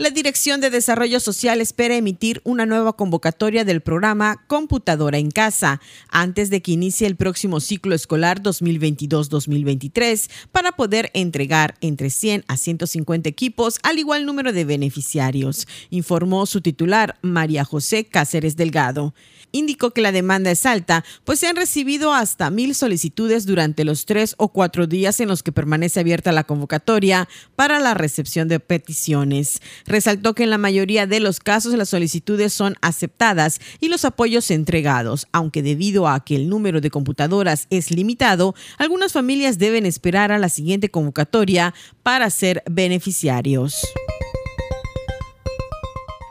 La 0.01 0.09
Dirección 0.09 0.63
de 0.63 0.71
Desarrollo 0.71 1.21
Social 1.21 1.61
espera 1.61 1.95
emitir 1.95 2.41
una 2.45 2.65
nueva 2.65 2.95
convocatoria 2.95 3.67
del 3.67 3.83
programa 3.83 4.43
Computadora 4.47 5.19
en 5.19 5.31
Casa 5.31 5.79
antes 6.09 6.49
de 6.49 6.63
que 6.63 6.73
inicie 6.73 7.07
el 7.07 7.17
próximo 7.17 7.61
ciclo 7.61 7.95
escolar 7.95 8.41
2022-2023 8.41 10.31
para 10.53 10.73
poder 10.73 11.11
entregar 11.13 11.75
entre 11.83 12.09
100 12.09 12.47
a 12.49 12.57
150 12.57 13.29
equipos 13.29 13.79
al 13.83 13.99
igual 13.99 14.25
número 14.25 14.55
de 14.55 14.65
beneficiarios, 14.65 15.69
informó 15.91 16.47
su 16.47 16.63
titular 16.63 17.19
María 17.21 17.67
José 17.67 18.07
Cáceres 18.07 18.57
Delgado 18.57 19.13
indicó 19.53 19.93
que 19.93 20.01
la 20.01 20.13
demanda 20.13 20.51
es 20.51 20.67
alta, 20.67 21.05
pues 21.25 21.41
se 21.41 21.47
han 21.47 21.57
recibido 21.57 22.13
hasta 22.13 22.51
mil 22.51 22.75
solicitudes 22.75 23.47
durante 23.47 23.85
los 23.85 24.07
tres 24.07 24.35
o 24.39 24.49
cuatro 24.49 24.87
días 24.87 25.21
en 25.21 25.29
los 25.29 25.43
que 25.43 25.53
permanece 25.53 26.01
abierta 26.01 26.33
la 26.33 26.45
convocatoria 26.45 27.29
para 27.57 27.79
la 27.81 27.95
recepción 27.95 28.49
de 28.49 28.61
peticiones. 28.61 29.61
Resaltó 29.91 30.37
que 30.37 30.45
en 30.45 30.51
la 30.51 30.59
mayoría 30.59 31.09
de 31.09 31.19
los 31.19 31.41
casos 31.41 31.75
las 31.75 31.89
solicitudes 31.89 32.53
son 32.53 32.77
aceptadas 32.81 33.61
y 33.81 33.89
los 33.89 34.05
apoyos 34.05 34.53
entregados, 34.53 35.27
aunque 35.33 35.65
debido 35.65 36.07
a 36.07 36.25
que 36.25 36.37
el 36.37 36.49
número 36.49 36.81
de 36.81 36.91
computadoras 36.91 37.67
es 37.71 37.91
limitado, 37.91 38.55
algunas 38.79 39.13
familias 39.13 39.59
deben 39.59 39.87
esperar 39.87 40.31
a 40.31 40.39
la 40.39 40.49
siguiente 40.49 40.91
convocatoria 40.91 41.75
para 42.05 42.31
ser 42.31 42.63
beneficiarios. 42.71 43.83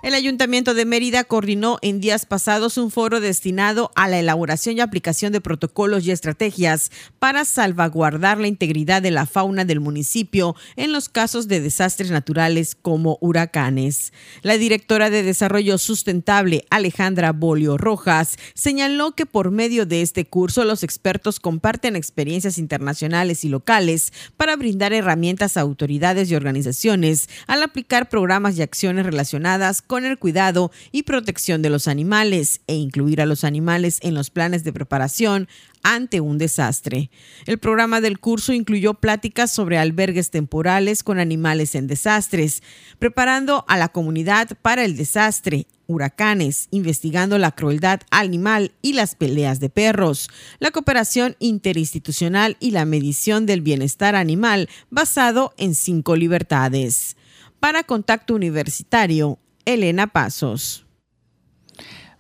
El 0.02 0.14
Ayuntamiento 0.14 0.74
de 0.74 0.86
Mérida 0.86 1.26
coordinó 1.26 1.78
en 1.82 2.00
días 2.00 2.26
pasados 2.26 2.78
un 2.78 2.90
foro 2.90 3.20
destinado 3.20 3.92
a 3.96 4.08
la 4.08 4.18
elaboración 4.18 4.78
y 4.78 4.80
aplicación 4.80 5.34
de 5.34 5.42
protocolos 5.42 6.06
y 6.06 6.12
estrategias 6.12 6.90
para 7.20 7.44
salvaguardar 7.44 8.38
la 8.38 8.48
integridad 8.48 9.02
de 9.02 9.12
la 9.12 9.26
fauna 9.26 9.66
del 9.66 9.82
municipio 9.82 10.56
en 10.78 10.94
los 10.94 11.10
casos 11.10 11.50
de 11.50 11.60
desastres 11.60 12.12
naturales 12.12 12.78
como 12.82 13.18
huracanes. 13.20 14.14
La 14.42 14.58
directora 14.58 15.10
de 15.10 15.22
Desarrollo 15.22 15.78
Sustentable, 15.78 16.66
Alejandra 16.70 17.34
Bolio 17.34 17.78
Rojas, 17.78 18.38
señaló 18.54 19.12
que 19.16 19.26
por 19.26 19.52
medio 19.52 19.86
de 19.86 20.02
este 20.02 20.24
curso 20.24 20.64
los 20.64 20.82
expertos 20.82 21.42
comparten 21.42 21.98
experiencias 21.98 22.58
internacionales 22.58 23.44
y 23.44 23.50
locales 23.50 24.14
para 24.38 24.56
brindar 24.56 24.94
herramientas 24.94 25.58
a 25.58 25.62
autoridades 25.62 26.32
y 26.32 26.36
organizaciones 26.36 27.28
al 27.48 27.64
aplicar 27.64 28.08
programas 28.08 28.58
y 28.58 28.62
acciones 28.62 29.06
relacionadas 29.06 29.82
con 29.90 30.06
el 30.06 30.20
cuidado 30.20 30.72
y 30.92 31.02
protección 31.02 31.64
de 31.64 31.72
los 31.72 31.88
animales 31.88 32.62
e 32.68 32.76
incluir 32.76 33.22
a 33.22 33.26
los 33.26 33.44
animales 33.44 33.98
en 34.04 34.14
los 34.14 34.30
planes 34.30 34.64
de 34.64 34.72
preparación 34.72 35.48
ante 35.82 36.22
un 36.22 36.38
desastre. 36.38 37.10
El 37.48 37.58
programa 37.58 38.00
del 38.00 38.20
curso 38.20 38.54
incluyó 38.54 38.94
pláticas 38.94 39.52
sobre 39.52 39.80
albergues 39.80 40.30
temporales 40.30 41.02
con 41.02 41.18
animales 41.18 41.74
en 41.74 41.88
desastres, 41.88 42.62
preparando 43.00 43.66
a 43.68 43.80
la 43.80 43.90
comunidad 43.90 44.50
para 44.62 44.86
el 44.86 44.96
desastre, 44.96 45.66
huracanes, 45.88 46.68
investigando 46.70 47.40
la 47.40 47.52
crueldad 47.52 48.02
animal 48.12 48.74
y 48.84 48.94
las 48.94 49.16
peleas 49.16 49.60
de 49.60 49.72
perros, 49.72 50.30
la 50.60 50.70
cooperación 50.70 51.36
interinstitucional 51.40 52.58
y 52.60 52.70
la 52.72 52.86
medición 52.86 53.48
del 53.48 53.62
bienestar 53.62 54.16
animal 54.16 54.70
basado 54.92 55.56
en 55.58 55.74
cinco 55.74 56.16
libertades. 56.16 57.18
Para 57.60 57.84
Contacto 57.84 58.36
Universitario, 58.36 59.40
Elena 59.74 60.08
Pasos. 60.08 60.88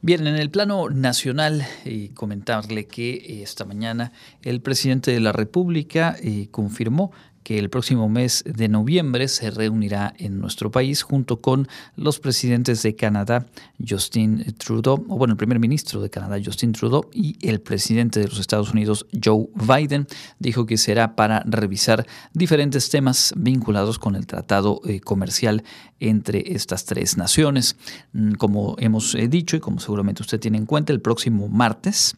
Bien, 0.01 0.27
en 0.27 0.35
el 0.35 0.51
plano 0.51 0.89
nacional, 0.89 1.65
eh, 1.83 2.11
comentarle 2.13 2.85
que 2.85 3.15
eh, 3.15 3.41
esta 3.41 3.65
mañana 3.65 4.13
el 4.43 4.61
presidente 4.61 5.11
de 5.11 5.19
la 5.19 5.31
República 5.31 6.15
eh, 6.21 6.47
confirmó 6.51 7.11
que 7.43 7.57
el 7.57 7.69
próximo 7.69 8.09
mes 8.09 8.43
de 8.45 8.67
noviembre 8.67 9.27
se 9.27 9.51
reunirá 9.51 10.13
en 10.17 10.39
nuestro 10.39 10.71
país 10.71 11.01
junto 11.01 11.41
con 11.41 11.67
los 11.95 12.19
presidentes 12.19 12.83
de 12.83 12.95
Canadá, 12.95 13.45
Justin 13.85 14.53
Trudeau, 14.57 15.05
o 15.07 15.17
bueno, 15.17 15.33
el 15.33 15.37
primer 15.37 15.59
ministro 15.59 16.01
de 16.01 16.09
Canadá, 16.09 16.37
Justin 16.43 16.73
Trudeau, 16.73 17.09
y 17.13 17.37
el 17.41 17.61
presidente 17.61 18.19
de 18.19 18.27
los 18.27 18.39
Estados 18.39 18.71
Unidos, 18.71 19.05
Joe 19.23 19.47
Biden. 19.55 20.07
Dijo 20.39 20.65
que 20.65 20.77
será 20.77 21.15
para 21.15 21.43
revisar 21.45 22.05
diferentes 22.33 22.89
temas 22.89 23.33
vinculados 23.35 23.99
con 23.99 24.15
el 24.15 24.27
tratado 24.27 24.81
eh, 24.85 24.99
comercial 24.99 25.63
entre 25.99 26.53
estas 26.53 26.85
tres 26.85 27.17
naciones. 27.17 27.75
Mm, 28.13 28.33
como 28.33 28.75
hemos 28.79 29.15
eh, 29.15 29.27
dicho 29.27 29.57
y 29.57 29.59
como 29.59 29.79
seguramente 29.79 30.21
usted 30.21 30.39
tiene 30.39 30.57
en 30.57 30.65
cuenta, 30.65 30.93
el 30.93 31.01
próximo 31.01 31.47
martes 31.47 32.15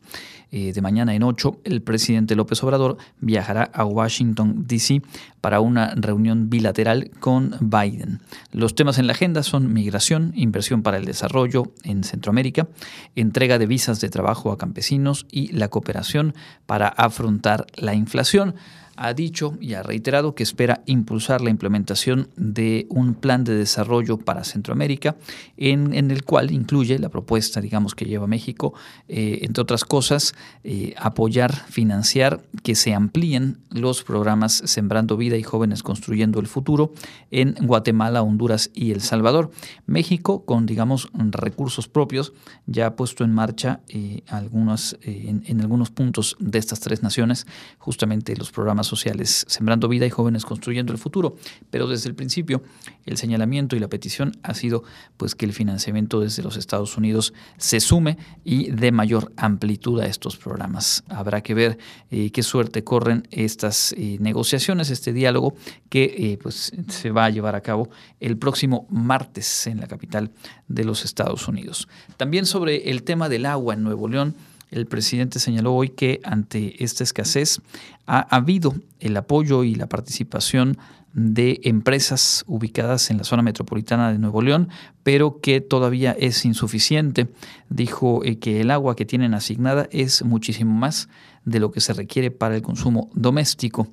eh, 0.52 0.74
de 0.74 0.82
mañana 0.82 1.16
en 1.16 1.24
8, 1.24 1.62
el 1.64 1.82
presidente 1.82 2.36
López 2.36 2.62
Obrador 2.64 2.98
viajará 3.20 3.64
a 3.74 3.86
Washington, 3.86 4.66
D.C. 4.68 5.02
para 5.40 5.62
una 5.62 5.96
reunión 5.96 6.50
bilateral 6.50 7.10
con 7.20 7.56
Biden. 7.62 8.20
Los 8.52 8.76
temas 8.76 8.98
en 8.98 9.08
la 9.08 9.14
agenda 9.14 9.44
son 9.44 9.72
migración, 9.72 10.34
inversión 10.36 10.84
para 10.84 10.98
el 10.98 11.06
desarrollo 11.06 11.72
en 11.84 12.04
Centroamérica, 12.04 12.68
entrega 13.16 13.60
de 13.60 13.66
visas 13.66 14.02
de 14.02 14.10
trabajo 14.10 14.52
a 14.52 14.58
campesinos 14.58 15.26
y 15.32 15.54
la 15.54 15.70
cooperación 15.70 16.36
para 16.66 16.90
afrontar 16.90 17.66
la 17.76 17.94
inflación 17.94 18.56
ha 18.96 19.14
dicho 19.14 19.58
y 19.60 19.74
ha 19.74 19.84
reiterado 19.84 20.36
que 20.36 20.44
espera 20.44 20.82
impulsar 20.86 21.42
la 21.42 21.50
implementación 21.50 22.30
de 22.36 22.86
un 22.90 23.16
plan 23.16 23.44
de 23.44 23.56
desarrollo 23.56 24.18
para 24.18 24.44
Centroamérica, 24.44 25.16
en, 25.58 25.94
el 25.94 26.24
cual 26.24 26.52
incluye 26.52 27.00
la 27.00 27.10
propuesta, 27.10 27.62
digamos, 27.62 27.96
que 27.96 28.06
lleva 28.06 28.28
México, 28.28 28.74
eh, 29.08 29.40
entre 29.44 29.62
otras 29.62 29.86
cosas, 29.86 30.34
eh, 30.64 30.94
apoyar, 30.98 31.54
financiar 31.54 32.42
que 32.64 32.76
se 32.76 32.94
amplíen 32.94 33.58
los 33.70 34.04
programas 34.04 34.62
Sembrando 34.66 35.18
Vida 35.18 35.38
y 35.38 35.44
Jóvenes 35.44 35.84
Construyendo 35.84 36.40
el 36.40 36.48
Futuro 36.48 36.94
en 37.32 37.56
Guatemala, 37.62 38.22
Honduras 38.22 38.72
y 38.74 38.92
El 38.92 39.02
Salvador. 39.02 39.52
México, 39.86 40.46
con, 40.46 40.66
digamos, 40.66 41.10
recursos 41.14 41.88
propios, 41.88 42.34
ya 42.66 42.88
ha 42.88 42.96
puesto 42.96 43.24
en 43.24 43.34
marcha 43.34 43.82
eh, 43.88 44.24
algunos, 44.28 44.98
en 45.02 45.62
algunos 45.62 45.90
puntos 45.90 46.36
de 46.40 46.60
estas 46.60 46.80
tres 46.80 47.04
naciones, 47.04 47.48
justamente 47.78 48.36
los 48.36 48.52
programas 48.52 48.91
sociales, 48.92 49.46
Sembrando 49.48 49.88
Vida 49.88 50.06
y 50.06 50.10
Jóvenes 50.10 50.46
Construyendo 50.46 50.92
el 50.92 51.00
Futuro. 51.00 51.38
Pero 51.70 51.88
desde 51.88 52.10
el 52.10 52.16
principio 52.16 52.62
el 53.06 53.18
señalamiento 53.18 53.76
y 53.76 53.80
la 53.80 53.88
petición 53.88 54.34
ha 54.44 54.54
sido 54.54 54.84
pues 55.18 55.34
que 55.34 55.46
el 55.46 55.54
financiamiento 55.54 56.20
desde 56.20 56.44
los 56.44 56.58
Estados 56.58 56.98
Unidos 56.98 57.34
se 57.58 57.80
sume 57.80 58.18
y 58.44 58.72
de 58.72 58.92
mayor 58.92 59.32
amplitud 59.38 60.02
a 60.02 60.08
estos 60.08 60.36
programas. 60.36 61.04
Habrá 61.08 61.42
que 61.42 61.54
ver 61.54 61.78
eh, 62.10 62.32
qué 62.32 62.44
suerte 62.44 62.84
corren 62.84 63.28
estas 63.32 63.94
eh, 63.94 64.18
negociaciones, 64.20 64.90
este 64.90 65.14
diálogo 65.14 65.56
que 65.90 66.04
eh, 66.04 66.40
pues 66.42 66.74
se 66.90 67.12
va 67.12 67.26
a 67.26 67.30
llevar 67.30 67.56
a 67.56 67.62
cabo 67.62 67.90
el 68.20 68.38
próximo 68.38 68.88
martes 68.90 69.68
en 69.68 69.80
la 69.80 69.88
capital 69.88 70.32
de 70.68 70.84
los 70.84 71.06
Estados 71.06 71.48
Unidos. 71.48 71.88
También 72.18 72.46
sobre 72.46 72.90
el 72.90 73.04
tema 73.04 73.30
del 73.30 73.46
agua 73.46 73.74
en 73.74 73.84
Nuevo 73.84 74.08
León, 74.08 74.36
el 74.72 74.88
presidente 74.88 75.40
señaló 75.40 75.74
hoy 75.74 75.90
que 75.90 76.20
ante 76.24 76.84
esta 76.84 77.04
escasez 77.04 77.62
ha 78.08 78.20
habido 78.36 78.74
el 79.00 79.16
apoyo 79.18 79.64
y 79.64 79.76
la 79.76 79.88
participación 79.88 80.78
de 81.14 81.60
empresas 81.64 82.46
ubicadas 82.48 83.12
en 83.12 83.18
la 83.18 83.26
zona 83.26 83.44
metropolitana 83.44 84.12
de 84.12 84.18
Nuevo 84.18 84.42
León, 84.42 84.70
pero 85.04 85.42
que 85.42 85.60
todavía 85.60 86.16
es 86.18 86.46
insuficiente. 86.46 87.28
Dijo 87.70 88.24
eh, 88.24 88.40
que 88.40 88.62
el 88.62 88.72
agua 88.72 88.96
que 88.96 89.06
tienen 89.06 89.34
asignada 89.34 89.90
es 89.92 90.24
muchísimo 90.24 90.74
más 90.74 91.10
de 91.44 91.60
lo 91.60 91.72
que 91.72 91.82
se 91.82 91.94
requiere 91.94 92.32
para 92.32 92.56
el 92.56 92.62
consumo 92.62 93.10
doméstico 93.14 93.90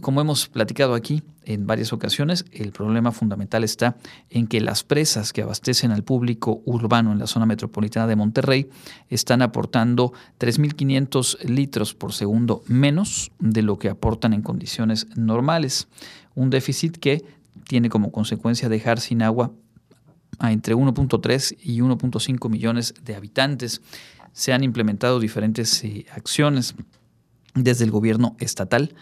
como 0.00 0.20
hemos 0.22 0.48
platicado 0.48 0.94
aquí 0.94 1.22
en 1.44 1.66
varias 1.66 1.92
ocasiones, 1.92 2.46
el 2.52 2.72
problema 2.72 3.12
fundamental 3.12 3.64
está 3.64 3.96
en 4.30 4.46
que 4.46 4.62
las 4.62 4.82
presas 4.82 5.32
que 5.32 5.42
abastecen 5.42 5.90
al 5.90 6.04
público 6.04 6.62
urbano 6.64 7.12
en 7.12 7.18
la 7.18 7.26
zona 7.26 7.44
metropolitana 7.44 8.06
de 8.06 8.16
Monterrey 8.16 8.70
están 9.10 9.42
aportando 9.42 10.14
3.500 10.38 11.44
litros 11.44 11.94
por 11.94 12.14
segundo 12.14 12.62
menos 12.66 13.30
de 13.40 13.60
lo 13.60 13.78
que 13.78 13.90
aportan 13.90 14.32
en 14.32 14.40
condiciones 14.40 15.06
normales. 15.16 15.88
Un 16.34 16.48
déficit 16.48 16.96
que 16.96 17.22
tiene 17.68 17.90
como 17.90 18.10
consecuencia 18.10 18.70
dejar 18.70 19.00
sin 19.00 19.20
agua 19.20 19.52
a 20.38 20.52
entre 20.52 20.74
1.3 20.74 21.58
y 21.62 21.80
1.5 21.80 22.48
millones 22.48 22.94
de 23.04 23.16
habitantes. 23.16 23.82
Se 24.32 24.54
han 24.54 24.64
implementado 24.64 25.20
diferentes 25.20 25.84
eh, 25.84 26.06
acciones 26.10 26.74
desde 27.54 27.84
el 27.84 27.90
gobierno 27.90 28.34
estatal 28.38 28.94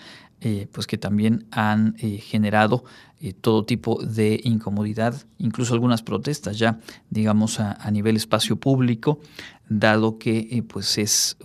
eh, 0.42 0.68
pues 0.72 0.86
que 0.86 0.96
también 0.96 1.46
han 1.50 1.96
eh, 1.98 2.16
generado 2.16 2.84
eh, 3.20 3.34
todo 3.34 3.64
tipo 3.64 4.02
de 4.02 4.40
incomodidad, 4.42 5.14
incluso 5.36 5.74
algunas 5.74 6.02
protestas 6.02 6.58
ya, 6.58 6.78
digamos, 7.10 7.60
a, 7.60 7.90
nivel 7.90 8.16
espacio 8.16 8.56
público, 8.56 9.20
dado 9.68 10.18
que 10.18 10.64
pues 10.66 10.96
es 10.96 11.36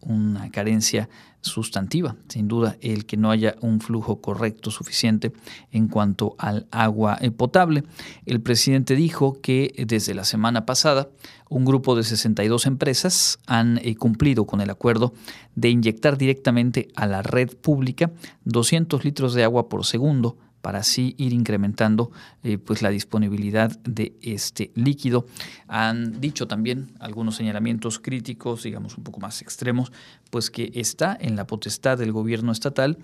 una 0.00 0.50
carencia 0.50 1.08
sustantiva, 1.44 2.16
sin 2.28 2.48
duda, 2.48 2.76
el 2.80 3.06
que 3.06 3.16
no 3.16 3.30
haya 3.30 3.54
un 3.60 3.80
flujo 3.80 4.20
correcto 4.20 4.70
suficiente 4.70 5.32
en 5.70 5.88
cuanto 5.88 6.34
al 6.38 6.66
agua 6.70 7.18
potable. 7.36 7.84
El 8.26 8.40
presidente 8.40 8.96
dijo 8.96 9.40
que 9.40 9.84
desde 9.86 10.14
la 10.14 10.24
semana 10.24 10.66
pasada 10.66 11.08
un 11.48 11.64
grupo 11.64 11.94
de 11.94 12.02
62 12.02 12.66
empresas 12.66 13.38
han 13.46 13.78
eh, 13.78 13.94
cumplido 13.96 14.46
con 14.46 14.60
el 14.60 14.70
acuerdo 14.70 15.12
de 15.54 15.68
inyectar 15.68 16.16
directamente 16.16 16.88
a 16.96 17.06
la 17.06 17.22
red 17.22 17.50
pública 17.56 18.10
200 18.44 19.04
litros 19.04 19.34
de 19.34 19.44
agua 19.44 19.68
por 19.68 19.84
segundo 19.84 20.36
para 20.64 20.78
así 20.78 21.14
ir 21.18 21.34
incrementando 21.34 22.10
eh, 22.42 22.56
pues 22.56 22.80
la 22.80 22.88
disponibilidad 22.88 23.78
de 23.80 24.16
este 24.22 24.72
líquido. 24.74 25.26
Han 25.68 26.22
dicho 26.22 26.48
también 26.48 26.94
algunos 27.00 27.36
señalamientos 27.36 27.98
críticos, 27.98 28.62
digamos 28.62 28.96
un 28.96 29.04
poco 29.04 29.20
más 29.20 29.42
extremos, 29.42 29.92
pues 30.30 30.50
que 30.50 30.72
está 30.74 31.18
en 31.20 31.36
la 31.36 31.46
potestad 31.46 31.98
del 31.98 32.12
gobierno 32.12 32.50
estatal 32.50 32.96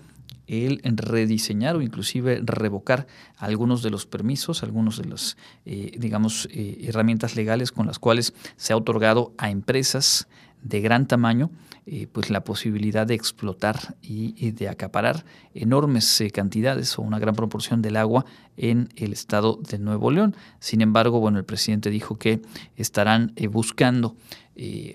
el 0.47 0.81
rediseñar 0.83 1.75
o 1.75 1.83
inclusive 1.83 2.41
revocar 2.43 3.05
algunos 3.37 3.83
de 3.83 3.91
los 3.91 4.07
permisos, 4.07 4.63
algunos 4.63 4.97
de 4.97 5.05
las, 5.05 5.37
eh, 5.65 5.91
digamos, 5.99 6.49
eh, 6.51 6.79
herramientas 6.87 7.35
legales 7.35 7.71
con 7.71 7.85
las 7.85 7.99
cuales 7.99 8.33
se 8.57 8.73
ha 8.73 8.77
otorgado 8.77 9.33
a 9.37 9.51
empresas 9.51 10.27
de 10.61 10.81
gran 10.81 11.07
tamaño 11.07 11.49
eh, 11.87 12.07
pues 12.11 12.29
la 12.29 12.43
posibilidad 12.43 13.07
de 13.07 13.15
explotar 13.15 13.95
y, 14.03 14.51
de 14.51 14.69
acaparar 14.69 15.25
enormes 15.55 16.21
eh, 16.21 16.29
cantidades 16.29 16.99
o 16.99 17.01
una 17.01 17.17
gran 17.17 17.35
proporción 17.35 17.81
del 17.81 17.97
agua 17.97 18.23
en 18.55 18.89
el 18.95 19.13
estado 19.13 19.59
de 19.67 19.79
Nuevo 19.79 20.11
León. 20.11 20.35
Sin 20.59 20.81
embargo, 20.81 21.19
bueno, 21.19 21.39
el 21.39 21.43
presidente 21.43 21.89
dijo 21.89 22.19
que 22.19 22.41
estarán 22.77 23.33
eh, 23.35 23.47
buscando 23.47 24.15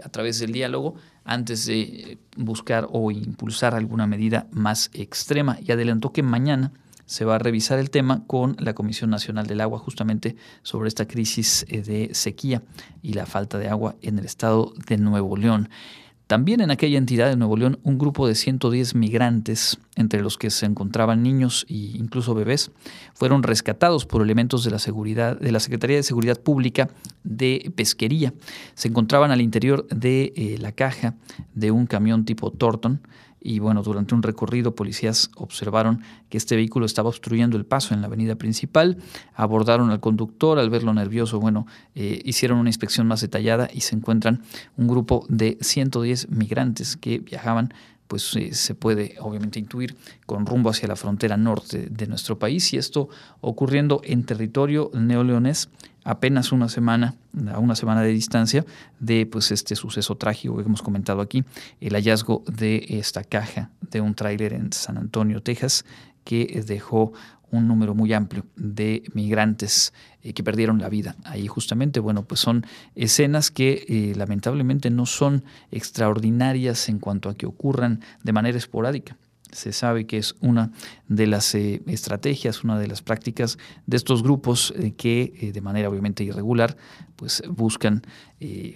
a 0.04 0.08
través 0.10 0.38
del 0.38 0.52
diálogo 0.52 0.94
antes 1.24 1.66
de 1.66 2.18
buscar 2.36 2.86
o 2.92 3.10
impulsar 3.10 3.74
alguna 3.74 4.06
medida 4.06 4.46
más 4.52 4.90
extrema 4.94 5.58
y 5.60 5.72
adelantó 5.72 6.12
que 6.12 6.22
mañana 6.22 6.70
se 7.06 7.24
va 7.24 7.36
a 7.36 7.38
revisar 7.38 7.78
el 7.78 7.90
tema 7.90 8.24
con 8.26 8.56
la 8.58 8.74
Comisión 8.74 9.10
Nacional 9.10 9.46
del 9.46 9.60
Agua 9.60 9.78
justamente 9.78 10.36
sobre 10.62 10.88
esta 10.88 11.08
crisis 11.08 11.64
de 11.68 12.10
sequía 12.12 12.62
y 13.02 13.14
la 13.14 13.26
falta 13.26 13.58
de 13.58 13.68
agua 13.68 13.96
en 14.02 14.18
el 14.18 14.26
estado 14.26 14.74
de 14.86 14.98
Nuevo 14.98 15.36
León. 15.36 15.70
También 16.26 16.60
en 16.60 16.72
aquella 16.72 16.98
entidad 16.98 17.28
de 17.28 17.36
Nuevo 17.36 17.56
León, 17.56 17.78
un 17.84 17.98
grupo 17.98 18.26
de 18.26 18.34
110 18.34 18.96
migrantes, 18.96 19.78
entre 19.94 20.22
los 20.22 20.36
que 20.36 20.50
se 20.50 20.66
encontraban 20.66 21.22
niños 21.22 21.64
e 21.68 21.74
incluso 21.74 22.34
bebés, 22.34 22.72
fueron 23.14 23.44
rescatados 23.44 24.06
por 24.06 24.22
elementos 24.22 24.64
de 24.64 24.72
la, 24.72 24.80
seguridad, 24.80 25.38
de 25.38 25.52
la 25.52 25.60
Secretaría 25.60 25.96
de 25.96 26.02
Seguridad 26.02 26.40
Pública 26.40 26.90
de 27.22 27.72
Pesquería. 27.76 28.34
Se 28.74 28.88
encontraban 28.88 29.30
al 29.30 29.40
interior 29.40 29.86
de 29.86 30.32
eh, 30.34 30.58
la 30.58 30.72
caja 30.72 31.14
de 31.54 31.70
un 31.70 31.86
camión 31.86 32.24
tipo 32.24 32.50
Torton 32.50 33.02
y 33.46 33.60
bueno, 33.60 33.84
durante 33.84 34.12
un 34.12 34.24
recorrido 34.24 34.74
policías 34.74 35.30
observaron 35.36 36.02
que 36.28 36.36
este 36.36 36.56
vehículo 36.56 36.84
estaba 36.84 37.10
obstruyendo 37.10 37.56
el 37.56 37.64
paso 37.64 37.94
en 37.94 38.00
la 38.00 38.08
avenida 38.08 38.34
principal, 38.34 38.98
abordaron 39.34 39.90
al 39.90 40.00
conductor, 40.00 40.58
al 40.58 40.68
verlo 40.68 40.92
nervioso, 40.92 41.38
bueno, 41.38 41.64
eh, 41.94 42.20
hicieron 42.24 42.58
una 42.58 42.70
inspección 42.70 43.06
más 43.06 43.20
detallada 43.20 43.68
y 43.72 43.82
se 43.82 43.94
encuentran 43.94 44.42
un 44.76 44.88
grupo 44.88 45.24
de 45.28 45.58
110 45.60 46.28
migrantes 46.30 46.96
que 46.96 47.20
viajaban 47.20 47.72
pues 48.06 48.34
eh, 48.36 48.54
se 48.54 48.74
puede 48.74 49.16
obviamente 49.20 49.58
intuir 49.58 49.96
con 50.26 50.46
rumbo 50.46 50.70
hacia 50.70 50.88
la 50.88 50.96
frontera 50.96 51.36
norte 51.36 51.88
de 51.90 52.06
nuestro 52.06 52.38
país. 52.38 52.72
Y 52.72 52.78
esto 52.78 53.08
ocurriendo 53.40 54.00
en 54.04 54.24
territorio 54.24 54.90
neoleonés 54.94 55.68
apenas 56.04 56.52
una 56.52 56.68
semana, 56.68 57.16
a 57.52 57.58
una 57.58 57.74
semana 57.74 58.00
de 58.02 58.10
distancia 58.10 58.64
de 59.00 59.26
pues 59.26 59.50
este 59.50 59.74
suceso 59.74 60.14
trágico 60.14 60.56
que 60.56 60.62
hemos 60.62 60.82
comentado 60.82 61.20
aquí, 61.20 61.44
el 61.80 61.94
hallazgo 61.94 62.44
de 62.46 62.86
esta 62.88 63.24
caja 63.24 63.70
de 63.80 64.00
un 64.00 64.14
tráiler 64.14 64.52
en 64.52 64.72
San 64.72 64.98
Antonio, 64.98 65.42
Texas, 65.42 65.84
que 66.22 66.62
dejó 66.66 67.12
un 67.50 67.68
número 67.68 67.94
muy 67.94 68.12
amplio 68.12 68.44
de 68.56 69.04
migrantes 69.14 69.92
eh, 70.22 70.32
que 70.32 70.42
perdieron 70.42 70.78
la 70.78 70.88
vida. 70.88 71.16
Ahí 71.24 71.46
justamente, 71.46 72.00
bueno, 72.00 72.24
pues 72.24 72.40
son 72.40 72.66
escenas 72.94 73.50
que 73.50 73.84
eh, 73.88 74.14
lamentablemente 74.16 74.90
no 74.90 75.06
son 75.06 75.44
extraordinarias 75.70 76.88
en 76.88 76.98
cuanto 76.98 77.28
a 77.28 77.34
que 77.34 77.46
ocurran 77.46 78.00
de 78.22 78.32
manera 78.32 78.58
esporádica 78.58 79.16
se 79.52 79.72
sabe 79.72 80.06
que 80.06 80.18
es 80.18 80.34
una 80.40 80.72
de 81.08 81.28
las 81.28 81.54
eh, 81.54 81.80
estrategias, 81.86 82.64
una 82.64 82.78
de 82.80 82.88
las 82.88 83.00
prácticas 83.00 83.58
de 83.86 83.96
estos 83.96 84.24
grupos 84.24 84.74
que 84.96 85.50
de 85.54 85.60
manera 85.60 85.88
obviamente 85.88 86.24
irregular 86.24 86.76
pues 87.14 87.42
buscan, 87.48 88.02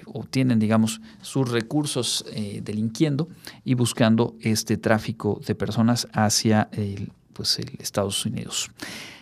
obtienen 0.06 0.60
digamos 0.60 1.00
sus 1.20 1.50
recursos 1.50 2.24
delinquiendo 2.62 3.28
y 3.64 3.74
buscando 3.74 4.36
este 4.40 4.78
tráfico 4.78 5.40
de 5.44 5.56
personas 5.56 6.06
hacia 6.12 6.68
el, 6.72 7.12
pues, 7.40 7.58
el 7.58 7.70
Estados 7.80 8.26
Unidos. 8.26 8.70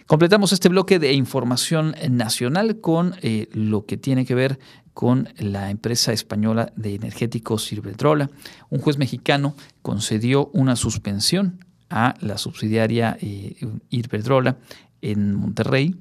Completamos 0.07 0.53
este 0.53 0.69
bloque 0.69 0.99
de 0.99 1.13
información 1.13 1.95
nacional 2.11 2.81
con 2.81 3.15
lo 3.53 3.85
que 3.85 3.97
tiene 3.97 4.25
que 4.25 4.35
ver 4.35 4.59
con 4.93 5.29
la 5.39 5.71
empresa 5.71 6.13
española 6.13 6.73
de 6.75 6.97
energéticos 6.97 7.73
Iberdrola. 7.73 8.29
Un 8.71 8.81
juez 8.81 8.99
mexicano 8.99 9.55
concedió 9.83 10.51
una 10.53 10.75
suspensión 10.75 11.65
a 11.91 12.15
la 12.21 12.39
subsidiaria 12.39 13.17
eh, 13.21 13.55
Iberdrola 13.91 14.57
en 15.01 15.35
Monterrey 15.35 15.95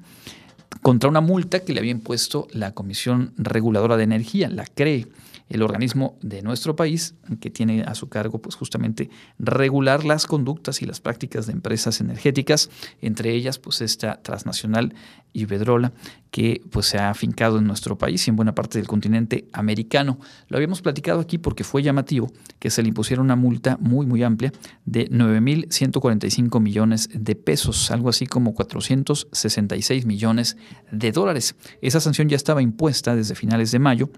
contra 0.81 1.09
una 1.09 1.21
multa 1.21 1.59
que 1.59 1.73
le 1.73 1.79
había 1.79 1.91
impuesto 1.91 2.47
la 2.51 2.73
Comisión 2.73 3.33
Reguladora 3.37 3.97
de 3.97 4.05
Energía, 4.05 4.49
la 4.49 4.65
CRE 4.65 5.05
el 5.49 5.61
organismo 5.61 6.17
de 6.21 6.41
nuestro 6.41 6.75
país 6.75 7.15
que 7.39 7.49
tiene 7.49 7.83
a 7.83 7.95
su 7.95 8.09
cargo 8.09 8.39
pues 8.41 8.55
justamente 8.55 9.09
regular 9.39 10.03
las 10.03 10.25
conductas 10.25 10.81
y 10.81 10.85
las 10.85 10.99
prácticas 10.99 11.47
de 11.47 11.53
empresas 11.53 12.01
energéticas, 12.01 12.69
entre 13.01 13.33
ellas 13.33 13.59
pues 13.59 13.81
esta 13.81 14.21
transnacional 14.21 14.93
Iberdrola 15.33 15.93
que 16.31 16.61
pues 16.71 16.87
se 16.87 16.97
ha 16.97 17.09
afincado 17.09 17.59
en 17.59 17.65
nuestro 17.65 17.97
país 17.97 18.25
y 18.25 18.31
en 18.31 18.35
buena 18.35 18.55
parte 18.55 18.79
del 18.79 18.87
continente 18.87 19.47
americano. 19.53 20.19
Lo 20.47 20.57
habíamos 20.57 20.81
platicado 20.81 21.19
aquí 21.19 21.37
porque 21.37 21.63
fue 21.63 21.83
llamativo 21.83 22.31
que 22.59 22.69
se 22.69 22.81
le 22.81 22.89
impusiera 22.89 23.21
una 23.21 23.35
multa 23.35 23.77
muy 23.79 24.05
muy 24.05 24.23
amplia 24.23 24.51
de 24.85 25.09
9.145 25.09 26.59
millones 26.59 27.09
de 27.13 27.35
pesos, 27.35 27.91
algo 27.91 28.09
así 28.09 28.25
como 28.25 28.53
466 28.53 30.05
millones 30.05 30.57
de 30.91 31.11
dólares. 31.11 31.55
Esa 31.81 31.99
sanción 31.99 32.29
ya 32.29 32.35
estaba 32.35 32.61
impuesta 32.61 33.15
desde 33.15 33.35
finales 33.35 33.71
de 33.71 33.79
mayo 33.79 34.09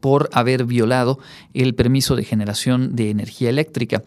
por 0.00 0.28
haber 0.32 0.64
violado 0.64 1.18
el 1.54 1.74
permiso 1.74 2.16
de 2.16 2.24
generación 2.24 2.96
de 2.96 3.10
energía 3.10 3.50
eléctrica. 3.50 4.02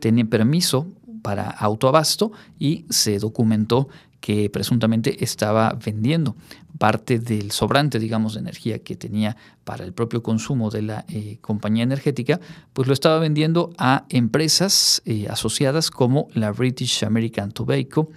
Tenía 0.00 0.24
permiso 0.24 0.86
para 1.22 1.50
autoabasto 1.50 2.32
y 2.58 2.84
se 2.90 3.18
documentó 3.18 3.88
que 4.20 4.50
presuntamente 4.50 5.22
estaba 5.24 5.78
vendiendo 5.84 6.36
parte 6.78 7.18
del 7.18 7.50
sobrante, 7.50 7.98
digamos, 7.98 8.34
de 8.34 8.40
energía 8.40 8.78
que 8.80 8.96
tenía 8.96 9.36
para 9.64 9.84
el 9.84 9.92
propio 9.92 10.22
consumo 10.22 10.70
de 10.70 10.82
la 10.82 11.04
eh, 11.08 11.38
compañía 11.40 11.82
energética, 11.82 12.40
pues 12.72 12.88
lo 12.88 12.94
estaba 12.94 13.18
vendiendo 13.18 13.72
a 13.78 14.06
empresas 14.08 15.02
eh, 15.04 15.26
asociadas 15.28 15.90
como 15.90 16.28
la 16.34 16.52
British 16.52 17.04
American 17.04 17.52
Tobacco, 17.52 18.10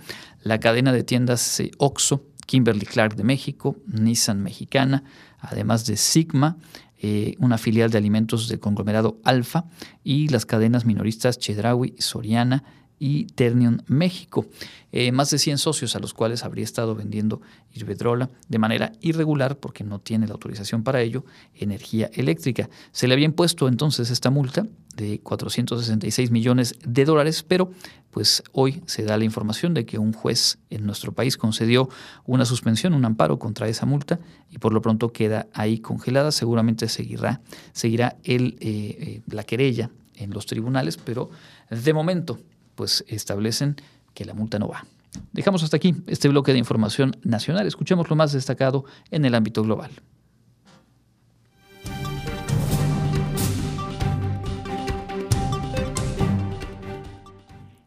la 0.44 0.60
cadena 0.60 0.94
de 0.94 1.04
tiendas 1.04 1.60
eh, 1.60 1.72
OXO, 1.78 2.24
Kimberly 2.46 2.86
Clark 2.86 3.16
de 3.16 3.24
México, 3.24 3.78
Nissan 3.88 4.42
Mexicana, 4.42 5.04
además 5.40 5.86
de 5.86 5.98
Sigma, 5.98 6.58
eh, 7.04 7.36
una 7.40 7.58
filial 7.58 7.90
de 7.90 7.98
alimentos 7.98 8.48
del 8.48 8.60
conglomerado 8.60 9.20
Alfa 9.24 9.66
y 10.04 10.28
las 10.28 10.46
cadenas 10.46 10.86
minoristas 10.86 11.40
Chedraui, 11.40 11.96
Soriana 11.98 12.64
y 13.04 13.26
Ternion 13.26 13.82
México. 13.88 14.46
Eh, 14.92 15.12
más 15.12 15.32
de 15.32 15.40
100 15.40 15.58
socios 15.58 15.96
a 15.96 16.00
los 16.00 16.14
cuales 16.14 16.46
habría 16.46 16.64
estado 16.64 16.94
vendiendo 16.94 17.42
Iberdrola 17.74 18.30
de 18.48 18.60
manera 18.60 18.92
irregular 19.02 19.58
porque 19.58 19.84
no 19.84 19.98
tiene 19.98 20.28
la 20.28 20.34
autorización 20.34 20.84
para 20.84 21.02
ello 21.02 21.26
energía 21.56 22.12
eléctrica. 22.14 22.70
Se 22.92 23.08
le 23.08 23.16
había 23.16 23.26
impuesto 23.26 23.68
entonces 23.68 24.12
esta 24.12 24.30
multa 24.30 24.68
de 24.96 25.20
466 25.20 26.30
millones 26.30 26.76
de 26.86 27.06
dólares, 27.06 27.42
pero 27.42 27.72
pues 28.12 28.44
hoy 28.52 28.84
se 28.86 29.02
da 29.02 29.18
la 29.18 29.24
información 29.24 29.74
de 29.74 29.88
que 29.88 29.98
un 29.98 30.14
juez 30.14 30.60
en 30.70 30.86
nuestro 30.86 31.12
país 31.12 31.38
concedió 31.38 31.90
una 32.26 32.46
suspensión, 32.46 32.94
un 32.94 33.06
amparo 33.06 33.40
contra 33.40 33.68
esa 33.68 33.88
multa 33.88 34.20
y 34.52 34.60
por 34.60 34.74
lo 34.74 34.82
pronto 34.84 35.12
queda 35.12 35.48
ahí 35.54 35.80
congelada. 35.80 36.32
Seguramente 36.32 36.88
seguirá, 36.88 37.42
seguirá 37.74 38.18
el, 38.24 38.58
eh, 38.60 38.98
eh, 39.00 39.22
la 39.26 39.44
querella 39.44 39.90
en 40.18 40.30
los 40.30 40.46
tribunales, 40.46 40.98
pero 40.98 41.32
de 41.72 41.94
momento 41.94 42.38
pues 42.82 43.06
establecen 43.08 43.76
que 44.16 44.26
la 44.26 44.34
multa 44.34 44.58
no 44.58 44.68
va. 44.68 44.88
Dejamos 45.34 45.62
hasta 45.62 45.78
aquí 45.78 45.94
este 46.08 46.28
bloque 46.30 46.52
de 46.52 46.58
información 46.58 47.16
nacional. 47.22 47.68
Escuchemos 47.68 48.10
lo 48.10 48.16
más 48.16 48.34
destacado 48.34 48.86
en 49.12 49.24
el 49.24 49.36
ámbito 49.36 49.62
global. 49.62 49.92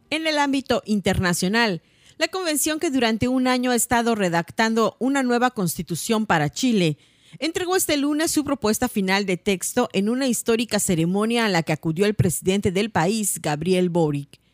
En 0.09 0.27
el 0.27 0.37
ámbito 0.37 0.81
internacional, 0.85 1.81
la 2.17 2.29
convención 2.29 2.79
que 2.79 2.89
durante 2.89 3.27
un 3.27 3.47
año 3.47 3.71
ha 3.71 3.75
estado 3.75 4.15
redactando 4.15 4.95
una 4.99 5.23
nueva 5.23 5.51
constitución 5.51 6.25
para 6.25 6.49
Chile 6.49 6.97
entregó 7.39 7.75
este 7.75 7.97
lunes 7.97 8.31
su 8.31 8.45
propuesta 8.45 8.87
final 8.87 9.25
de 9.25 9.35
texto 9.35 9.89
en 9.91 10.07
una 10.07 10.29
histórica 10.29 10.79
ceremonia 10.79 11.47
a 11.47 11.49
la 11.49 11.63
que 11.63 11.73
acudió 11.73 12.05
el 12.05 12.13
presidente 12.13 12.71
del 12.71 12.91
país, 12.91 13.41
Gabriel 13.41 13.89
Boric. 13.89 14.44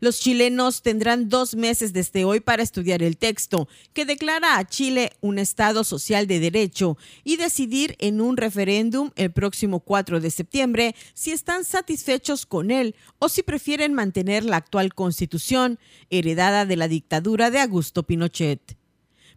Los 0.00 0.20
chilenos 0.20 0.82
tendrán 0.82 1.28
dos 1.28 1.54
meses 1.54 1.92
desde 1.92 2.24
hoy 2.24 2.40
para 2.40 2.62
estudiar 2.62 3.02
el 3.02 3.16
texto, 3.16 3.68
que 3.92 4.04
declara 4.04 4.58
a 4.58 4.66
Chile 4.66 5.12
un 5.20 5.38
Estado 5.38 5.84
social 5.84 6.26
de 6.26 6.40
derecho, 6.40 6.98
y 7.24 7.36
decidir 7.36 7.96
en 7.98 8.20
un 8.20 8.36
referéndum 8.36 9.10
el 9.16 9.32
próximo 9.32 9.80
4 9.80 10.20
de 10.20 10.30
septiembre 10.30 10.94
si 11.14 11.32
están 11.32 11.64
satisfechos 11.64 12.46
con 12.46 12.70
él 12.70 12.94
o 13.18 13.28
si 13.28 13.42
prefieren 13.42 13.94
mantener 13.94 14.44
la 14.44 14.56
actual 14.56 14.94
constitución, 14.94 15.78
heredada 16.10 16.66
de 16.66 16.76
la 16.76 16.88
dictadura 16.88 17.50
de 17.50 17.60
Augusto 17.60 18.02
Pinochet. 18.02 18.76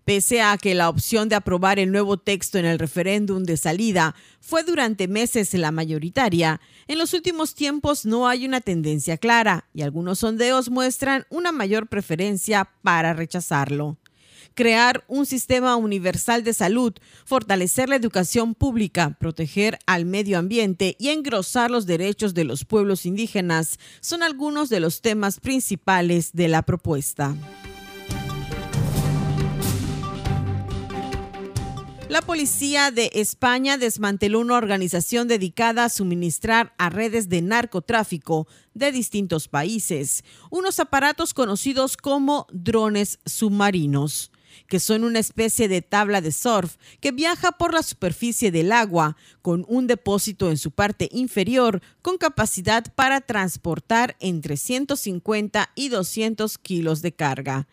Pese 0.09 0.41
a 0.41 0.57
que 0.57 0.73
la 0.73 0.89
opción 0.89 1.29
de 1.29 1.35
aprobar 1.35 1.77
el 1.77 1.91
nuevo 1.91 2.17
texto 2.17 2.57
en 2.57 2.65
el 2.65 2.79
referéndum 2.79 3.43
de 3.43 3.57
salida 3.57 4.15
fue 4.39 4.63
durante 4.63 5.07
meses 5.07 5.53
la 5.53 5.71
mayoritaria, 5.71 6.59
en 6.87 6.97
los 6.97 7.13
últimos 7.13 7.53
tiempos 7.53 8.07
no 8.07 8.27
hay 8.27 8.43
una 8.43 8.59
tendencia 8.59 9.19
clara 9.19 9.69
y 9.71 9.83
algunos 9.83 10.17
sondeos 10.17 10.71
muestran 10.71 11.27
una 11.29 11.51
mayor 11.51 11.85
preferencia 11.89 12.71
para 12.81 13.13
rechazarlo. 13.13 13.99
Crear 14.55 15.03
un 15.07 15.27
sistema 15.27 15.75
universal 15.75 16.43
de 16.43 16.55
salud, 16.55 16.95
fortalecer 17.23 17.87
la 17.87 17.95
educación 17.95 18.55
pública, 18.55 19.15
proteger 19.19 19.77
al 19.85 20.05
medio 20.05 20.39
ambiente 20.39 20.95
y 20.97 21.09
engrosar 21.09 21.69
los 21.69 21.85
derechos 21.85 22.33
de 22.33 22.45
los 22.45 22.65
pueblos 22.65 23.05
indígenas 23.05 23.77
son 24.01 24.23
algunos 24.23 24.69
de 24.69 24.79
los 24.79 25.01
temas 25.01 25.39
principales 25.39 26.31
de 26.33 26.47
la 26.47 26.63
propuesta. 26.63 27.35
La 32.09 32.23
policía 32.23 32.89
de 32.89 33.11
España 33.13 33.77
desmanteló 33.77 34.39
una 34.39 34.57
organización 34.57 35.27
dedicada 35.27 35.85
a 35.85 35.89
suministrar 35.89 36.73
a 36.79 36.89
redes 36.89 37.29
de 37.29 37.43
narcotráfico 37.43 38.47
de 38.73 38.91
distintos 38.91 39.47
países 39.47 40.23
unos 40.49 40.79
aparatos 40.79 41.35
conocidos 41.35 41.97
como 41.97 42.47
drones 42.51 43.19
submarinos 43.27 44.31
que 44.65 44.79
son 44.79 45.03
una 45.03 45.19
especie 45.19 45.67
de 45.67 45.83
tabla 45.83 46.19
de 46.21 46.31
surf 46.31 46.77
que 46.99 47.11
viaja 47.11 47.51
por 47.51 47.75
la 47.75 47.83
superficie 47.83 48.49
del 48.49 48.71
agua 48.71 49.15
con 49.43 49.63
un 49.67 49.85
depósito 49.85 50.49
en 50.49 50.57
su 50.57 50.71
parte 50.71 51.09
inferior 51.11 51.79
con 52.01 52.17
capacidad 52.17 52.91
para 52.95 53.21
transportar 53.21 54.15
entre 54.19 54.57
150 54.57 55.69
y 55.75 55.89
200 55.89 56.57
kilos 56.57 57.03
de 57.03 57.11
carga. 57.11 57.67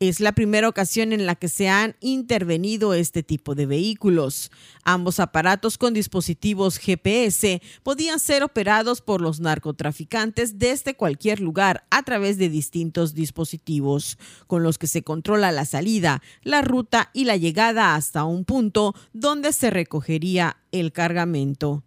Es 0.00 0.20
la 0.20 0.30
primera 0.30 0.68
ocasión 0.68 1.12
en 1.12 1.26
la 1.26 1.34
que 1.34 1.48
se 1.48 1.68
han 1.68 1.96
intervenido 1.98 2.94
este 2.94 3.24
tipo 3.24 3.56
de 3.56 3.66
vehículos. 3.66 4.52
Ambos 4.84 5.18
aparatos 5.18 5.76
con 5.76 5.92
dispositivos 5.92 6.78
GPS 6.78 7.60
podían 7.82 8.20
ser 8.20 8.44
operados 8.44 9.00
por 9.00 9.20
los 9.20 9.40
narcotraficantes 9.40 10.60
desde 10.60 10.94
cualquier 10.94 11.40
lugar 11.40 11.84
a 11.90 12.04
través 12.04 12.38
de 12.38 12.48
distintos 12.48 13.12
dispositivos, 13.12 14.18
con 14.46 14.62
los 14.62 14.78
que 14.78 14.86
se 14.86 15.02
controla 15.02 15.50
la 15.50 15.64
salida, 15.64 16.22
la 16.44 16.62
ruta 16.62 17.10
y 17.12 17.24
la 17.24 17.36
llegada 17.36 17.96
hasta 17.96 18.22
un 18.22 18.44
punto 18.44 18.94
donde 19.12 19.52
se 19.52 19.68
recogería 19.68 20.58
el 20.70 20.92
cargamento. 20.92 21.82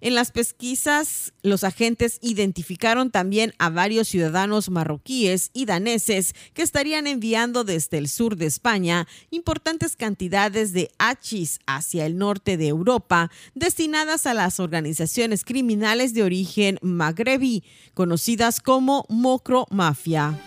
En 0.00 0.14
las 0.14 0.30
pesquisas, 0.30 1.32
los 1.42 1.64
agentes 1.64 2.18
identificaron 2.20 3.10
también 3.10 3.54
a 3.58 3.70
varios 3.70 4.08
ciudadanos 4.08 4.70
marroquíes 4.70 5.50
y 5.52 5.64
daneses 5.64 6.34
que 6.54 6.62
estarían 6.62 7.06
enviando 7.06 7.64
desde 7.64 7.98
el 7.98 8.08
sur 8.08 8.36
de 8.36 8.46
España 8.46 9.06
importantes 9.30 9.96
cantidades 9.96 10.72
de 10.72 10.90
hachís 10.98 11.60
hacia 11.66 12.06
el 12.06 12.18
norte 12.18 12.56
de 12.56 12.68
Europa, 12.68 13.30
destinadas 13.54 14.26
a 14.26 14.34
las 14.34 14.60
organizaciones 14.60 15.44
criminales 15.44 16.14
de 16.14 16.22
origen 16.22 16.78
magrebí, 16.82 17.64
conocidas 17.94 18.60
como 18.60 19.06
Mocro 19.08 19.66
Mafia. 19.70 20.38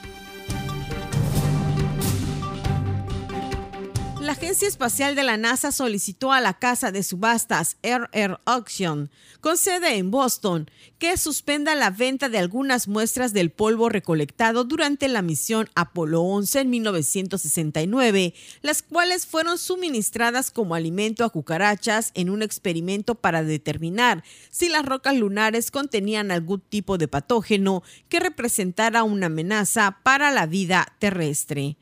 La 4.21 4.33
Agencia 4.33 4.67
Espacial 4.67 5.15
de 5.15 5.23
la 5.23 5.37
NASA 5.37 5.71
solicitó 5.71 6.33
a 6.33 6.41
la 6.41 6.53
casa 6.53 6.91
de 6.91 7.03
subastas 7.03 7.77
RR 7.83 8.39
Auction, 8.43 9.09
con 9.39 9.57
sede 9.57 9.95
en 9.95 10.11
Boston, 10.11 10.69
que 10.97 11.15
suspenda 11.15 11.73
la 11.73 11.89
venta 11.89 12.27
de 12.27 12.37
algunas 12.37 12.89
muestras 12.89 13.31
del 13.31 13.49
polvo 13.49 13.87
recolectado 13.87 14.65
durante 14.65 15.07
la 15.07 15.21
misión 15.21 15.69
Apolo 15.73 16.21
11 16.21 16.59
en 16.59 16.69
1969, 16.69 18.33
las 18.61 18.81
cuales 18.81 19.25
fueron 19.25 19.57
suministradas 19.57 20.51
como 20.51 20.75
alimento 20.75 21.23
a 21.23 21.29
cucarachas 21.29 22.11
en 22.13 22.29
un 22.29 22.41
experimento 22.41 23.15
para 23.15 23.43
determinar 23.43 24.23
si 24.51 24.67
las 24.67 24.85
rocas 24.85 25.15
lunares 25.15 25.71
contenían 25.71 26.31
algún 26.31 26.59
tipo 26.59 26.97
de 26.97 27.07
patógeno 27.07 27.83
que 28.09 28.19
representara 28.19 29.03
una 29.03 29.27
amenaza 29.27 29.99
para 30.03 30.31
la 30.31 30.45
vida 30.45 30.93
terrestre. 30.99 31.77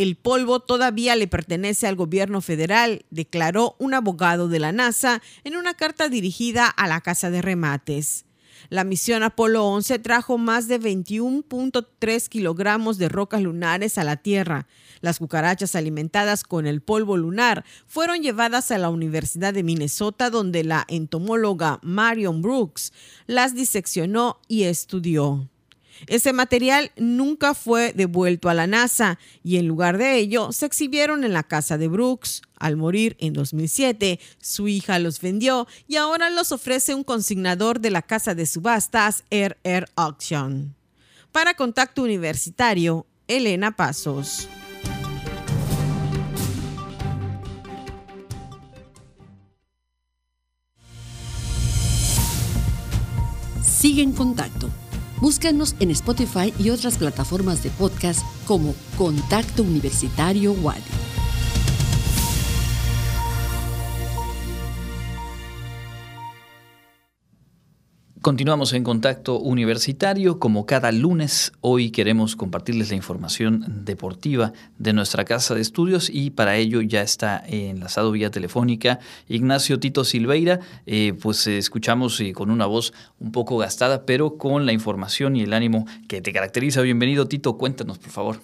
El 0.00 0.16
polvo 0.16 0.60
todavía 0.60 1.14
le 1.14 1.26
pertenece 1.26 1.86
al 1.86 1.94
gobierno 1.94 2.40
federal, 2.40 3.04
declaró 3.10 3.76
un 3.78 3.92
abogado 3.92 4.48
de 4.48 4.58
la 4.58 4.72
NASA 4.72 5.20
en 5.44 5.58
una 5.58 5.74
carta 5.74 6.08
dirigida 6.08 6.68
a 6.68 6.88
la 6.88 7.02
Casa 7.02 7.28
de 7.28 7.42
Remates. 7.42 8.24
La 8.70 8.84
misión 8.84 9.22
Apolo 9.22 9.66
11 9.66 9.98
trajo 9.98 10.38
más 10.38 10.68
de 10.68 10.80
21.3 10.80 12.28
kilogramos 12.30 12.96
de 12.96 13.10
rocas 13.10 13.42
lunares 13.42 13.98
a 13.98 14.04
la 14.04 14.16
Tierra. 14.16 14.66
Las 15.02 15.18
cucarachas 15.18 15.74
alimentadas 15.74 16.44
con 16.44 16.66
el 16.66 16.80
polvo 16.80 17.18
lunar 17.18 17.66
fueron 17.86 18.22
llevadas 18.22 18.70
a 18.70 18.78
la 18.78 18.88
Universidad 18.88 19.52
de 19.52 19.64
Minnesota 19.64 20.30
donde 20.30 20.64
la 20.64 20.86
entomóloga 20.88 21.78
Marion 21.82 22.40
Brooks 22.40 22.94
las 23.26 23.54
diseccionó 23.54 24.40
y 24.48 24.62
estudió. 24.62 25.49
Ese 26.06 26.32
material 26.32 26.92
nunca 26.96 27.54
fue 27.54 27.92
devuelto 27.94 28.48
a 28.48 28.54
la 28.54 28.66
NASA 28.66 29.18
y 29.42 29.56
en 29.56 29.66
lugar 29.66 29.98
de 29.98 30.16
ello 30.16 30.52
se 30.52 30.66
exhibieron 30.66 31.24
en 31.24 31.32
la 31.32 31.42
casa 31.42 31.78
de 31.78 31.88
Brooks. 31.88 32.42
Al 32.56 32.76
morir 32.76 33.16
en 33.20 33.32
2007, 33.32 34.20
su 34.40 34.68
hija 34.68 34.98
los 34.98 35.20
vendió 35.20 35.66
y 35.86 35.96
ahora 35.96 36.30
los 36.30 36.52
ofrece 36.52 36.94
un 36.94 37.04
consignador 37.04 37.80
de 37.80 37.90
la 37.90 38.02
casa 38.02 38.34
de 38.34 38.46
subastas 38.46 39.24
RR 39.30 39.86
Auction. 39.96 40.74
Para 41.32 41.54
Contacto 41.54 42.02
Universitario, 42.02 43.06
Elena 43.28 43.76
Pasos. 43.76 44.48
Sigue 53.62 54.02
en 54.02 54.12
contacto 54.12 54.68
Búscanos 55.20 55.76
en 55.80 55.90
Spotify 55.90 56.54
y 56.58 56.70
otras 56.70 56.96
plataformas 56.96 57.62
de 57.62 57.68
podcast 57.70 58.24
como 58.46 58.74
Contacto 58.96 59.62
Universitario 59.62 60.52
Wadi. 60.52 61.09
Continuamos 68.22 68.74
en 68.74 68.84
contacto 68.84 69.38
universitario. 69.38 70.38
Como 70.38 70.66
cada 70.66 70.92
lunes, 70.92 71.52
hoy 71.62 71.90
queremos 71.90 72.36
compartirles 72.36 72.90
la 72.90 72.96
información 72.96 73.64
deportiva 73.86 74.52
de 74.76 74.92
nuestra 74.92 75.24
casa 75.24 75.54
de 75.54 75.62
estudios 75.62 76.10
y 76.12 76.30
para 76.30 76.56
ello 76.56 76.82
ya 76.82 77.00
está 77.00 77.42
enlazado 77.46 78.12
vía 78.12 78.30
telefónica 78.30 78.98
Ignacio 79.26 79.80
Tito 79.80 80.04
Silveira. 80.04 80.58
Eh, 80.84 81.14
pues 81.22 81.46
eh, 81.46 81.56
escuchamos 81.56 82.20
eh, 82.20 82.34
con 82.34 82.50
una 82.50 82.66
voz 82.66 82.92
un 83.20 83.32
poco 83.32 83.56
gastada, 83.56 84.04
pero 84.04 84.36
con 84.36 84.66
la 84.66 84.72
información 84.72 85.34
y 85.34 85.44
el 85.44 85.54
ánimo 85.54 85.86
que 86.06 86.20
te 86.20 86.30
caracteriza. 86.30 86.82
Bienvenido, 86.82 87.26
Tito. 87.26 87.56
Cuéntanos, 87.56 87.98
por 87.98 88.10
favor. 88.10 88.36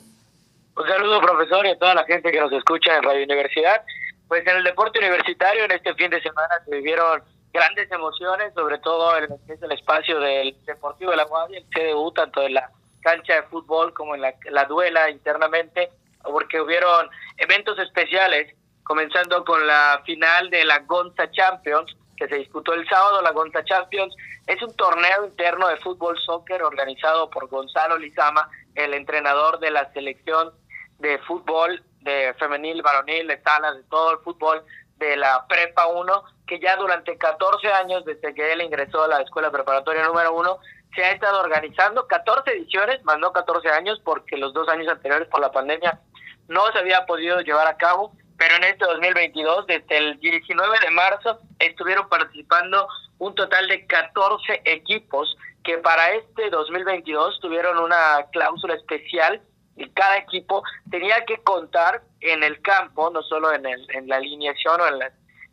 Un 0.74 0.88
saludo, 0.88 1.20
profesor, 1.20 1.66
y 1.66 1.70
a 1.72 1.78
toda 1.78 1.94
la 1.94 2.04
gente 2.04 2.32
que 2.32 2.40
nos 2.40 2.52
escucha 2.52 2.96
en 2.96 3.02
Radio 3.02 3.24
Universidad. 3.24 3.82
Pues 4.26 4.40
en 4.46 4.56
el 4.56 4.64
deporte 4.64 5.00
universitario, 5.00 5.64
en 5.64 5.72
este 5.72 5.92
fin 5.96 6.08
de 6.08 6.22
semana 6.22 6.54
se 6.64 6.74
vivieron 6.74 7.20
grandes 7.52 7.90
emociones, 7.90 8.52
sobre 8.54 8.78
todo 8.78 9.16
en 9.16 9.28
el 9.48 9.72
espacio 9.72 10.20
del 10.20 10.56
Deportivo 10.64 11.10
de 11.10 11.16
la 11.16 11.24
Guardia, 11.24 11.58
el 11.58 11.66
CDU, 11.70 12.12
tanto 12.12 12.42
en 12.42 12.54
la 12.54 12.70
cancha 13.00 13.34
de 13.34 13.42
fútbol 13.44 13.94
como 13.94 14.14
en 14.14 14.20
la, 14.20 14.64
duela 14.64 15.10
internamente, 15.10 15.90
porque 16.22 16.60
hubieron 16.60 17.08
eventos 17.36 17.78
especiales, 17.78 18.54
comenzando 18.82 19.44
con 19.44 19.66
la 19.66 20.02
final 20.04 20.50
de 20.50 20.64
la 20.64 20.80
Gonza 20.80 21.30
Champions, 21.30 21.96
que 22.16 22.28
se 22.28 22.36
disputó 22.36 22.74
el 22.74 22.88
sábado. 22.88 23.22
La 23.22 23.32
Gonza 23.32 23.64
Champions 23.64 24.14
es 24.46 24.60
un 24.62 24.74
torneo 24.74 25.26
interno 25.26 25.68
de 25.68 25.76
fútbol 25.78 26.18
soccer 26.18 26.62
organizado 26.62 27.30
por 27.30 27.48
Gonzalo 27.48 27.98
Lizama, 27.98 28.48
el 28.74 28.94
entrenador 28.94 29.58
de 29.60 29.70
la 29.70 29.92
selección 29.92 30.52
de 30.98 31.18
fútbol 31.18 31.82
de 32.00 32.34
femenil, 32.38 32.82
varonil, 32.82 33.26
de 33.26 33.40
salas, 33.42 33.76
de 33.76 33.82
todo 33.84 34.12
el 34.12 34.18
fútbol 34.18 34.62
de 34.98 35.16
la 35.16 35.46
Prepa 35.46 35.86
1, 35.86 36.24
que 36.46 36.58
ya 36.58 36.76
durante 36.76 37.16
14 37.16 37.68
años, 37.72 38.04
desde 38.04 38.34
que 38.34 38.52
él 38.52 38.62
ingresó 38.62 39.04
a 39.04 39.08
la 39.08 39.20
escuela 39.20 39.50
preparatoria 39.50 40.04
número 40.04 40.34
1, 40.34 40.58
se 40.94 41.04
ha 41.04 41.12
estado 41.12 41.40
organizando 41.40 42.06
14 42.06 42.50
ediciones, 42.50 43.04
más 43.04 43.18
no 43.18 43.32
14 43.32 43.68
años, 43.68 44.00
porque 44.04 44.36
los 44.36 44.54
dos 44.54 44.68
años 44.68 44.88
anteriores 44.88 45.28
por 45.28 45.40
la 45.40 45.52
pandemia 45.52 46.00
no 46.48 46.70
se 46.72 46.78
había 46.78 47.04
podido 47.06 47.40
llevar 47.40 47.66
a 47.66 47.76
cabo, 47.76 48.12
pero 48.38 48.56
en 48.56 48.64
este 48.64 48.84
2022, 48.84 49.66
desde 49.66 49.98
el 49.98 50.20
19 50.20 50.78
de 50.80 50.90
marzo, 50.90 51.40
estuvieron 51.58 52.08
participando 52.08 52.88
un 53.18 53.34
total 53.34 53.66
de 53.68 53.86
14 53.86 54.62
equipos 54.64 55.36
que 55.64 55.78
para 55.78 56.12
este 56.14 56.48
2022 56.50 57.40
tuvieron 57.40 57.78
una 57.78 58.26
cláusula 58.30 58.74
especial 58.74 59.42
y 59.76 59.88
cada 59.90 60.16
equipo 60.18 60.62
tenía 60.90 61.24
que 61.24 61.38
contar 61.38 62.02
en 62.20 62.42
el 62.42 62.60
campo, 62.62 63.10
no 63.10 63.22
solo 63.22 63.52
en, 63.52 63.66
el, 63.66 63.86
en 63.90 64.08
la 64.08 64.16
alineación 64.16 64.80
o 64.80 64.86
en, 64.86 65.02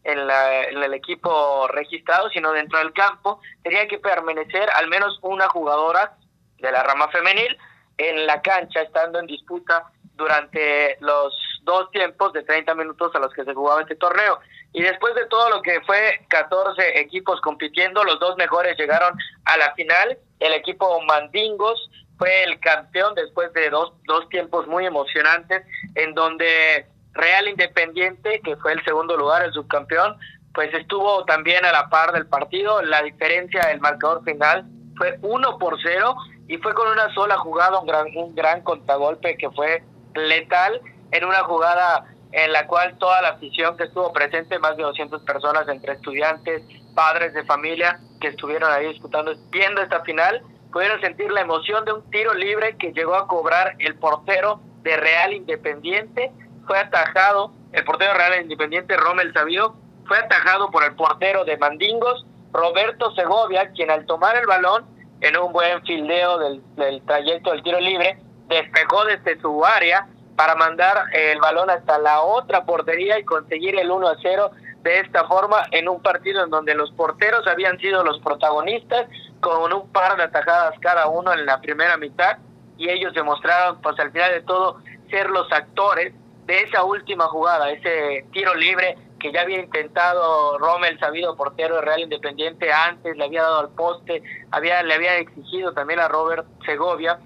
en, 0.04 0.28
la, 0.28 0.64
en 0.64 0.82
el 0.82 0.94
equipo 0.94 1.68
registrado, 1.68 2.30
sino 2.30 2.52
dentro 2.52 2.80
del 2.80 2.94
campo, 2.94 3.42
tenía 3.64 3.88
que 3.88 4.00
permanecer 4.00 4.70
al 4.76 4.88
menos 4.88 5.20
una 5.22 5.48
jugadora 5.50 6.18
de 6.60 6.72
la 6.72 6.84
rama 6.84 7.10
femenil 7.10 7.58
en 7.98 8.26
la 8.26 8.42
cancha, 8.42 8.82
estando 8.82 9.20
en 9.20 9.28
disputa 9.28 9.86
durante 10.16 10.98
los 11.00 11.34
dos 11.64 11.90
tiempos 11.92 12.34
de 12.34 12.44
30 12.44 12.74
minutos 12.76 13.14
a 13.16 13.20
los 13.20 13.34
que 13.34 13.44
se 13.44 13.54
jugaba 13.54 13.82
este 13.82 13.96
torneo. 13.96 14.40
Y 14.74 14.82
después 14.82 15.14
de 15.16 15.26
todo 15.28 15.50
lo 15.50 15.62
que 15.62 15.82
fue 15.82 16.26
14 16.30 17.00
equipos 17.00 17.40
compitiendo, 17.42 18.04
los 18.04 18.20
dos 18.20 18.36
mejores 18.38 18.78
llegaron 18.78 19.18
a 19.46 19.58
la 19.58 19.74
final. 19.76 20.18
El 20.40 20.54
equipo 20.54 21.02
Mandingos 21.02 21.90
fue 22.18 22.44
el 22.44 22.60
campeón 22.60 23.16
después 23.16 23.52
de 23.54 23.70
dos, 23.70 23.94
dos 24.06 24.28
tiempos 24.30 24.68
muy 24.68 24.86
emocionantes 24.86 25.64
en 25.96 26.14
donde 26.14 26.88
Real 27.14 27.48
Independiente, 27.48 28.42
que 28.44 28.56
fue 28.58 28.74
el 28.74 28.84
segundo 28.84 29.18
lugar, 29.18 29.44
el 29.44 29.54
subcampeón, 29.54 30.18
pues 30.54 30.74
estuvo 30.74 31.26
también 31.26 31.66
a 31.66 31.72
la 31.72 31.90
par 31.90 32.12
del 32.12 32.28
partido. 32.28 32.82
La 32.82 33.02
diferencia 33.02 33.68
del 33.68 33.80
marcador 33.80 34.24
final 34.24 34.66
fue 34.98 35.18
1 35.22 35.58
por 35.58 35.78
0 35.82 36.16
y 36.48 36.58
fue 36.58 36.74
con 36.74 36.90
una 36.90 37.14
sola 37.14 37.38
jugada, 37.38 37.80
un 37.80 37.88
gran, 37.88 38.08
un 38.16 38.36
gran 38.36 38.62
contragolpe 38.62 39.38
que 39.38 39.50
fue 39.52 39.84
letal 40.16 40.82
en 41.12 41.26
una 41.26 41.44
jugada 41.44 42.06
en 42.32 42.52
la 42.52 42.66
cual 42.68 42.98
toda 42.98 43.22
la 43.22 43.30
afición 43.30 43.78
que 43.78 43.84
estuvo 43.84 44.12
presente, 44.12 44.58
más 44.60 44.76
de 44.76 44.84
200 44.84 45.22
personas 45.24 45.68
entre 45.68 45.94
estudiantes, 45.94 46.64
padres 46.96 47.34
de 47.34 47.44
familia 47.46 48.00
que 48.20 48.30
estuvieron 48.30 48.72
ahí 48.72 48.88
disputando, 48.88 49.34
viendo 49.52 49.82
esta 49.82 50.02
final, 50.02 50.42
pudieron 50.74 51.00
sentir 51.00 51.32
la 51.32 51.42
emoción 51.42 51.86
de 51.86 51.94
un 51.94 52.10
tiro 52.10 52.34
libre 52.34 52.76
que 52.78 52.92
llegó 52.92 53.16
a 53.16 53.28
cobrar 53.28 53.76
el 53.78 53.96
portero 53.96 54.60
de 54.82 54.98
Real 54.98 55.32
Independiente, 55.32 56.32
fue 56.66 56.80
atajado, 56.80 57.54
el 57.72 57.86
portero 57.86 58.16
Real 58.16 58.42
Independiente, 58.42 58.98
Rommel 58.98 59.32
Sabido, 59.34 59.76
fue 60.08 60.18
atajado 60.18 60.72
por 60.72 60.84
el 60.84 60.96
portero 60.96 61.46
de 61.46 61.58
Mandingos, 61.58 62.26
Roberto 62.52 63.14
Segovia, 63.14 63.72
quien 63.72 63.92
al 63.92 64.06
tomar 64.06 64.36
el 64.36 64.48
balón 64.48 64.86
en 65.22 65.38
un 65.38 65.54
buen 65.54 65.82
fildeo 65.84 66.40
del, 66.40 66.62
del 66.76 67.02
trayecto 67.06 67.52
del 67.52 67.64
tiro 67.64 67.80
libre, 67.80 68.18
despejó 68.48 69.06
desde 69.06 69.40
su 69.40 69.64
área 69.64 70.08
para 70.36 70.56
mandar 70.56 71.06
el 71.14 71.40
balón 71.40 71.70
hasta 71.70 72.00
la 72.00 72.22
otra 72.22 72.66
portería 72.66 73.20
y 73.20 73.24
conseguir 73.24 73.80
el 73.80 73.92
1 73.92 74.08
a 74.08 74.16
0 74.22 74.52
de 74.84 75.00
esta 75.00 75.26
forma 75.26 75.64
en 75.72 75.88
un 75.88 76.02
partido 76.02 76.44
en 76.44 76.50
donde 76.50 76.76
los 76.76 76.92
porteros 76.92 77.48
habían 77.48 77.80
sido 77.80 78.04
los 78.04 78.20
protagonistas 78.20 79.08
con 79.40 79.72
un 79.74 79.90
par 79.92 80.18
de 80.18 80.24
atajadas 80.24 80.78
cada 80.80 81.08
uno 81.08 81.34
en 81.34 81.46
la 81.46 81.62
primera 81.62 81.98
mitad 81.98 82.38
y 82.78 82.90
ellos 82.90 83.14
demostraron 83.14 83.82
pues 83.82 83.98
al 84.00 84.12
final 84.12 84.32
de 84.32 84.42
todo 84.42 84.82
ser 85.10 85.30
los 85.30 85.50
actores 85.52 86.14
de 86.46 86.64
esa 86.64 86.84
última 86.84 87.28
jugada, 87.28 87.72
ese 87.72 88.26
tiro 88.34 88.54
libre 88.56 88.98
que 89.20 89.32
ya 89.32 89.42
había 89.42 89.60
intentado 89.60 90.58
Rommel, 90.58 91.00
sabido 91.00 91.38
portero 91.38 91.76
de 91.76 91.82
Real 91.82 92.02
Independiente 92.02 92.74
antes, 92.74 93.16
le 93.16 93.24
había 93.24 93.44
dado 93.44 93.60
al 93.62 93.70
poste, 93.70 94.22
había 94.52 94.84
le 94.84 94.96
había 94.96 95.16
exigido 95.18 95.72
también 95.72 96.02
a 96.02 96.10
Robert 96.10 96.46
Segovia 96.66 97.20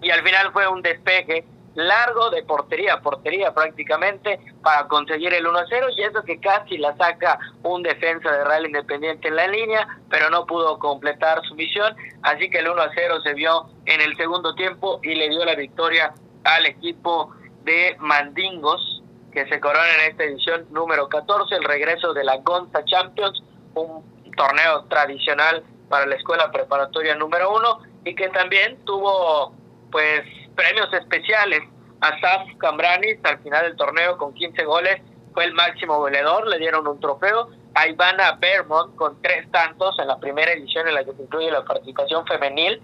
y 0.00 0.10
al 0.10 0.22
final 0.22 0.52
fue 0.52 0.68
un 0.68 0.80
despeje 0.80 1.44
largo 1.74 2.30
de 2.30 2.42
portería 2.42 2.94
a 2.94 3.00
portería 3.00 3.52
prácticamente 3.52 4.40
para 4.62 4.86
conseguir 4.88 5.34
el 5.34 5.46
1-0 5.46 5.94
y 5.96 6.02
eso 6.02 6.22
que 6.22 6.40
casi 6.40 6.78
la 6.78 6.96
saca 6.96 7.38
un 7.62 7.82
defensa 7.82 8.30
de 8.30 8.44
Real 8.44 8.66
Independiente 8.66 9.28
en 9.28 9.36
la 9.36 9.46
línea, 9.48 9.86
pero 10.10 10.30
no 10.30 10.46
pudo 10.46 10.78
completar 10.78 11.40
su 11.46 11.54
misión, 11.54 11.94
así 12.22 12.48
que 12.50 12.58
el 12.58 12.66
1-0 12.66 13.22
se 13.22 13.34
vio 13.34 13.68
en 13.86 14.00
el 14.00 14.16
segundo 14.16 14.54
tiempo 14.54 15.00
y 15.02 15.14
le 15.14 15.28
dio 15.28 15.44
la 15.44 15.54
victoria 15.54 16.14
al 16.44 16.66
equipo 16.66 17.34
de 17.64 17.96
Mandingos 17.98 19.02
que 19.32 19.46
se 19.48 19.58
corona 19.58 19.86
en 19.98 20.12
esta 20.12 20.24
edición 20.24 20.66
número 20.70 21.08
14, 21.08 21.56
el 21.56 21.64
regreso 21.64 22.14
de 22.14 22.22
la 22.22 22.36
Gonza 22.38 22.84
Champions, 22.84 23.42
un 23.74 24.04
torneo 24.36 24.84
tradicional 24.84 25.64
para 25.88 26.06
la 26.06 26.14
escuela 26.14 26.50
preparatoria 26.52 27.16
número 27.16 27.52
uno 27.54 27.80
y 28.04 28.14
que 28.14 28.28
también 28.28 28.84
tuvo 28.84 29.52
pues 29.90 30.22
premios 30.54 30.92
especiales. 30.92 31.60
Asaf 32.00 32.42
Cambranis 32.58 33.18
al 33.24 33.38
final 33.38 33.64
del 33.64 33.76
torneo 33.76 34.18
con 34.18 34.34
15 34.34 34.64
goles 34.64 35.00
fue 35.32 35.44
el 35.44 35.52
máximo 35.52 35.98
goleador, 35.98 36.46
le 36.46 36.58
dieron 36.58 36.86
un 36.86 37.00
trofeo. 37.00 37.50
A 37.74 37.88
Ivana 37.88 38.38
Bermont 38.40 38.94
con 38.94 39.20
tres 39.20 39.50
tantos 39.50 39.98
en 39.98 40.06
la 40.06 40.18
primera 40.18 40.52
edición 40.52 40.86
en 40.86 40.94
la 40.94 41.04
que 41.04 41.12
se 41.12 41.22
incluye 41.22 41.50
la 41.50 41.64
participación 41.64 42.24
femenil, 42.24 42.80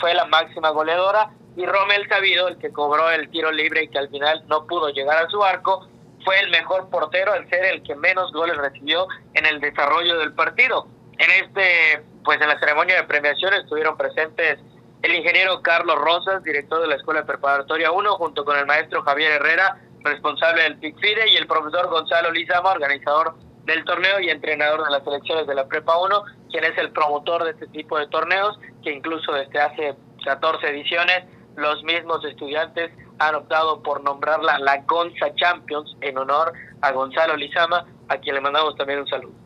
fue 0.00 0.14
la 0.14 0.24
máxima 0.24 0.70
goleadora. 0.70 1.30
Y 1.56 1.66
Romel 1.66 2.08
Sabido, 2.08 2.48
el 2.48 2.56
que 2.56 2.72
cobró 2.72 3.10
el 3.10 3.28
tiro 3.28 3.52
libre 3.52 3.82
y 3.82 3.88
que 3.88 3.98
al 3.98 4.08
final 4.08 4.42
no 4.46 4.66
pudo 4.66 4.88
llegar 4.88 5.22
a 5.22 5.28
su 5.28 5.42
arco, 5.44 5.86
fue 6.24 6.38
el 6.40 6.50
mejor 6.50 6.88
portero 6.88 7.32
al 7.32 7.48
ser 7.50 7.64
el 7.66 7.82
que 7.82 7.94
menos 7.94 8.32
goles 8.32 8.56
recibió 8.56 9.06
en 9.34 9.44
el 9.44 9.60
desarrollo 9.60 10.18
del 10.18 10.32
partido. 10.32 10.86
En 11.18 11.30
este, 11.30 12.02
pues 12.24 12.40
en 12.40 12.48
la 12.48 12.58
ceremonia 12.58 12.96
de 12.96 13.04
premiación 13.04 13.52
estuvieron 13.52 13.96
presentes 13.96 14.58
el 15.02 15.14
ingeniero 15.14 15.62
Carlos 15.62 15.96
Rosas, 15.96 16.42
director 16.42 16.82
de 16.82 16.88
la 16.88 16.96
Escuela 16.96 17.24
Preparatoria 17.24 17.90
1, 17.90 18.14
junto 18.16 18.44
con 18.44 18.58
el 18.58 18.66
maestro 18.66 19.02
Javier 19.02 19.32
Herrera, 19.32 19.80
responsable 20.04 20.62
del 20.62 20.78
PICFIDE, 20.78 21.30
y 21.32 21.36
el 21.36 21.46
profesor 21.46 21.88
Gonzalo 21.88 22.30
Lizama, 22.30 22.72
organizador 22.72 23.34
del 23.64 23.84
torneo 23.84 24.20
y 24.20 24.30
entrenador 24.30 24.84
de 24.84 24.90
las 24.90 25.04
selecciones 25.04 25.46
de 25.46 25.54
la 25.54 25.66
Prepa 25.66 25.98
1, 25.98 26.22
quien 26.50 26.64
es 26.64 26.76
el 26.76 26.90
promotor 26.92 27.44
de 27.44 27.52
este 27.52 27.66
tipo 27.68 27.98
de 27.98 28.08
torneos, 28.08 28.58
que 28.82 28.92
incluso 28.92 29.32
desde 29.32 29.60
hace 29.60 29.94
14 30.24 30.68
ediciones 30.68 31.24
los 31.56 31.82
mismos 31.84 32.24
estudiantes 32.24 32.90
han 33.18 33.34
optado 33.34 33.82
por 33.82 34.02
nombrarla 34.02 34.58
la 34.58 34.82
Gonza 34.82 35.34
Champions 35.34 35.96
en 36.00 36.18
honor 36.18 36.52
a 36.82 36.92
Gonzalo 36.92 37.36
Lizama, 37.36 37.86
a 38.08 38.16
quien 38.18 38.34
le 38.34 38.40
mandamos 38.40 38.76
también 38.76 39.00
un 39.00 39.08
saludo. 39.08 39.39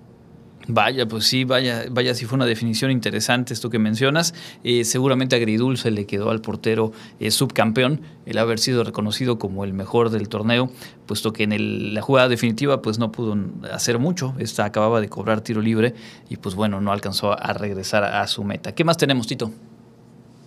Vaya, 0.66 1.06
pues 1.06 1.26
sí, 1.26 1.44
vaya, 1.44 1.84
vaya 1.90 2.14
si 2.14 2.24
fue 2.24 2.36
una 2.36 2.46
definición 2.46 2.90
interesante 2.90 3.52
esto 3.52 3.68
que 3.68 3.78
mencionas. 3.78 4.34
Eh, 4.64 4.84
seguramente 4.84 5.36
agridulce 5.36 5.90
le 5.90 6.06
quedó 6.06 6.30
al 6.30 6.40
portero 6.40 6.92
eh, 7.20 7.30
subcampeón 7.30 8.00
el 8.24 8.38
haber 8.38 8.58
sido 8.58 8.82
reconocido 8.82 9.38
como 9.38 9.64
el 9.64 9.74
mejor 9.74 10.08
del 10.08 10.28
torneo, 10.28 10.70
puesto 11.06 11.32
que 11.32 11.42
en 11.42 11.94
la 11.94 12.00
jugada 12.00 12.28
definitiva 12.28 12.80
pues 12.80 12.98
no 12.98 13.12
pudo 13.12 13.36
hacer 13.70 13.98
mucho. 13.98 14.34
Esta 14.38 14.64
acababa 14.64 15.00
de 15.00 15.08
cobrar 15.08 15.42
tiro 15.42 15.60
libre 15.60 15.94
y 16.30 16.38
pues 16.38 16.54
bueno, 16.54 16.80
no 16.80 16.92
alcanzó 16.92 17.32
a 17.38 17.52
regresar 17.52 18.04
a 18.04 18.26
su 18.26 18.42
meta. 18.42 18.74
¿Qué 18.74 18.84
más 18.84 18.96
tenemos, 18.96 19.26
Tito? 19.26 19.50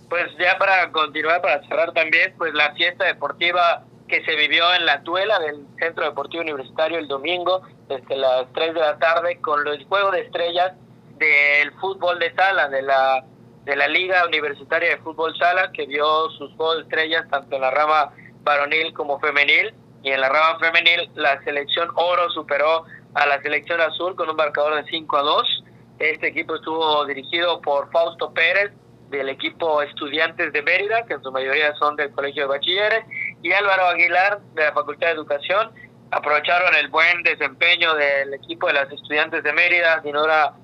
Pues 0.08 0.24
ya 0.40 0.56
para 0.58 0.90
continuar, 0.90 1.42
para 1.42 1.62
cerrar 1.68 1.92
también, 1.92 2.32
pues 2.38 2.54
la 2.54 2.72
fiesta 2.74 3.04
deportiva 3.04 3.84
que 4.08 4.24
se 4.24 4.34
vivió 4.34 4.74
en 4.74 4.86
la 4.86 4.98
duela 4.98 5.38
del 5.38 5.66
Centro 5.78 6.04
Deportivo 6.04 6.42
Universitario 6.42 6.98
el 6.98 7.08
domingo 7.08 7.62
desde 7.88 8.16
las 8.16 8.52
3 8.54 8.74
de 8.74 8.80
la 8.80 8.98
tarde 8.98 9.40
con 9.40 9.66
el 9.66 9.84
juego 9.84 10.10
de 10.10 10.22
estrellas 10.22 10.72
del 11.18 11.72
fútbol 11.80 12.18
de 12.18 12.34
sala, 12.34 12.68
de 12.68 12.82
la, 12.82 13.24
de 13.64 13.76
la 13.76 13.88
Liga 13.88 14.24
Universitaria 14.26 14.90
de 14.90 14.96
Fútbol 14.98 15.36
Sala, 15.36 15.70
que 15.72 15.86
vio 15.86 16.30
sus 16.30 16.52
juegos 16.54 16.76
de 16.76 16.82
estrellas 16.82 17.26
tanto 17.30 17.56
en 17.56 17.62
la 17.62 17.70
rama 17.70 18.12
varonil 18.42 18.92
como 18.94 19.18
femenil. 19.20 19.74
Y 20.02 20.10
en 20.10 20.20
la 20.20 20.28
rama 20.28 20.58
femenil, 20.60 21.10
la 21.16 21.42
selección 21.42 21.90
oro 21.94 22.30
superó 22.30 22.84
a 23.14 23.26
la 23.26 23.42
selección 23.42 23.80
azul 23.80 24.14
con 24.14 24.30
un 24.30 24.36
marcador 24.36 24.76
de 24.76 24.88
5 24.88 25.16
a 25.16 25.22
2. 25.22 25.64
Este 25.98 26.28
equipo 26.28 26.54
estuvo 26.54 27.04
dirigido 27.04 27.60
por 27.60 27.90
Fausto 27.90 28.32
Pérez, 28.32 28.72
del 29.10 29.28
equipo 29.28 29.82
Estudiantes 29.82 30.52
de 30.52 30.62
Mérida, 30.62 31.04
que 31.06 31.14
en 31.14 31.22
su 31.22 31.32
mayoría 31.32 31.74
son 31.76 31.96
del 31.96 32.10
Colegio 32.10 32.42
de 32.42 32.48
Bachilleres, 32.48 33.04
y 33.42 33.52
Álvaro 33.52 33.86
Aguilar, 33.86 34.40
de 34.54 34.64
la 34.64 34.72
Facultad 34.72 35.08
de 35.08 35.12
Educación. 35.14 35.70
Aprovecharon 36.10 36.74
el 36.74 36.88
buen 36.88 37.22
desempeño 37.22 37.94
del 37.94 38.34
equipo 38.34 38.66
de 38.66 38.74
las 38.74 38.90
Estudiantes 38.90 39.42
de 39.42 39.52
Mérida, 39.52 40.00
Dinora 40.00 40.54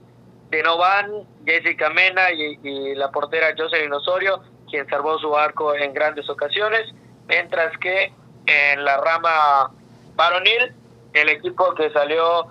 Denovan, 0.51 1.11
Jessica 1.45 1.91
Mena 1.91 2.31
y, 2.33 2.95
la 2.95 3.11
portera 3.11 3.55
Jocelyn 3.57 3.93
Osorio, 3.93 4.43
quien 4.71 4.89
salvó 4.89 5.19
su 5.19 5.37
arco 5.37 5.75
en 5.75 5.93
grandes 5.93 6.29
ocasiones, 6.29 6.83
mientras 7.29 7.77
que 7.79 8.13
en 8.47 8.85
la 8.85 8.97
rama 8.99 9.71
varonil, 10.15 10.73
el 11.13 11.29
equipo 11.29 11.75
que 11.75 11.91
salió 11.91 12.49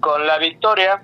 con 0.00 0.26
la 0.26 0.38
victoria 0.38 1.02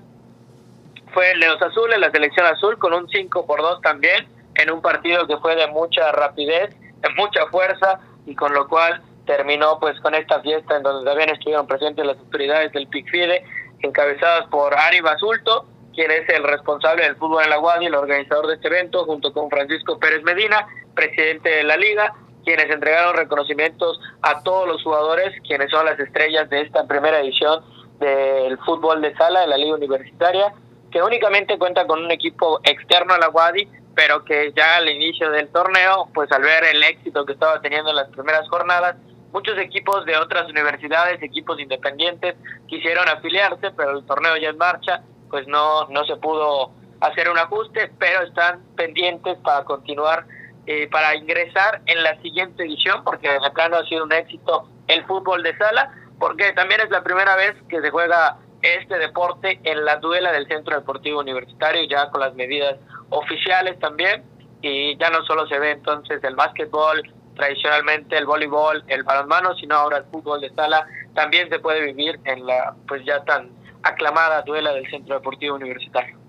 fue 1.13 1.35
Leos 1.37 1.61
Azules, 1.61 1.99
la 1.99 2.11
selección 2.11 2.47
azul, 2.47 2.79
con 2.79 2.93
un 2.93 3.09
5 3.09 3.47
por 3.47 3.61
2 3.61 3.81
también, 3.81 4.29
en 4.55 4.71
un 4.71 4.81
partido 4.81 5.27
que 5.27 5.39
fue 5.39 5.57
de 5.57 5.67
mucha 5.69 6.13
rapidez, 6.13 6.71
de 6.79 7.09
mucha 7.17 7.47
fuerza, 7.47 8.01
y 8.27 8.35
con 8.35 8.53
lo 8.53 8.69
cual 8.69 9.03
terminó 9.27 9.79
pues 9.79 9.99
con 10.01 10.15
esta 10.15 10.41
fiesta 10.41 10.77
en 10.77 10.83
donde 10.83 11.09
también 11.09 11.31
estuvieron 11.31 11.67
presentes 11.67 12.05
las 12.05 12.19
autoridades 12.19 12.73
del 12.73 12.89
PICFIDE, 12.89 13.45
encabezadas 13.81 14.47
por 14.49 14.75
Ari 14.75 15.01
Basulto, 15.01 15.67
quien 15.95 16.11
es 16.11 16.29
el 16.29 16.45
responsable 16.45 17.05
del 17.05 17.17
fútbol 17.17 17.45
en 17.45 17.51
la 17.51 17.61
UADI, 17.61 17.87
el 17.87 17.95
organizador 17.95 18.47
de 18.47 18.55
este 18.55 18.69
evento, 18.69 19.05
junto 19.05 19.33
con 19.33 19.51
Francisco 19.51 19.99
Pérez 19.99 20.23
Medina, 20.23 20.67
presidente 20.95 21.49
de 21.49 21.65
la 21.65 21.77
liga, 21.77 22.15
quienes 22.45 22.71
entregaron 22.71 23.17
reconocimientos 23.17 24.01
a 24.23 24.43
todos 24.43 24.67
los 24.67 24.83
jugadores, 24.83 25.33
quienes 25.47 25.71
son 25.71 25.85
las 25.85 25.99
estrellas 25.99 26.49
de 26.49 26.63
esta 26.63 26.87
primera 26.87 27.21
edición 27.21 27.63
del 27.99 28.57
fútbol 28.59 29.03
de 29.03 29.15
sala 29.17 29.41
de 29.43 29.47
la 29.49 29.59
liga 29.59 29.75
universitaria, 29.75 30.55
que 30.91 31.03
únicamente 31.03 31.59
cuenta 31.59 31.87
con 31.87 32.05
un 32.05 32.11
equipo 32.11 32.61
externo 32.65 33.15
a 33.15 33.19
la 33.19 33.29
UADI, 33.29 33.69
pero 33.95 34.25
que 34.25 34.53
ya 34.57 34.77
al 34.77 34.89
inicio 34.89 35.31
del 35.31 35.49
torneo, 35.49 36.09
pues 36.15 36.31
al 36.33 36.43
ver 36.43 36.65
el 36.65 36.83
éxito 36.83 37.25
que 37.25 37.33
estaba 37.33 37.61
teniendo 37.61 37.91
en 37.91 37.97
las 37.97 38.09
primeras 38.09 38.49
jornadas, 38.49 38.97
muchos 39.33 39.59
equipos 39.59 40.05
de 40.07 40.17
otras 40.17 40.49
universidades, 40.49 41.23
equipos 41.23 41.59
independientes, 41.61 42.37
quisieron 42.67 43.09
afiliarse, 43.09 43.71
pero 43.77 43.99
el 43.99 44.07
torneo 44.07 44.37
ya 44.37 44.51
en 44.51 44.59
marcha, 44.59 45.03
pues 45.29 45.47
no, 45.47 45.87
no 45.89 46.05
se 46.05 46.17
pudo 46.17 46.73
hacer 47.01 47.31
un 47.31 47.39
ajuste, 47.39 47.91
pero 47.99 48.23
están 48.23 48.63
pendientes 48.77 49.39
para 49.39 49.65
continuar, 49.65 50.27
eh, 50.67 50.89
para 50.91 51.15
ingresar 51.15 51.81
en 51.87 52.03
la 52.03 52.21
siguiente 52.21 52.65
edición, 52.65 53.03
porque 53.05 53.29
de 53.29 53.51
plano 53.53 53.77
ha 53.77 53.87
sido 53.87 54.05
un 54.05 54.13
éxito 54.13 54.69
el 54.89 55.05
fútbol 55.07 55.43
de 55.43 55.57
sala, 55.57 55.95
porque 56.19 56.53
también 56.53 56.81
es 56.81 56.91
la 56.91 57.03
primera 57.03 57.37
vez 57.37 57.55
que 57.69 57.81
se 57.81 57.91
juega 57.91 58.37
este 58.63 58.99
deporte 58.99 59.61
en 59.65 59.85
la 59.85 59.97
duela 59.97 60.33
del 60.33 60.47
Centro 60.47 60.77
Deportivo 60.77 61.21
Universitario, 61.21 61.83
ya 61.89 62.11
con 62.11 62.21
las 62.21 62.35
medidas 62.35 62.77
oficiales 63.11 63.79
también, 63.79 64.25
y 64.63 64.97
ya 64.99 65.11
no 65.11 65.25
solo 65.25 65.47
se 65.47 65.59
ve 65.59 65.73
entonces 65.73 66.23
el 66.23 66.37
básquetbol, 66.37 67.03
tradicionalmente 67.35 68.17
el 68.19 68.27
voleibol, 68.27 68.85
el 68.89 69.03
balonmano, 69.03 69.55
sino 69.55 69.75
ahora 69.77 69.99
el 69.99 70.05
fútbol 70.05 70.41
de 70.43 70.51
sala 70.51 70.87
también 71.15 71.49
se 71.49 71.59
puede 71.59 71.81
vivir 71.87 72.21
en 72.25 72.47
la 72.47 72.75
pues 72.87 73.05
ya 73.05 73.25
tan 73.25 73.51
aclamada 73.83 74.43
duela 74.43 74.73
del 74.73 74.89
Centro 74.91 75.15
Deportivo 75.15 75.57
Universitario. 75.57 76.20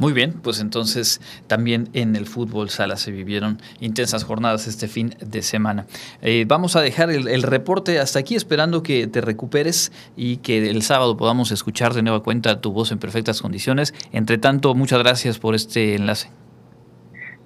Muy 0.00 0.14
bien, 0.14 0.40
pues 0.42 0.60
entonces 0.60 1.20
también 1.46 1.90
en 1.92 2.16
el 2.16 2.24
fútbol 2.26 2.70
sala 2.70 2.96
se 2.96 3.10
vivieron 3.10 3.60
intensas 3.80 4.24
jornadas 4.24 4.66
este 4.66 4.88
fin 4.88 5.14
de 5.20 5.42
semana. 5.42 5.84
Eh, 6.22 6.46
vamos 6.48 6.74
a 6.74 6.80
dejar 6.80 7.10
el, 7.10 7.42
reporte 7.42 7.98
hasta 7.98 8.18
aquí 8.18 8.34
esperando 8.34 8.82
que 8.82 9.06
te 9.08 9.20
recuperes 9.20 9.92
y 10.16 10.38
que 10.38 10.70
el 10.70 10.80
sábado 10.80 11.18
podamos 11.18 11.52
escuchar 11.52 11.92
de 11.92 12.02
nueva 12.02 12.22
cuenta 12.22 12.62
tu 12.62 12.72
voz 12.72 12.92
en 12.92 12.98
perfectas 12.98 13.42
condiciones. 13.42 13.92
Entre 14.10 14.38
tanto, 14.38 14.74
muchas 14.74 15.00
gracias 15.00 15.38
por 15.38 15.54
este 15.54 15.96
enlace. 15.96 16.30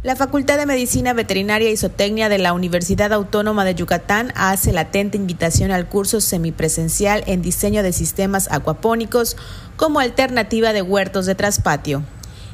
La 0.03 0.16
Facultad 0.16 0.59
de 0.59 0.66
Medicina 0.66 1.12
Veterinaria 1.12 1.70
y 1.70 1.76
Zootecnia 1.76 2.28
de 2.28 2.38
la 2.38 2.55
Universidad 2.55 3.12
Autónoma 3.12 3.64
de 3.64 3.76
Yucatán 3.76 4.32
hace 4.34 4.72
latente 4.72 5.16
invitación 5.16 5.70
al 5.70 5.88
curso 5.88 6.20
semipresencial 6.20 7.22
en 7.26 7.40
diseño 7.40 7.84
de 7.84 7.93
sistemas 7.93 8.51
acuapónicos 8.51 9.36
como 9.76 10.01
alternativa 10.01 10.72
de 10.72 10.82
huertos 10.82 11.26
de 11.26 11.36
traspatio. 11.36 12.03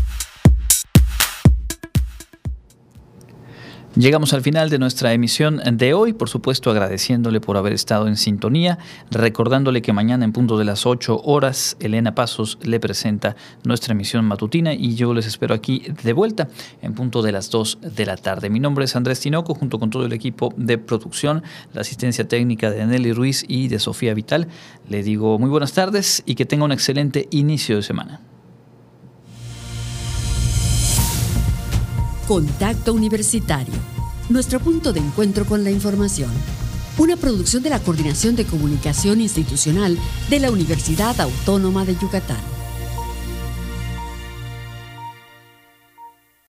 Llegamos 3.97 4.33
al 4.33 4.41
final 4.41 4.69
de 4.69 4.77
nuestra 4.77 5.13
emisión 5.13 5.61
de 5.77 5.93
hoy, 5.93 6.11
por 6.11 6.27
supuesto 6.27 6.69
agradeciéndole 6.69 7.39
por 7.39 7.55
haber 7.55 7.71
estado 7.71 8.09
en 8.09 8.17
sintonía, 8.17 8.77
recordándole 9.09 9.81
que 9.81 9.93
mañana 9.93 10.25
en 10.25 10.33
punto 10.33 10.57
de 10.57 10.65
las 10.65 10.85
8 10.85 11.21
horas 11.23 11.77
Elena 11.79 12.13
Pasos 12.13 12.57
le 12.61 12.81
presenta 12.81 13.37
nuestra 13.63 13.93
emisión 13.93 14.25
matutina 14.25 14.73
y 14.73 14.95
yo 14.95 15.13
les 15.13 15.25
espero 15.25 15.55
aquí 15.55 15.81
de 16.03 16.11
vuelta 16.11 16.49
en 16.81 16.93
punto 16.93 17.21
de 17.21 17.31
las 17.31 17.49
2 17.51 17.77
de 17.95 18.05
la 18.05 18.17
tarde. 18.17 18.49
Mi 18.49 18.59
nombre 18.59 18.83
es 18.83 18.97
Andrés 18.97 19.21
Tinoco 19.21 19.55
junto 19.55 19.79
con 19.79 19.89
todo 19.89 20.05
el 20.05 20.11
equipo 20.11 20.53
de 20.57 20.77
producción, 20.77 21.41
la 21.73 21.79
asistencia 21.79 22.27
técnica 22.27 22.71
de 22.71 22.85
Nelly 22.85 23.13
Ruiz 23.13 23.45
y 23.47 23.69
de 23.69 23.79
Sofía 23.79 24.13
Vital. 24.13 24.49
Le 24.89 25.03
digo 25.03 25.39
muy 25.39 25.49
buenas 25.49 25.71
tardes 25.71 26.21
y 26.25 26.35
que 26.35 26.45
tenga 26.45 26.65
un 26.65 26.73
excelente 26.73 27.29
inicio 27.31 27.77
de 27.77 27.83
semana. 27.83 28.19
Contacto 32.27 32.91
Universitario, 32.91 33.75
nuestro 34.29 34.59
punto 34.59 34.91
de 34.91 34.99
encuentro 34.99 35.45
con 35.45 35.63
la 35.63 35.69
información. 35.69 36.31
Una 36.97 37.17
producción 37.17 37.61
de 37.61 37.69
la 37.69 37.79
Coordinación 37.79 38.35
de 38.35 38.45
Comunicación 38.45 39.21
Institucional 39.21 39.95
de 40.31 40.39
la 40.39 40.49
Universidad 40.49 41.21
Autónoma 41.21 41.85
de 41.85 41.95
Yucatán. 41.95 42.41